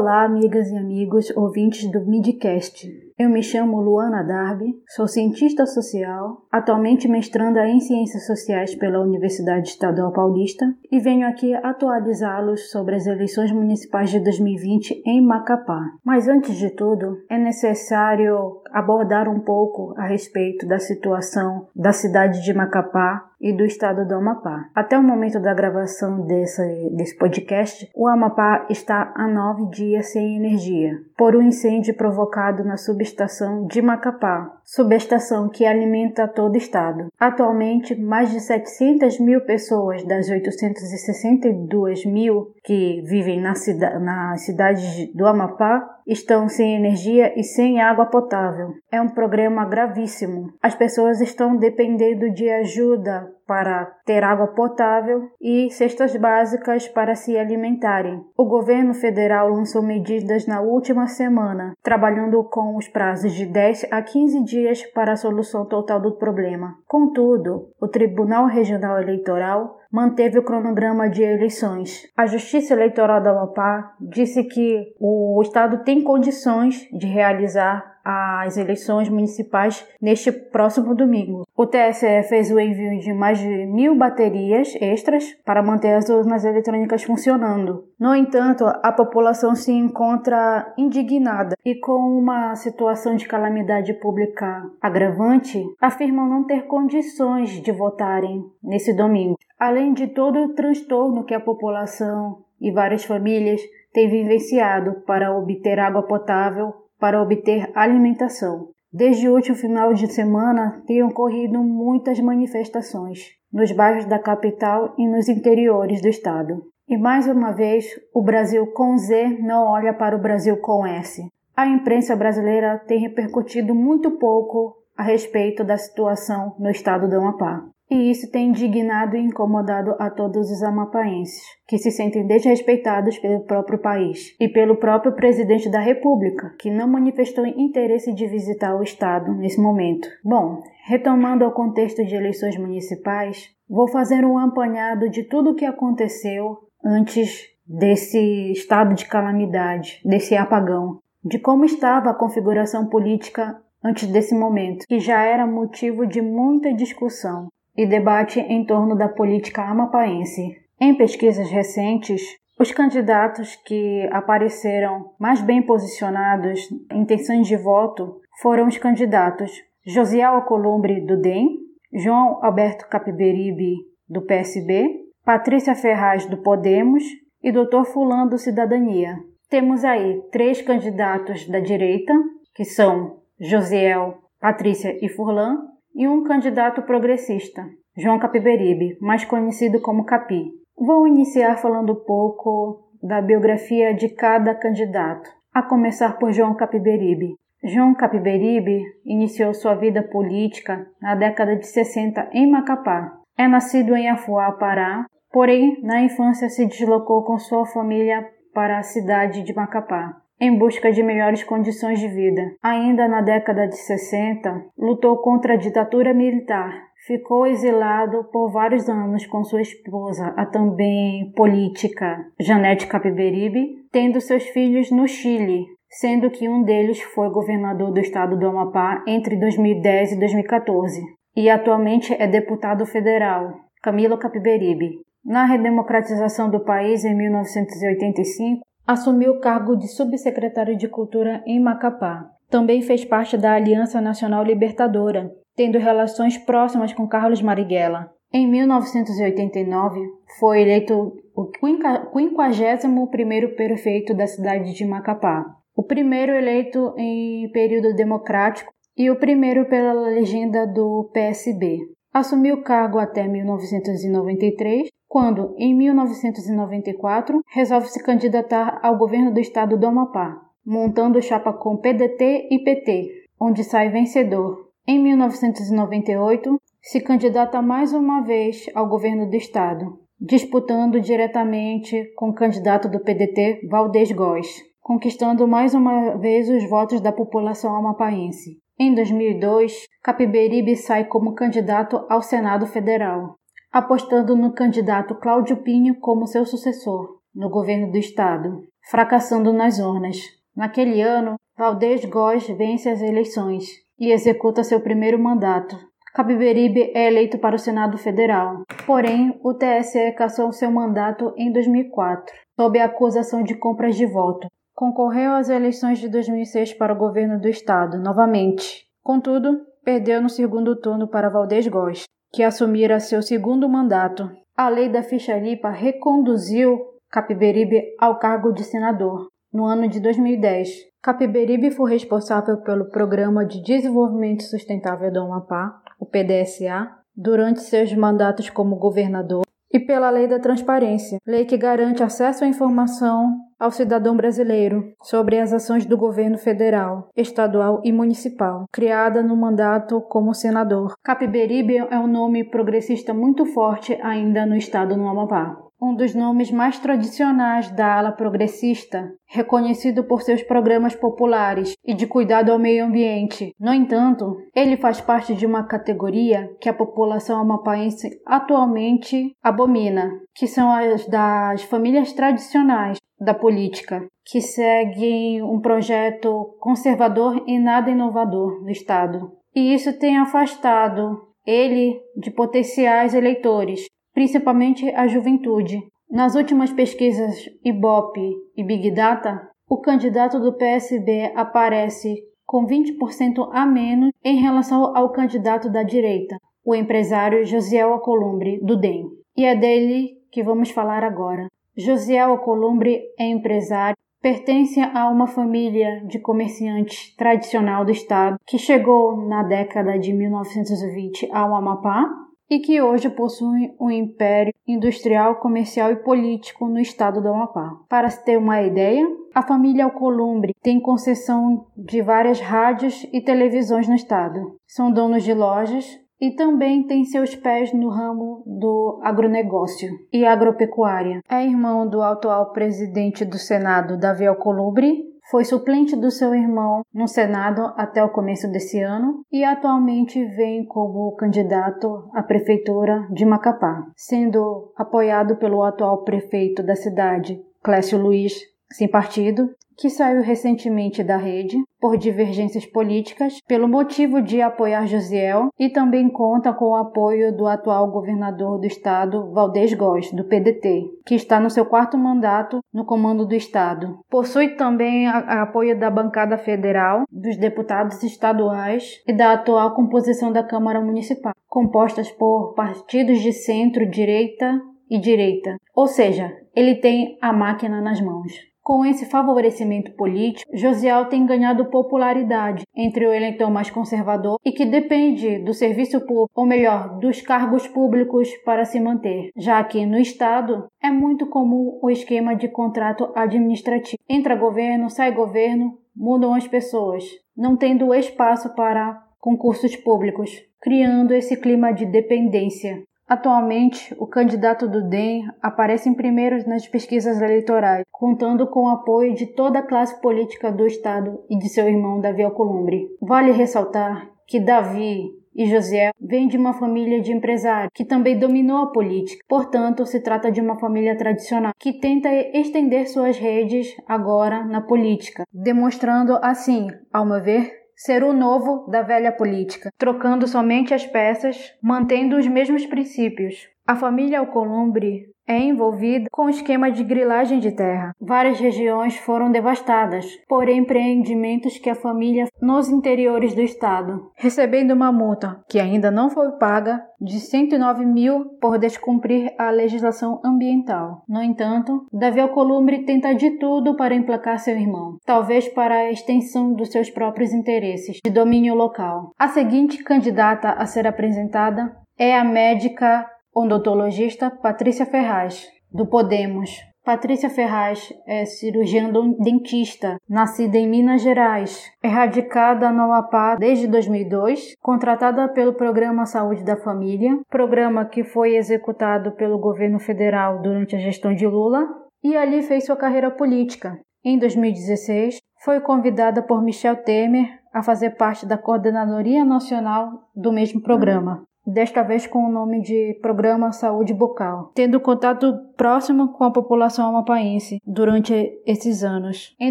Olá, 0.08 0.24
amigas 0.24 0.70
e 0.70 0.76
amigos 0.78 1.28
ouvintes 1.36 1.92
do 1.92 2.00
Midcast. 2.00 3.07
Eu 3.18 3.28
me 3.28 3.42
chamo 3.42 3.81
Luana 3.81 4.22
Darby, 4.22 4.81
sou 4.87 5.09
cientista 5.09 5.66
social, 5.66 6.46
atualmente 6.52 7.09
mestranda 7.09 7.66
em 7.66 7.81
Ciências 7.81 8.24
Sociais 8.24 8.76
pela 8.76 9.00
Universidade 9.00 9.70
Estadual 9.70 10.12
Paulista 10.12 10.64
e 10.88 11.00
venho 11.00 11.26
aqui 11.26 11.52
atualizá-los 11.52 12.70
sobre 12.70 12.94
as 12.94 13.09
eleições 13.09 13.50
municipais 13.50 14.11
de 14.11 14.20
2020 14.20 15.02
em 15.04 15.20
Macapá. 15.20 15.85
Mas 16.04 16.28
antes 16.28 16.54
de 16.54 16.70
tudo, 16.70 17.20
é 17.28 17.37
necessário 17.37 18.62
abordar 18.70 19.28
um 19.28 19.40
pouco 19.40 19.94
a 19.96 20.07
respeito 20.07 20.64
da 20.64 20.78
situação 20.78 21.66
da 21.74 21.92
cidade 21.92 22.44
de 22.44 22.54
Macapá 22.54 23.28
e 23.40 23.52
do 23.52 23.64
estado 23.64 24.07
do 24.07 24.14
Amapá. 24.14 24.68
Até 24.74 24.98
o 24.98 25.02
momento 25.02 25.40
da 25.40 25.54
gravação 25.54 26.26
desse, 26.26 26.90
desse 26.90 27.16
podcast, 27.16 27.88
o 27.94 28.09
Amapá 28.09 28.66
está 28.68 29.12
há 29.14 29.28
nove 29.28 29.70
dias 29.70 30.12
sem 30.12 30.37
energia, 30.37 31.00
por 31.16 31.37
um 31.37 31.42
incêndio 31.42 31.94
provocado 31.94 32.64
na 32.64 32.76
subestação 33.08 33.66
de 33.66 33.80
Macapá, 33.80 34.57
subestação 34.68 35.48
que 35.48 35.64
alimenta 35.64 36.28
todo 36.28 36.54
o 36.54 36.59
estado. 36.59 37.09
Atualmente, 37.18 37.98
mais 37.98 38.31
de 38.31 38.38
700 38.38 39.18
mil 39.18 39.40
pessoas 39.40 40.04
das 40.04 40.28
862 40.28 42.04
mil 42.04 42.52
que 42.62 43.00
vivem 43.07 43.40
na, 43.40 43.54
cida 43.54 43.98
na 43.98 44.37
cidade 44.37 45.11
do 45.14 45.26
Amapá 45.26 45.98
estão 46.07 46.48
sem 46.48 46.74
energia 46.76 47.33
e 47.38 47.42
sem 47.42 47.81
água 47.81 48.07
potável. 48.07 48.74
É 48.92 49.00
um 49.00 49.09
problema 49.09 49.64
gravíssimo. 49.64 50.52
As 50.62 50.74
pessoas 50.74 51.20
estão 51.20 51.57
dependendo 51.57 52.31
de 52.31 52.48
ajuda 52.50 53.31
para 53.46 53.87
ter 54.04 54.22
água 54.22 54.48
potável 54.48 55.31
e 55.40 55.70
cestas 55.70 56.14
básicas 56.16 56.87
para 56.87 57.14
se 57.14 57.37
alimentarem. 57.37 58.22
O 58.37 58.44
governo 58.44 58.92
federal 58.92 59.48
lançou 59.48 59.83
medidas 59.83 60.46
na 60.46 60.61
última 60.61 61.07
semana, 61.07 61.72
trabalhando 61.83 62.44
com 62.44 62.76
os 62.76 62.87
prazos 62.88 63.33
de 63.33 63.46
10 63.46 63.87
a 63.90 64.02
15 64.02 64.44
dias 64.44 64.57
para 64.92 65.12
a 65.12 65.16
solução 65.16 65.66
total 65.66 66.00
do 66.00 66.12
problema. 66.12 66.78
Contudo, 66.86 67.70
o 67.80 67.88
Tribunal 67.88 68.46
Regional 68.46 69.00
Eleitoral 69.00 69.78
manteve 69.90 70.38
o 70.38 70.42
cronograma 70.42 71.09
de 71.09 71.22
eleições. 71.22 72.09
A 72.16 72.27
Justiça 72.27 72.74
Eleitoral 72.74 73.22
da 73.22 73.31
Amapá 73.31 73.94
disse 74.01 74.44
que 74.44 74.94
o 74.98 75.40
Estado 75.42 75.85
tem 75.85 76.03
condições 76.03 76.88
de 76.92 77.07
realizar 77.07 77.98
as 78.11 78.57
eleições 78.57 79.11
municipais 79.11 79.87
neste 80.01 80.33
próximo 80.33 80.94
domingo. 80.94 81.46
O 81.55 81.66
TSE 81.66 82.22
fez 82.27 82.51
o 82.51 82.59
envio 82.59 82.98
de 82.98 83.12
mais 83.12 83.38
de 83.38 83.66
mil 83.66 83.94
baterias 83.94 84.74
extras 84.81 85.37
para 85.44 85.62
manter 85.62 85.92
as 85.92 86.09
urnas 86.09 86.42
eletrônicas 86.42 87.03
funcionando. 87.03 87.85
No 88.01 88.14
entanto, 88.14 88.64
a 88.64 88.92
população 88.92 89.55
se 89.55 89.72
encontra 89.72 90.72
indignada 90.79 91.55
e, 91.62 91.74
com 91.74 92.18
uma 92.18 92.55
situação 92.55 93.14
de 93.14 93.29
calamidade 93.29 93.92
pública 93.92 94.64
agravante, 94.81 95.62
afirmam 95.79 96.27
não 96.27 96.44
ter 96.44 96.62
condições 96.62 97.61
de 97.61 97.72
votarem 97.72 98.42
nesse 98.62 98.94
domingo. 98.94 99.37
Além 99.58 99.92
de 99.92 100.06
todo 100.06 100.38
o 100.38 100.54
transtorno 100.54 101.24
que 101.24 101.34
a 101.34 101.40
população 101.40 102.44
e 102.60 102.70
várias 102.70 103.04
famílias 103.04 103.60
têm 103.92 104.08
vivenciado 104.08 105.02
para 105.04 105.36
obter 105.36 105.80
água 105.80 106.04
potável 106.04 106.72
para 106.98 107.20
obter 107.20 107.68
alimentação. 107.74 108.68
Desde 108.92 109.28
o 109.28 109.34
último 109.34 109.56
final 109.56 109.92
de 109.94 110.06
semana, 110.06 110.82
têm 110.86 111.02
ocorrido 111.02 111.62
muitas 111.62 112.20
manifestações 112.20 113.32
nos 113.52 113.72
bairros 113.72 114.04
da 114.04 114.18
capital 114.18 114.94
e 114.96 115.08
nos 115.08 115.28
interiores 115.28 116.00
do 116.00 116.08
estado. 116.08 116.62
E 116.88 116.96
mais 116.96 117.26
uma 117.26 117.50
vez, 117.50 117.86
o 118.14 118.22
Brasil 118.22 118.66
com 118.68 118.96
Z 118.96 119.38
não 119.40 119.64
olha 119.64 119.92
para 119.92 120.16
o 120.16 120.20
Brasil 120.20 120.56
com 120.58 120.86
S. 120.86 121.22
A 121.56 121.66
imprensa 121.66 122.14
brasileira 122.14 122.78
tem 122.86 123.00
repercutido 123.00 123.74
muito 123.74 124.12
pouco 124.12 124.76
a 124.96 125.02
respeito 125.02 125.64
da 125.64 125.76
situação 125.76 126.54
no 126.58 126.70
estado 126.70 127.08
do 127.08 127.16
Amapá 127.16 127.64
e 127.90 128.11
isso 128.11 128.31
tem 128.31 128.48
indignado 128.48 129.16
e 129.16 129.20
incomodado 129.20 129.94
a 129.98 130.11
todos 130.11 130.51
os 130.51 130.62
amapaenses, 130.62 131.42
que 131.66 131.79
se 131.79 131.90
sentem 131.90 132.27
desrespeitados 132.27 133.18
pelo 133.18 133.40
próprio 133.40 133.79
país 133.79 134.37
e 134.38 134.48
pelo 134.48 134.77
próprio 134.77 135.12
presidente 135.12 135.70
da 135.70 135.81
República, 135.81 136.55
que 136.59 136.70
não 136.70 136.87
manifestou 136.87 137.46
interesse 137.46 138.12
de 138.12 138.27
visitar 138.27 138.77
o 138.77 138.83
estado 138.83 139.33
nesse 139.35 139.61
momento. 139.61 140.09
Bom, 140.22 140.61
retomando 140.87 141.44
ao 141.44 141.53
contexto 141.53 142.05
de 142.05 142.14
eleições 142.14 142.59
municipais, 142.59 143.51
vou 143.68 143.88
fazer 143.88 144.24
um 144.24 144.38
apanhado 144.38 145.09
de 145.09 145.22
tudo 145.22 145.51
o 145.51 145.55
que 145.55 145.64
aconteceu 145.64 146.59
antes 146.85 147.46
desse 147.66 148.53
estado 148.53 148.94
de 148.94 149.07
calamidade, 149.07 150.01
desse 150.05 150.37
apagão, 150.37 151.01
de 151.24 151.38
como 151.38 151.64
estava 151.64 152.11
a 152.11 152.14
configuração 152.14 152.87
política 152.87 153.61
antes 153.83 154.09
desse 154.09 154.35
momento, 154.35 154.87
que 154.87 154.98
já 154.98 155.22
era 155.22 155.46
motivo 155.46 156.07
de 156.07 156.20
muita 156.20 156.72
discussão 156.72 157.48
e 157.78 157.86
debate 157.86 158.40
em 158.40 158.64
torno 158.64 158.96
da 158.96 159.08
política 159.08 159.62
amapaense. 159.62 160.56
Em 160.80 160.96
pesquisas 160.96 161.48
recentes, 161.48 162.20
os 162.58 162.72
candidatos 162.72 163.54
que 163.54 164.02
apareceram 164.10 165.12
mais 165.16 165.40
bem 165.40 165.62
posicionados 165.62 166.68
em 166.92 167.02
intenções 167.02 167.46
de 167.46 167.56
voto 167.56 168.20
foram 168.42 168.66
os 168.66 168.76
candidatos 168.76 169.52
Josiel 169.86 170.34
Alcolumbre, 170.34 171.00
do 171.00 171.16
DEM, 171.16 171.56
João 171.94 172.44
Alberto 172.44 172.88
Capiberibe, 172.88 173.76
do 174.09 174.22
PSB, 174.22 175.05
Patrícia 175.24 175.76
Ferraz, 175.76 176.26
do 176.26 176.38
Podemos 176.38 177.05
e 177.40 177.53
Dr. 177.53 177.84
Fulano, 177.84 178.30
do 178.30 178.38
Cidadania. 178.38 179.16
Temos 179.48 179.84
aí 179.84 180.20
três 180.32 180.61
candidatos 180.61 181.46
da 181.46 181.61
direita, 181.61 182.12
que 182.57 182.64
são 182.64 183.20
Josiel, 183.38 184.18
Patrícia 184.40 184.98
e 185.00 185.09
Furlan, 185.09 185.59
e 185.99 186.07
um 186.07 186.22
candidato 186.22 186.80
progressista, 186.82 187.68
João 187.96 188.20
Capiberibe, 188.20 188.96
mais 189.01 189.24
conhecido 189.24 189.80
como 189.80 190.05
Capi. 190.05 190.44
Vou 190.78 191.09
iniciar 191.09 191.57
falando 191.57 191.92
um 191.92 192.05
pouco 192.05 192.88
da 193.03 193.20
biografia 193.20 193.92
de 193.92 194.09
cada 194.09 194.55
candidato, 194.55 195.28
a 195.53 195.61
começar 195.61 196.16
por 196.16 196.30
João 196.30 196.55
Capiberibe. 196.55 197.34
João 197.64 197.96
Capiberibe 197.96 198.80
iniciou 199.05 199.53
sua 199.53 199.74
vida 199.74 200.01
política 200.01 200.86
na 201.03 201.16
década 201.16 201.57
de 201.57 201.66
60 201.66 202.30
em 202.32 202.49
Macapá. 202.49 203.18
É 203.36 203.49
nascido 203.49 203.96
em 203.96 204.09
Afuá, 204.09 204.53
Pará, 204.53 205.05
porém 205.32 205.82
na 205.82 206.01
infância 206.01 206.49
se 206.49 206.64
deslocou 206.64 207.24
com 207.24 207.36
sua 207.40 207.66
família 207.66 208.24
para 208.55 208.78
a 208.78 208.84
cidade 208.84 209.42
de 209.42 209.53
Macapá, 209.53 210.14
em 210.41 210.57
busca 210.57 210.93
de 210.93 211.03
melhores 211.03 211.43
condições 211.43 211.99
de 211.99 212.09
vida. 212.09 212.53
Ainda 212.62 213.09
na 213.09 213.20
década 213.20 213.66
de 213.66 213.76
60, 213.76 214.66
lutou 214.76 215.18
contra 215.18 215.55
a 215.55 215.57
ditadura 215.57 216.14
militar. 216.14 216.89
Ficou 217.07 217.47
exilado 217.47 218.24
por 218.32 218.51
vários 218.51 218.89
anos 218.89 219.26
com 219.26 219.43
sua 219.43 219.62
esposa, 219.62 220.34
a 220.36 220.45
também 220.45 221.32
política 221.32 222.18
Janete 222.39 222.86
Capiberibe, 222.86 223.78
tendo 223.91 224.20
seus 224.20 224.45
filhos 224.49 224.91
no 224.91 225.09
Chile, 225.09 225.64
sendo 225.89 226.30
que 226.30 226.49
um 226.49 226.62
deles 226.62 227.01
foi 227.01 227.30
governador 227.30 227.93
do 227.93 228.01
estado 228.01 228.39
do 228.39 228.47
Amapá 228.47 229.03
entre 229.07 229.36
2010 229.36 230.12
e 230.12 230.18
2014, 230.18 231.01
e 231.34 231.49
atualmente 231.49 232.14
é 232.18 232.26
deputado 232.26 232.84
federal, 232.84 233.55
Camilo 233.82 234.18
Capiberibe. 234.18 235.01
Na 235.24 235.45
redemocratização 235.45 236.51
do 236.51 236.61
país 236.61 237.05
em 237.05 237.14
1985, 237.14 238.62
assumiu 238.89 239.34
o 239.34 239.41
cargo 239.41 239.76
de 239.76 239.86
subsecretário 239.86 240.76
de 240.76 240.89
Cultura 240.89 241.43
em 241.47 241.61
Macapá. 241.61 242.28
Também 242.51 242.82
fez 242.82 243.05
parte 243.05 243.36
da 243.36 243.53
Aliança 243.53 244.01
Nacional 244.01 244.43
Libertadora, 244.43 245.30
tendo 245.55 245.78
relações 245.78 246.36
próximas 246.36 246.93
com 246.93 247.07
Carlos 247.07 247.41
Marighella. 247.41 248.11
Em 248.32 248.51
1989, 248.51 250.01
foi 250.41 250.62
eleito 250.62 251.12
o 251.36 251.51
51º 251.62 253.55
prefeito 253.55 254.14
da 254.14 254.26
cidade 254.26 254.74
de 254.74 254.84
Macapá 254.84 255.59
o 255.78 255.84
primeiro 255.84 256.32
eleito 256.32 256.93
em 256.97 257.49
período 257.53 257.95
democrático 257.95 258.72
e 258.97 259.09
o 259.12 259.16
primeiro 259.16 259.68
pela 259.68 259.93
legenda 259.93 260.66
do 260.66 261.09
PSB. 261.14 261.78
Assumiu 262.12 262.57
o 262.57 262.62
cargo 262.64 262.99
até 262.99 263.28
1993, 263.28 264.89
quando, 265.09 265.54
em 265.56 265.74
1994, 265.74 267.42
resolve 267.48 267.88
se 267.88 268.02
candidatar 268.02 268.78
ao 268.82 268.98
governo 268.98 269.32
do 269.32 269.40
estado 269.40 269.78
do 269.78 269.86
Amapá, 269.86 270.40
montando 270.64 271.22
chapa 271.22 271.52
com 271.52 271.76
PDT 271.76 272.48
e 272.50 272.62
PT, 272.62 273.24
onde 273.40 273.64
sai 273.64 273.88
vencedor. 273.88 274.68
Em 274.86 275.02
1998, 275.02 276.61
se 276.82 277.00
candidata 277.00 277.62
mais 277.62 277.92
uma 277.92 278.20
vez 278.20 278.66
ao 278.74 278.88
governo 278.88 279.28
do 279.28 279.36
estado, 279.36 279.98
disputando 280.20 281.00
diretamente 281.00 282.12
com 282.14 282.28
o 282.30 282.34
candidato 282.34 282.88
do 282.88 283.00
PDT, 283.00 283.66
Valdez 283.68 284.12
Góes 284.12 284.68
conquistando 284.88 285.46
mais 285.46 285.74
uma 285.74 286.16
vez 286.16 286.48
os 286.48 286.66
votos 286.66 286.98
da 287.02 287.12
população 287.12 287.76
amapaense. 287.76 288.56
Em 288.78 288.94
2002, 288.94 289.84
Capiberibe 290.02 290.74
sai 290.76 291.04
como 291.04 291.34
candidato 291.34 292.06
ao 292.09 292.22
Senado 292.22 292.66
Federal, 292.66 293.38
apostando 293.72 294.36
no 294.36 294.52
candidato 294.52 295.14
Cláudio 295.14 295.58
Pinho 295.62 295.98
como 296.00 296.26
seu 296.26 296.44
sucessor 296.44 297.18
no 297.34 297.50
governo 297.50 297.90
do 297.90 297.98
estado, 297.98 298.64
fracassando 298.90 299.52
nas 299.52 299.78
urnas. 299.78 300.18
Naquele 300.56 301.00
ano, 301.02 301.36
Valdez 301.56 302.04
Góes 302.04 302.46
vence 302.48 302.88
as 302.88 303.00
eleições 303.00 303.66
e 303.98 304.10
executa 304.10 304.64
seu 304.64 304.80
primeiro 304.80 305.18
mandato. 305.18 305.76
Capiberibe 306.14 306.90
é 306.94 307.06
eleito 307.06 307.38
para 307.38 307.56
o 307.56 307.58
Senado 307.58 307.98
Federal, 307.98 308.62
porém 308.86 309.38
o 309.44 309.54
TSE 309.54 310.12
cassou 310.12 310.52
seu 310.52 310.70
mandato 310.70 311.32
em 311.36 311.52
2004, 311.52 312.34
sob 312.58 312.78
a 312.78 312.86
acusação 312.86 313.42
de 313.42 313.54
compras 313.54 313.94
de 313.94 314.06
voto, 314.06 314.48
Concorreu 314.78 315.32
às 315.32 315.48
eleições 315.48 315.98
de 315.98 316.08
2006 316.08 316.74
para 316.74 316.92
o 316.92 316.96
governo 316.96 317.40
do 317.40 317.48
estado, 317.48 317.98
novamente. 317.98 318.86
Contudo, 319.02 319.58
perdeu 319.84 320.22
no 320.22 320.28
segundo 320.28 320.80
turno 320.80 321.08
para 321.08 321.28
Valdez 321.28 321.66
Góes, 321.66 322.04
que 322.33 322.43
assumira 322.43 323.01
seu 323.01 323.22
segundo 323.22 323.68
mandato. 323.68 324.31
A 324.57 324.68
lei 324.68 324.89
da 324.89 325.03
ficha 325.03 325.37
limpa 325.39 325.70
reconduziu 325.70 326.79
Capiberibe 327.11 327.95
ao 327.99 328.18
cargo 328.18 328.53
de 328.53 328.62
senador 328.62 329.29
no 329.53 329.64
ano 329.64 329.89
de 329.89 329.99
2010. 329.99 330.68
Capiberibe 331.01 331.70
foi 331.70 331.91
responsável 331.91 332.59
pelo 332.59 332.91
Programa 332.91 333.47
de 333.47 333.62
Desenvolvimento 333.62 334.43
Sustentável 334.43 335.11
do 335.11 335.20
Amapá, 335.20 335.81
o 335.99 336.05
PDSA, 336.05 336.91
durante 337.16 337.61
seus 337.61 337.95
mandatos 337.95 338.51
como 338.51 338.76
governador 338.76 339.47
e 339.72 339.78
pela 339.78 340.10
Lei 340.10 340.26
da 340.26 340.38
Transparência, 340.38 341.18
lei 341.26 341.44
que 341.44 341.56
garante 341.56 342.02
acesso 342.02 342.44
à 342.44 342.46
informação 342.46 343.48
ao 343.58 343.70
cidadão 343.70 344.16
brasileiro 344.16 344.92
sobre 345.02 345.38
as 345.38 345.52
ações 345.52 345.84
do 345.84 345.96
governo 345.96 346.38
federal, 346.38 347.08
estadual 347.16 347.80
e 347.84 347.92
municipal, 347.92 348.66
criada 348.72 349.22
no 349.22 349.36
mandato 349.36 350.00
como 350.02 350.34
senador. 350.34 350.94
Capiberibe 351.02 351.76
é 351.76 351.98
um 351.98 352.06
nome 352.06 352.44
progressista 352.44 353.12
muito 353.12 353.44
forte 353.46 353.98
ainda 354.00 354.46
no 354.46 354.56
estado 354.56 354.94
do 354.94 355.06
Amapá 355.06 355.67
um 355.81 355.95
dos 355.95 356.14
nomes 356.14 356.51
mais 356.51 356.79
tradicionais 356.79 357.70
da 357.70 357.99
ala 357.99 358.12
progressista, 358.12 359.12
reconhecido 359.26 360.05
por 360.05 360.22
seus 360.22 360.43
programas 360.43 360.95
populares 360.95 361.74
e 361.85 361.95
de 361.95 362.07
cuidado 362.07 362.51
ao 362.51 362.59
meio 362.59 362.85
ambiente. 362.85 363.53
No 363.59 363.72
entanto, 363.72 364.37
ele 364.55 364.76
faz 364.76 365.01
parte 365.01 365.35
de 365.35 365.47
uma 365.47 365.64
categoria 365.64 366.51
que 366.61 366.68
a 366.68 366.74
população 366.74 367.41
amapaense 367.41 368.09
atualmente 368.26 369.33
abomina, 369.43 370.11
que 370.35 370.47
são 370.47 370.72
as 370.72 371.07
das 371.07 371.62
famílias 371.62 372.12
tradicionais 372.12 372.99
da 373.20 373.35
política, 373.35 374.07
que 374.24 374.41
seguem 374.41 375.43
um 375.43 375.61
projeto 375.61 376.57
conservador 376.61 377.43
e 377.47 377.59
nada 377.59 377.91
inovador 377.91 378.62
no 378.62 378.70
Estado. 378.70 379.33
E 379.55 379.74
isso 379.74 379.99
tem 379.99 380.18
afastado 380.18 381.29
ele 381.47 381.99
de 382.16 382.31
potenciais 382.31 383.14
eleitores, 383.14 383.87
principalmente 384.18 384.84
a 384.96 385.06
juventude. 385.06 385.80
Nas 386.10 386.34
últimas 386.34 386.72
pesquisas 386.72 387.36
Ibope 387.64 388.34
e 388.56 388.64
Big 388.64 388.90
Data, 388.90 389.48
o 389.70 389.76
candidato 389.76 390.40
do 390.40 390.54
PSB 390.54 391.32
aparece 391.36 392.16
com 392.44 392.66
20% 392.66 393.48
a 393.52 393.64
menos 393.64 394.10
em 394.24 394.40
relação 394.40 394.96
ao 394.96 395.12
candidato 395.12 395.70
da 395.70 395.84
direita, 395.84 396.36
o 396.66 396.74
empresário 396.74 397.46
Josiel 397.46 397.94
Acolumbre, 397.94 398.58
do 398.60 398.76
DEM. 398.76 399.04
E 399.36 399.44
é 399.44 399.54
dele 399.54 400.16
que 400.32 400.42
vamos 400.42 400.70
falar 400.70 401.04
agora. 401.04 401.46
Josiel 401.76 402.32
Acolumbre 402.32 403.00
é 403.16 403.24
empresário, 403.24 403.96
pertence 404.20 404.80
a 404.80 405.08
uma 405.08 405.28
família 405.28 406.04
de 406.04 406.18
comerciantes 406.18 407.14
tradicional 407.14 407.84
do 407.84 407.92
estado 407.92 408.36
que 408.48 408.58
chegou 408.58 409.28
na 409.28 409.44
década 409.44 409.96
de 409.96 410.12
1920 410.12 411.30
ao 411.30 411.54
Amapá 411.54 412.26
e 412.51 412.59
que 412.59 412.80
hoje 412.80 413.11
possui 413.11 413.74
um 413.78 413.90
império 413.90 414.53
industrial, 414.66 415.36
comercial 415.36 415.90
e 415.92 415.96
político 415.96 416.66
no 416.66 416.78
estado 416.78 417.20
do 417.20 417.28
Amapá. 417.28 417.76
Para 417.88 418.09
se 418.09 418.24
ter 418.24 418.38
uma 418.38 418.62
ideia, 418.62 419.07
a 419.34 419.42
família 419.42 419.84
Alcolumbre 419.84 420.55
tem 420.62 420.80
concessão 420.80 421.66
de 421.76 422.03
várias 422.03 422.40
rádios 422.40 423.07
e 423.12 423.20
televisões 423.20 423.86
no 423.86 423.94
estado. 423.94 424.59
São 424.66 424.90
donos 424.90 425.22
de 425.22 425.34
lojas 425.34 425.99
e 426.20 426.32
também 426.32 426.82
tem 426.82 427.05
seus 427.05 427.34
pés 427.36 427.72
no 427.72 427.88
ramo 427.88 428.42
do 428.44 429.01
agronegócio 429.05 429.88
e 430.12 430.24
agropecuária. 430.24 431.20
É 431.28 431.44
irmão 431.44 431.88
do 431.88 432.03
atual 432.03 432.53
presidente 432.53 433.24
do 433.24 433.38
Senado, 433.38 433.99
Davi 433.99 434.26
Alcolumbre, 434.26 435.07
foi 435.31 435.45
suplente 435.45 435.95
do 435.95 436.11
seu 436.11 436.35
irmão 436.35 436.83
no 436.93 437.07
Senado 437.07 437.72
até 437.76 438.03
o 438.03 438.09
começo 438.09 438.51
desse 438.51 438.81
ano 438.81 439.22
e 439.31 439.45
atualmente 439.45 440.24
vem 440.24 440.64
como 440.64 441.14
candidato 441.16 442.09
à 442.14 442.22
prefeitura 442.22 443.07
de 443.11 443.24
Macapá, 443.24 443.87
sendo 443.95 444.72
apoiado 444.76 445.37
pelo 445.37 445.62
atual 445.62 446.03
prefeito 446.03 446.62
da 446.62 446.74
cidade, 446.74 447.43
Clécio 447.62 447.99
Luiz, 447.99 448.35
sem 448.72 448.88
partido, 448.88 449.50
que 449.78 449.88
saiu 449.88 450.22
recentemente 450.22 451.04
da 451.04 451.16
rede 451.16 451.56
por 451.80 451.96
divergências 451.96 452.66
políticas, 452.66 453.40
pelo 453.46 453.68
motivo 453.68 454.20
de 454.20 454.42
apoiar 454.42 454.86
Josiel 454.86 455.50
e 455.56 455.70
também 455.70 456.08
conta 456.08 456.52
com 456.52 456.70
o 456.70 456.74
apoio 456.74 457.34
do 457.34 457.46
atual 457.46 457.88
governador 457.88 458.58
do 458.58 458.66
estado, 458.66 459.30
Valdez 459.32 459.72
Góes, 459.74 460.10
do 460.10 460.24
PDT, 460.24 460.82
que 461.06 461.14
está 461.14 461.38
no 461.38 461.48
seu 461.48 461.64
quarto 461.64 461.96
mandato 461.96 462.58
no 462.74 462.84
comando 462.84 463.24
do 463.24 463.36
estado. 463.36 464.00
Possui 464.10 464.56
também 464.56 465.06
a, 465.06 465.42
apoio 465.42 465.78
da 465.78 465.88
bancada 465.88 466.36
federal, 466.36 467.04
dos 467.08 467.36
deputados 467.36 468.02
estaduais 468.02 469.00
e 469.06 469.12
da 469.12 469.32
atual 469.32 469.76
composição 469.76 470.32
da 470.32 470.42
Câmara 470.42 470.80
Municipal, 470.80 471.32
compostas 471.46 472.10
por 472.10 472.54
partidos 472.54 473.20
de 473.20 473.32
centro, 473.32 473.88
direita 473.88 474.60
e 474.90 474.98
direita. 474.98 475.56
Ou 475.72 475.86
seja, 475.86 476.36
ele 476.56 476.74
tem 476.74 477.16
a 477.20 477.32
máquina 477.32 477.80
nas 477.80 478.00
mãos. 478.00 478.47
Com 478.68 478.84
esse 478.84 479.06
favorecimento 479.06 479.92
político, 479.92 480.54
Josial 480.54 481.06
tem 481.06 481.24
ganhado 481.24 481.70
popularidade 481.70 482.64
entre 482.76 483.06
o 483.06 483.10
eleitor 483.14 483.50
mais 483.50 483.70
conservador 483.70 484.38
e 484.44 484.52
que 484.52 484.66
depende 484.66 485.38
do 485.38 485.54
serviço 485.54 486.02
público, 486.02 486.28
ou 486.34 486.44
melhor, 486.44 486.98
dos 486.98 487.22
cargos 487.22 487.66
públicos 487.66 488.28
para 488.44 488.66
se 488.66 488.78
manter, 488.78 489.30
já 489.34 489.64
que 489.64 489.86
no 489.86 489.98
Estado 489.98 490.66
é 490.82 490.90
muito 490.90 491.26
comum 491.28 491.78
o 491.82 491.88
esquema 491.88 492.36
de 492.36 492.46
contrato 492.46 493.10
administrativo. 493.16 494.02
Entra 494.06 494.36
governo, 494.36 494.90
sai 494.90 495.12
governo, 495.12 495.78
mudam 495.96 496.34
as 496.34 496.46
pessoas, 496.46 497.04
não 497.34 497.56
tendo 497.56 497.94
espaço 497.94 498.54
para 498.54 499.02
concursos 499.18 499.76
públicos, 499.76 500.30
criando 500.60 501.14
esse 501.14 501.40
clima 501.40 501.72
de 501.72 501.86
dependência. 501.86 502.82
Atualmente, 503.09 503.94
o 503.98 504.06
candidato 504.06 504.68
do 504.68 504.86
DEM 504.86 505.26
aparece 505.40 505.88
em 505.88 505.94
primeiros 505.94 506.44
nas 506.44 506.68
pesquisas 506.68 507.22
eleitorais, 507.22 507.84
contando 507.90 508.46
com 508.46 508.64
o 508.64 508.68
apoio 508.68 509.14
de 509.14 509.26
toda 509.26 509.61
a 509.61 509.66
classe 509.66 509.98
política 510.00 510.52
do 510.52 510.66
Estado 510.66 511.18
e 511.30 511.38
de 511.38 511.48
seu 511.48 511.66
irmão 511.66 512.00
Davi 512.00 512.22
Alcolumbre. 512.22 512.86
Vale 513.00 513.32
ressaltar 513.32 514.11
que 514.26 514.38
Davi 514.38 515.11
e 515.34 515.46
José 515.46 515.92
vêm 516.00 516.26
de 516.26 516.36
uma 516.36 516.52
família 516.52 517.00
de 517.00 517.12
empresários 517.12 517.70
que 517.72 517.84
também 517.84 518.18
dominou 518.18 518.59
a 518.59 518.72
política. 518.72 519.24
Portanto, 519.28 519.86
se 519.86 520.00
trata 520.00 520.32
de 520.32 520.40
uma 520.40 520.59
família 520.59 520.96
tradicional 520.96 521.52
que 521.59 521.78
tenta 521.78 522.09
estender 522.36 522.88
suas 522.88 523.16
redes 523.16 523.74
agora 523.86 524.44
na 524.44 524.61
política, 524.61 525.24
demonstrando 525.32 526.18
assim, 526.20 526.66
ao 526.92 527.06
meu 527.06 527.22
ver, 527.22 527.52
ser 527.79 528.03
o 528.03 528.12
novo 528.12 528.68
da 528.68 528.83
velha 528.83 529.12
política, 529.12 529.70
trocando 529.79 530.26
somente 530.26 530.74
as 530.74 530.85
peças, 530.85 531.55
mantendo 531.62 532.16
os 532.16 532.26
mesmos 532.26 532.66
princípios. 532.66 533.49
A 533.64 533.76
família 533.76 534.18
Alcolumbre 534.18 535.07
é 535.29 535.39
envolvida 535.39 536.09
com 536.11 536.24
o 536.24 536.31
esquema 536.31 536.70
de 536.70 536.83
grilagem 536.83 537.39
de 537.39 537.53
terra. 537.53 537.95
Várias 538.01 538.41
regiões 538.41 538.97
foram 538.97 539.31
devastadas 539.31 540.07
por 540.26 540.49
empreendimentos 540.49 541.59
que 541.59 541.68
a 541.68 541.74
família 541.74 542.26
nos 542.41 542.70
interiores 542.70 543.35
do 543.35 543.43
estado, 543.43 544.11
recebendo 544.16 544.72
uma 544.72 544.91
multa 544.91 545.45
que 545.47 545.61
ainda 545.61 545.91
não 545.91 546.09
foi 546.09 546.33
paga 546.39 546.83
de 547.01 547.20
109 547.20 547.85
mil 547.85 548.24
por 548.41 548.59
descumprir 548.59 549.33
a 549.39 549.51
legislação 549.51 550.20
ambiental. 550.24 551.03
No 551.09 551.22
entanto, 551.22 551.87
Davi 551.93 552.20
Alcolumbre 552.20 552.85
tenta 552.85 553.14
de 553.14 553.39
tudo 553.39 553.76
para 553.76 553.95
emplacar 553.95 554.39
seu 554.39 554.57
irmão, 554.57 554.97
talvez 555.05 555.49
para 555.49 555.74
a 555.74 555.91
extensão 555.91 556.55
dos 556.55 556.70
seus 556.70 556.91
próprios 556.91 557.33
interesses 557.33 558.01
de 558.03 558.11
domínio 558.11 558.55
local. 558.55 559.12
A 559.18 559.29
seguinte 559.29 559.83
candidata 559.85 560.51
a 560.51 560.66
ser 560.66 560.87
apresentada 560.87 561.76
é 561.99 562.16
a 562.16 562.24
médica 562.24 563.07
odontologista 563.39 564.30
Patrícia 564.30 564.86
Ferraz, 564.86 565.47
do 565.72 565.86
Podemos. 565.86 566.51
Patrícia 566.84 567.28
Ferraz 567.28 567.93
é 568.07 568.24
cirurgiã 568.24 568.91
dentista, 569.18 569.99
nascida 570.09 570.57
em 570.57 570.66
Minas 570.66 571.03
Gerais, 571.03 571.70
é 571.82 571.89
radicada 571.89 572.70
no 572.70 572.84
Amapá 572.84 573.36
desde 573.36 573.66
2002, 573.66 574.55
contratada 574.62 575.28
pelo 575.28 575.53
Programa 575.53 576.07
Saúde 576.07 576.43
da 576.43 576.57
Família, 576.57 577.18
programa 577.28 577.84
que 577.84 578.05
foi 578.05 578.36
executado 578.36 579.12
pelo 579.12 579.39
governo 579.39 579.78
federal 579.78 580.41
durante 580.41 580.76
a 580.76 580.78
gestão 580.78 581.14
de 581.14 581.26
Lula, 581.26 581.68
e 582.03 582.16
ali 582.16 582.43
fez 582.43 582.64
sua 582.64 582.76
carreira 582.76 583.11
política. 583.11 583.78
Em 584.03 584.18
2016, 584.18 585.18
foi 585.45 585.61
convidada 585.61 586.22
por 586.22 586.43
Michel 586.43 586.76
Temer 586.76 587.28
a 587.53 587.62
fazer 587.62 587.97
parte 587.97 588.24
da 588.24 588.39
coordenadoria 588.39 589.26
nacional 589.26 589.91
do 590.16 590.32
mesmo 590.32 590.62
programa 590.62 591.28
desta 591.49 591.82
vez 591.82 592.07
com 592.07 592.24
o 592.24 592.30
nome 592.30 592.61
de 592.61 592.99
Programa 593.01 593.53
Saúde 593.53 593.94
Bucal, 593.94 594.53
tendo 594.55 594.80
contato 594.80 595.34
próximo 595.57 596.12
com 596.12 596.24
a 596.24 596.30
população 596.30 596.88
amapaense 596.88 597.61
durante 597.66 598.14
esses 598.46 598.84
anos. 598.84 599.34
Em 599.40 599.51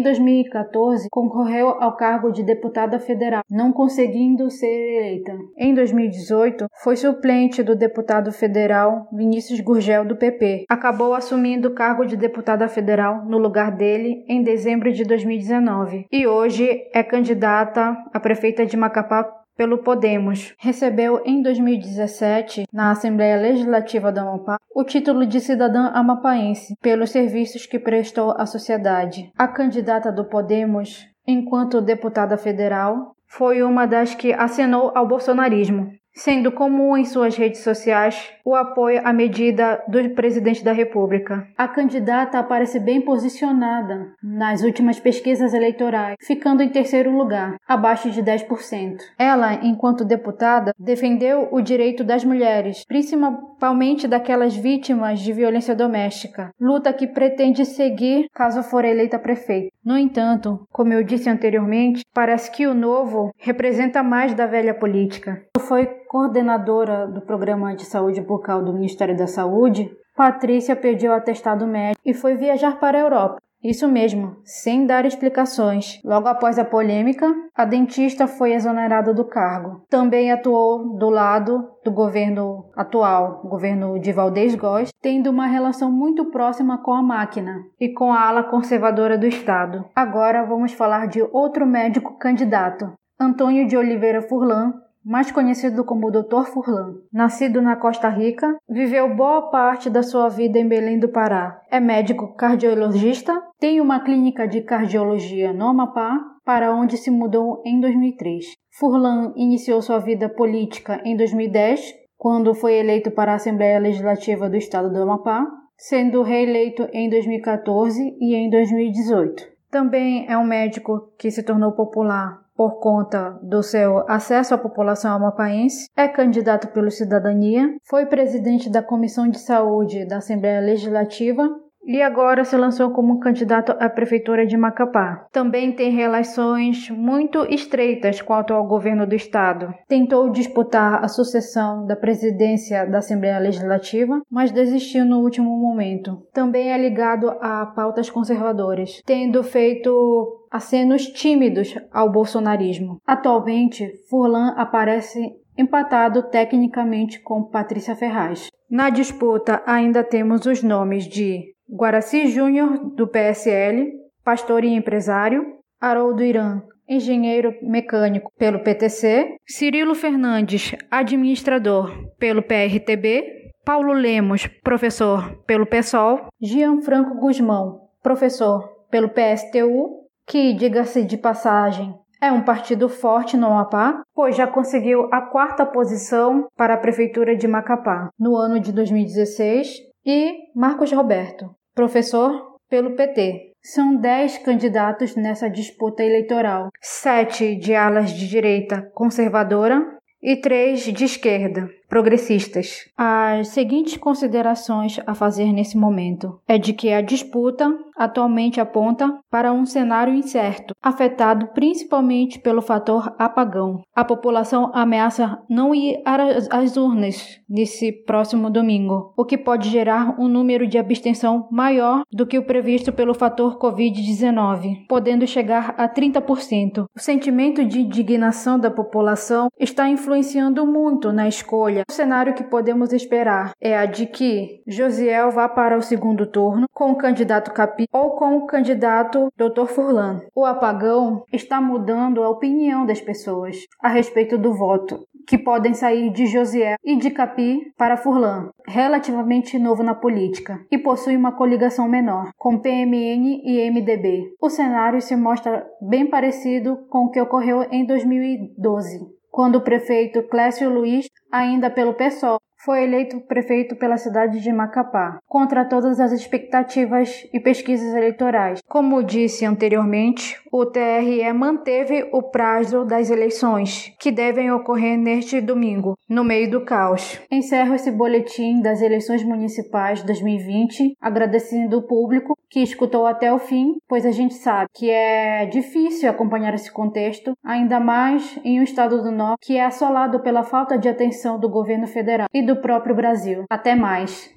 2014, 0.00 1.08
concorreu 1.10 1.68
ao 1.68 1.96
cargo 1.96 2.30
de 2.30 2.42
deputada 2.42 2.98
federal, 2.98 3.42
não 3.50 3.72
conseguindo 3.72 4.50
ser 4.50 4.66
eleita. 4.66 5.36
Em 5.56 5.74
2018, 5.74 6.66
foi 6.82 6.96
suplente 6.96 7.62
do 7.62 7.74
deputado 7.76 8.32
federal 8.32 9.08
Vinícius 9.12 9.60
Gurgel 9.60 10.04
do 10.04 10.16
PP. 10.16 10.64
Acabou 10.68 11.14
assumindo 11.14 11.68
o 11.68 11.74
cargo 11.74 12.04
de 12.04 12.16
deputada 12.16 12.68
federal 12.68 13.24
no 13.26 13.38
lugar 13.38 13.72
dele 13.72 14.24
em 14.28 14.42
dezembro 14.42 14.92
de 14.92 15.04
2019 15.04 16.06
e 16.10 16.26
hoje 16.26 16.82
é 16.94 17.02
candidata 17.02 17.96
a 18.12 18.20
prefeita 18.20 18.64
de 18.64 18.76
Macapá 18.76 19.37
pelo 19.58 19.78
Podemos. 19.78 20.54
Recebeu 20.56 21.20
em 21.26 21.42
2017, 21.42 22.66
na 22.72 22.92
Assembleia 22.92 23.36
Legislativa 23.36 24.12
do 24.12 24.20
Amapá, 24.20 24.56
o 24.72 24.84
título 24.84 25.26
de 25.26 25.40
cidadã 25.40 25.88
amapaense 25.88 26.76
pelos 26.80 27.10
serviços 27.10 27.66
que 27.66 27.80
prestou 27.80 28.30
à 28.38 28.46
sociedade. 28.46 29.32
A 29.36 29.48
candidata 29.48 30.12
do 30.12 30.24
Podemos, 30.24 31.04
enquanto 31.26 31.80
deputada 31.80 32.38
federal, 32.38 33.16
foi 33.26 33.62
uma 33.62 33.84
das 33.84 34.14
que 34.14 34.32
acenou 34.32 34.92
ao 34.94 35.08
bolsonarismo 35.08 35.90
sendo 36.18 36.50
comum 36.50 36.96
em 36.96 37.04
suas 37.04 37.36
redes 37.36 37.60
sociais 37.60 38.30
o 38.44 38.54
apoio 38.54 39.00
à 39.04 39.12
medida 39.12 39.82
do 39.86 40.10
presidente 40.10 40.64
da 40.64 40.72
República. 40.72 41.46
A 41.56 41.68
candidata 41.68 42.38
aparece 42.38 42.80
bem 42.80 43.00
posicionada 43.00 44.12
nas 44.22 44.62
últimas 44.62 44.98
pesquisas 44.98 45.54
eleitorais, 45.54 46.16
ficando 46.20 46.62
em 46.62 46.68
terceiro 46.68 47.16
lugar, 47.16 47.56
abaixo 47.66 48.10
de 48.10 48.22
10%. 48.22 48.98
Ela, 49.18 49.54
enquanto 49.64 50.04
deputada, 50.04 50.72
defendeu 50.78 51.48
o 51.52 51.60
direito 51.60 52.02
das 52.02 52.24
mulheres, 52.24 52.84
principalmente 52.86 54.08
daquelas 54.08 54.56
vítimas 54.56 55.20
de 55.20 55.32
violência 55.32 55.74
doméstica, 55.74 56.50
luta 56.60 56.92
que 56.92 57.06
pretende 57.06 57.64
seguir 57.64 58.28
caso 58.32 58.62
for 58.62 58.84
eleita 58.84 59.18
prefeita. 59.18 59.70
No 59.88 59.96
entanto, 59.96 60.66
como 60.70 60.92
eu 60.92 61.02
disse 61.02 61.30
anteriormente, 61.30 62.02
parece 62.12 62.50
que 62.50 62.66
o 62.66 62.74
novo 62.74 63.30
representa 63.38 64.02
mais 64.02 64.34
da 64.34 64.44
velha 64.44 64.74
política. 64.74 65.42
Foi 65.58 65.86
coordenadora 66.06 67.06
do 67.06 67.22
Programa 67.22 67.74
de 67.74 67.86
Saúde 67.86 68.20
Bucal 68.20 68.62
do 68.62 68.74
Ministério 68.74 69.16
da 69.16 69.26
Saúde, 69.26 69.90
Patrícia 70.14 70.74
pediu 70.74 71.14
atestado 71.14 71.64
médico 71.64 72.02
e 72.04 72.12
foi 72.12 72.34
viajar 72.34 72.80
para 72.80 72.98
a 72.98 73.00
Europa. 73.00 73.38
Isso 73.62 73.88
mesmo, 73.88 74.36
sem 74.44 74.86
dar 74.86 75.04
explicações. 75.04 76.00
Logo 76.04 76.28
após 76.28 76.58
a 76.58 76.64
polêmica, 76.64 77.26
a 77.54 77.64
dentista 77.64 78.28
foi 78.28 78.52
exonerada 78.52 79.12
do 79.12 79.24
cargo. 79.24 79.82
Também 79.90 80.30
atuou 80.30 80.96
do 80.96 81.10
lado 81.10 81.68
do 81.84 81.90
governo 81.90 82.70
atual, 82.76 83.42
governo 83.44 83.98
de 83.98 84.12
Valdez 84.12 84.54
Góes, 84.54 84.90
tendo 85.02 85.30
uma 85.30 85.46
relação 85.46 85.90
muito 85.90 86.26
próxima 86.26 86.78
com 86.78 86.92
a 86.92 87.02
máquina 87.02 87.56
e 87.80 87.92
com 87.92 88.12
a 88.12 88.20
ala 88.20 88.44
conservadora 88.44 89.18
do 89.18 89.26
Estado. 89.26 89.84
Agora 89.94 90.44
vamos 90.44 90.72
falar 90.72 91.08
de 91.08 91.20
outro 91.20 91.66
médico 91.66 92.16
candidato, 92.16 92.92
Antônio 93.18 93.66
de 93.66 93.76
Oliveira 93.76 94.22
Furlan, 94.22 94.72
mais 95.08 95.32
conhecido 95.32 95.86
como 95.86 96.10
Dr. 96.10 96.44
Furlan. 96.52 96.96
Nascido 97.10 97.62
na 97.62 97.76
Costa 97.76 98.10
Rica, 98.10 98.58
viveu 98.68 99.16
boa 99.16 99.50
parte 99.50 99.88
da 99.88 100.02
sua 100.02 100.28
vida 100.28 100.58
em 100.58 100.68
Belém 100.68 100.98
do 100.98 101.08
Pará. 101.08 101.62
É 101.70 101.80
médico 101.80 102.34
cardiologista, 102.34 103.42
tem 103.58 103.80
uma 103.80 104.00
clínica 104.00 104.46
de 104.46 104.60
cardiologia 104.60 105.50
no 105.54 105.68
Amapá, 105.68 106.20
para 106.44 106.74
onde 106.74 106.98
se 106.98 107.10
mudou 107.10 107.62
em 107.64 107.80
2003. 107.80 108.44
Furlan 108.78 109.32
iniciou 109.34 109.80
sua 109.80 109.98
vida 109.98 110.28
política 110.28 111.00
em 111.02 111.16
2010, 111.16 111.94
quando 112.18 112.54
foi 112.54 112.74
eleito 112.74 113.10
para 113.10 113.32
a 113.32 113.36
Assembleia 113.36 113.78
Legislativa 113.78 114.46
do 114.50 114.56
Estado 114.58 114.92
do 114.92 115.02
Amapá, 115.02 115.46
sendo 115.74 116.22
reeleito 116.22 116.86
em 116.92 117.08
2014 117.08 118.14
e 118.20 118.34
em 118.34 118.50
2018. 118.50 119.42
Também 119.70 120.26
é 120.28 120.36
um 120.36 120.44
médico 120.44 121.12
que 121.18 121.30
se 121.30 121.42
tornou 121.42 121.72
popular 121.72 122.46
por 122.58 122.80
conta 122.80 123.38
do 123.40 123.62
seu 123.62 124.04
acesso 124.10 124.52
à 124.52 124.58
população 124.58 125.14
amapaense, 125.14 125.88
é 125.96 126.08
candidato 126.08 126.66
pelo 126.72 126.90
Cidadania, 126.90 127.76
foi 127.84 128.06
presidente 128.06 128.68
da 128.68 128.82
Comissão 128.82 129.28
de 129.28 129.38
Saúde 129.38 130.04
da 130.04 130.16
Assembleia 130.16 130.60
Legislativa 130.60 131.48
e 131.88 132.02
agora 132.02 132.44
se 132.44 132.54
lançou 132.54 132.90
como 132.90 133.18
candidato 133.18 133.72
à 133.80 133.88
prefeitura 133.88 134.46
de 134.46 134.58
Macapá. 134.58 135.26
Também 135.32 135.72
tem 135.72 135.90
relações 135.90 136.90
muito 136.90 137.46
estreitas 137.46 138.20
com 138.20 138.34
o 138.34 138.36
atual 138.36 138.66
governo 138.66 139.06
do 139.06 139.14
estado. 139.14 139.72
Tentou 139.88 140.28
disputar 140.28 141.02
a 141.02 141.08
sucessão 141.08 141.86
da 141.86 141.96
presidência 141.96 142.84
da 142.84 142.98
Assembleia 142.98 143.38
Legislativa, 143.38 144.20
mas 144.30 144.52
desistiu 144.52 145.06
no 145.06 145.20
último 145.20 145.48
momento. 145.56 146.22
Também 146.34 146.70
é 146.70 146.76
ligado 146.76 147.30
a 147.40 147.64
pautas 147.74 148.10
conservadoras, 148.10 149.00
tendo 149.06 149.42
feito 149.42 150.46
acenos 150.50 151.06
tímidos 151.06 151.74
ao 151.90 152.12
bolsonarismo. 152.12 153.00
Atualmente, 153.06 153.90
Furlan 154.10 154.52
aparece 154.58 155.20
empatado 155.56 156.22
tecnicamente 156.24 157.18
com 157.20 157.44
Patrícia 157.44 157.96
Ferraz. 157.96 158.48
Na 158.70 158.90
disputa 158.90 159.62
ainda 159.64 160.04
temos 160.04 160.44
os 160.44 160.62
nomes 160.62 161.04
de 161.04 161.54
Guaraci 161.70 162.28
Júnior, 162.28 162.94
do 162.94 163.06
PSL, 163.06 163.92
pastor 164.24 164.64
e 164.64 164.68
empresário, 164.68 165.44
Haroldo 165.80 166.24
Irã, 166.24 166.62
engenheiro 166.88 167.54
mecânico 167.62 168.32
pelo 168.38 168.60
PTC, 168.60 169.36
Cirilo 169.46 169.94
Fernandes, 169.94 170.74
administrador 170.90 171.92
pelo 172.18 172.42
PRTB, 172.42 173.52
Paulo 173.64 173.92
Lemos, 173.92 174.46
professor 174.64 175.42
pelo 175.46 175.66
PSOL, 175.66 176.28
Gianfranco 176.40 177.20
Guzmão, 177.20 177.88
professor 178.02 178.66
pelo 178.90 179.10
PSTU, 179.10 180.06
que, 180.26 180.54
diga-se 180.54 181.04
de 181.04 181.18
passagem, 181.18 181.94
é 182.20 182.32
um 182.32 182.42
partido 182.42 182.88
forte 182.88 183.36
no 183.36 183.46
Amapá, 183.46 184.02
pois 184.14 184.34
já 184.34 184.46
conseguiu 184.46 185.08
a 185.12 185.20
quarta 185.20 185.66
posição 185.66 186.48
para 186.56 186.74
a 186.74 186.78
Prefeitura 186.78 187.36
de 187.36 187.46
Macapá 187.46 188.08
no 188.18 188.36
ano 188.36 188.58
de 188.58 188.72
2016, 188.72 189.86
e 190.04 190.32
Marcos 190.54 190.90
Roberto, 190.90 191.54
professor 191.78 192.58
pelo 192.68 192.96
PT. 192.96 193.52
São 193.62 193.94
dez 193.94 194.36
candidatos 194.38 195.14
nessa 195.14 195.48
disputa 195.48 196.02
eleitoral, 196.02 196.70
sete 196.80 197.54
de 197.54 197.72
alas 197.72 198.10
de 198.10 198.28
direita 198.28 198.90
conservadora 198.92 199.86
e 200.20 200.34
três 200.34 200.80
de 200.80 201.04
esquerda 201.04 201.70
progressistas. 201.88 202.84
As 202.96 203.48
seguintes 203.48 203.96
considerações 203.96 205.00
a 205.06 205.14
fazer 205.14 205.52
nesse 205.52 205.76
momento 205.76 206.38
é 206.46 206.58
de 206.58 206.72
que 206.72 206.92
a 206.92 207.00
disputa 207.00 207.74
atualmente 207.96 208.60
aponta 208.60 209.18
para 209.28 209.52
um 209.52 209.66
cenário 209.66 210.14
incerto, 210.14 210.74
afetado 210.80 211.48
principalmente 211.48 212.38
pelo 212.38 212.62
fator 212.62 213.12
apagão. 213.18 213.82
A 213.94 214.04
população 214.04 214.70
ameaça 214.72 215.38
não 215.50 215.74
ir 215.74 216.00
às 216.04 216.76
urnas 216.76 217.40
nesse 217.48 217.90
próximo 218.04 218.48
domingo, 218.50 219.12
o 219.16 219.24
que 219.24 219.36
pode 219.36 219.68
gerar 219.68 220.14
um 220.20 220.28
número 220.28 220.66
de 220.66 220.78
abstenção 220.78 221.48
maior 221.50 222.02
do 222.12 222.26
que 222.26 222.38
o 222.38 222.44
previsto 222.44 222.92
pelo 222.92 223.14
fator 223.14 223.58
Covid-19, 223.58 224.86
podendo 224.88 225.26
chegar 225.26 225.74
a 225.76 225.88
30%. 225.88 226.84
O 226.94 227.00
sentimento 227.00 227.64
de 227.64 227.80
indignação 227.80 228.58
da 228.58 228.70
população 228.70 229.48
está 229.58 229.88
influenciando 229.88 230.64
muito 230.66 231.12
na 231.12 231.26
escolha 231.26 231.77
O 231.86 231.92
cenário 231.92 232.34
que 232.34 232.42
podemos 232.42 232.92
esperar 232.92 233.52
é 233.60 233.76
a 233.76 233.84
de 233.84 234.06
que 234.06 234.62
Josiel 234.66 235.30
vá 235.30 235.48
para 235.48 235.76
o 235.76 235.82
segundo 235.82 236.26
turno 236.26 236.66
com 236.72 236.90
o 236.90 236.96
candidato 236.96 237.52
Capi 237.52 237.86
ou 237.92 238.12
com 238.12 238.36
o 238.36 238.46
candidato 238.46 239.28
Dr. 239.36 239.66
Furlan. 239.66 240.20
O 240.34 240.44
apagão 240.44 241.24
está 241.32 241.60
mudando 241.60 242.22
a 242.22 242.30
opinião 242.30 242.86
das 242.86 243.00
pessoas 243.00 243.56
a 243.80 243.88
respeito 243.88 244.38
do 244.38 244.54
voto, 244.54 245.06
que 245.26 245.36
podem 245.36 245.74
sair 245.74 246.10
de 246.10 246.26
Josiel 246.26 246.76
e 246.82 246.96
de 246.96 247.10
Capi 247.10 247.72
para 247.76 247.96
Furlan, 247.96 248.50
relativamente 248.66 249.58
novo 249.58 249.82
na 249.82 249.94
política, 249.94 250.58
e 250.70 250.78
possui 250.78 251.16
uma 251.16 251.32
coligação 251.32 251.86
menor, 251.86 252.30
com 252.36 252.58
PMN 252.58 253.42
e 253.44 253.70
MDB. 253.70 254.34
O 254.40 254.48
cenário 254.48 255.02
se 255.02 255.14
mostra 255.14 255.66
bem 255.82 256.08
parecido 256.08 256.78
com 256.88 257.04
o 257.04 257.10
que 257.10 257.20
ocorreu 257.20 257.66
em 257.70 257.84
2012 257.84 259.18
quando 259.30 259.56
o 259.56 259.60
prefeito 259.60 260.22
Clécio 260.24 260.68
Luiz, 260.68 261.06
ainda 261.30 261.70
pelo 261.70 261.94
PSOL, 261.94 262.38
foi 262.64 262.82
eleito 262.82 263.20
prefeito 263.20 263.76
pela 263.76 263.96
cidade 263.96 264.40
de 264.40 264.52
Macapá, 264.52 265.20
contra 265.28 265.64
todas 265.64 266.00
as 266.00 266.10
expectativas 266.10 267.24
e 267.32 267.38
pesquisas 267.38 267.94
eleitorais. 267.94 268.60
Como 268.68 269.02
disse 269.02 269.44
anteriormente, 269.44 270.36
o 270.50 270.66
TRE 270.66 271.32
manteve 271.32 272.08
o 272.12 272.20
prazo 272.20 272.84
das 272.84 273.10
eleições, 273.10 273.94
que 274.00 274.10
devem 274.10 274.50
ocorrer 274.50 274.98
neste 274.98 275.40
domingo, 275.40 275.96
no 276.08 276.24
meio 276.24 276.50
do 276.50 276.64
caos. 276.64 277.20
Encerro 277.30 277.74
esse 277.74 277.92
boletim 277.92 278.60
das 278.60 278.82
eleições 278.82 279.22
municipais 279.22 280.02
2020, 280.02 280.96
agradecendo 281.00 281.78
o 281.78 281.86
público 281.86 282.36
que 282.50 282.60
escutou 282.60 283.06
até 283.06 283.32
o 283.32 283.38
fim, 283.38 283.76
pois 283.86 284.04
a 284.04 284.10
gente 284.10 284.34
sabe 284.34 284.68
que 284.74 284.90
é 284.90 285.46
difícil 285.46 286.10
acompanhar 286.10 286.54
esse 286.54 286.72
contexto, 286.72 287.34
ainda 287.44 287.78
mais 287.78 288.38
em 288.42 288.58
um 288.58 288.64
estado 288.64 289.00
do 289.02 289.12
norte 289.12 289.46
que 289.46 289.56
é 289.56 289.64
assolado 289.64 290.20
pela 290.20 290.42
falta 290.42 290.76
de 290.76 290.88
atenção 290.88 291.17
do 291.38 291.48
governo 291.48 291.86
federal 291.86 292.28
e 292.32 292.42
do 292.42 292.56
próprio 292.56 292.94
Brasil. 292.94 293.44
Até 293.50 293.74
mais! 293.74 294.30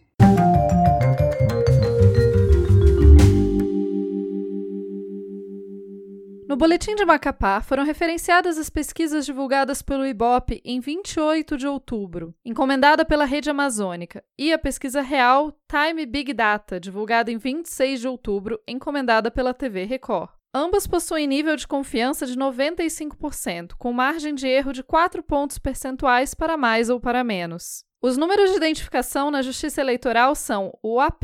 No 6.52 6.58
Boletim 6.58 6.96
de 6.96 7.06
Macapá 7.06 7.62
foram 7.62 7.86
referenciadas 7.86 8.58
as 8.58 8.70
pesquisas 8.70 9.26
divulgadas 9.26 9.82
pelo 9.82 10.06
IBOP 10.06 10.62
em 10.66 10.82
28 10.82 11.56
de 11.56 11.66
outubro, 11.66 12.36
encomendada 12.44 13.06
pela 13.06 13.24
Rede 13.24 13.50
Amazônica, 13.50 14.22
e 14.38 14.52
a 14.52 14.60
pesquisa 14.60 15.02
real 15.02 15.54
Time 15.66 16.06
Big 16.06 16.34
Data, 16.34 16.78
divulgada 16.78 17.32
em 17.32 17.38
26 17.38 18.02
de 18.02 18.08
outubro, 18.10 18.60
encomendada 18.68 19.32
pela 19.32 19.54
TV 19.54 19.86
Record. 19.86 20.41
Ambas 20.54 20.86
possuem 20.86 21.28
nível 21.28 21.56
de 21.56 21.66
confiança 21.66 22.26
de 22.26 22.36
95%, 22.36 23.72
com 23.78 23.94
margem 23.94 24.36
de 24.36 24.46
erro 24.48 24.74
de 24.74 24.84
4 24.84 25.24
pontos 25.24 25.58
percentuais 25.58 26.34
para 26.34 26.58
mais 26.58 26.90
ou 26.90 27.00
para 27.00 27.24
menos. 27.24 27.86
Os 28.02 28.18
números 28.18 28.52
de 28.52 28.58
identificação 28.58 29.32
na 29.32 29.42
Justiça 29.42 29.80
Eleitoral 29.80 30.36
são 30.36 30.78
o 30.84 31.00
AP 31.00 31.24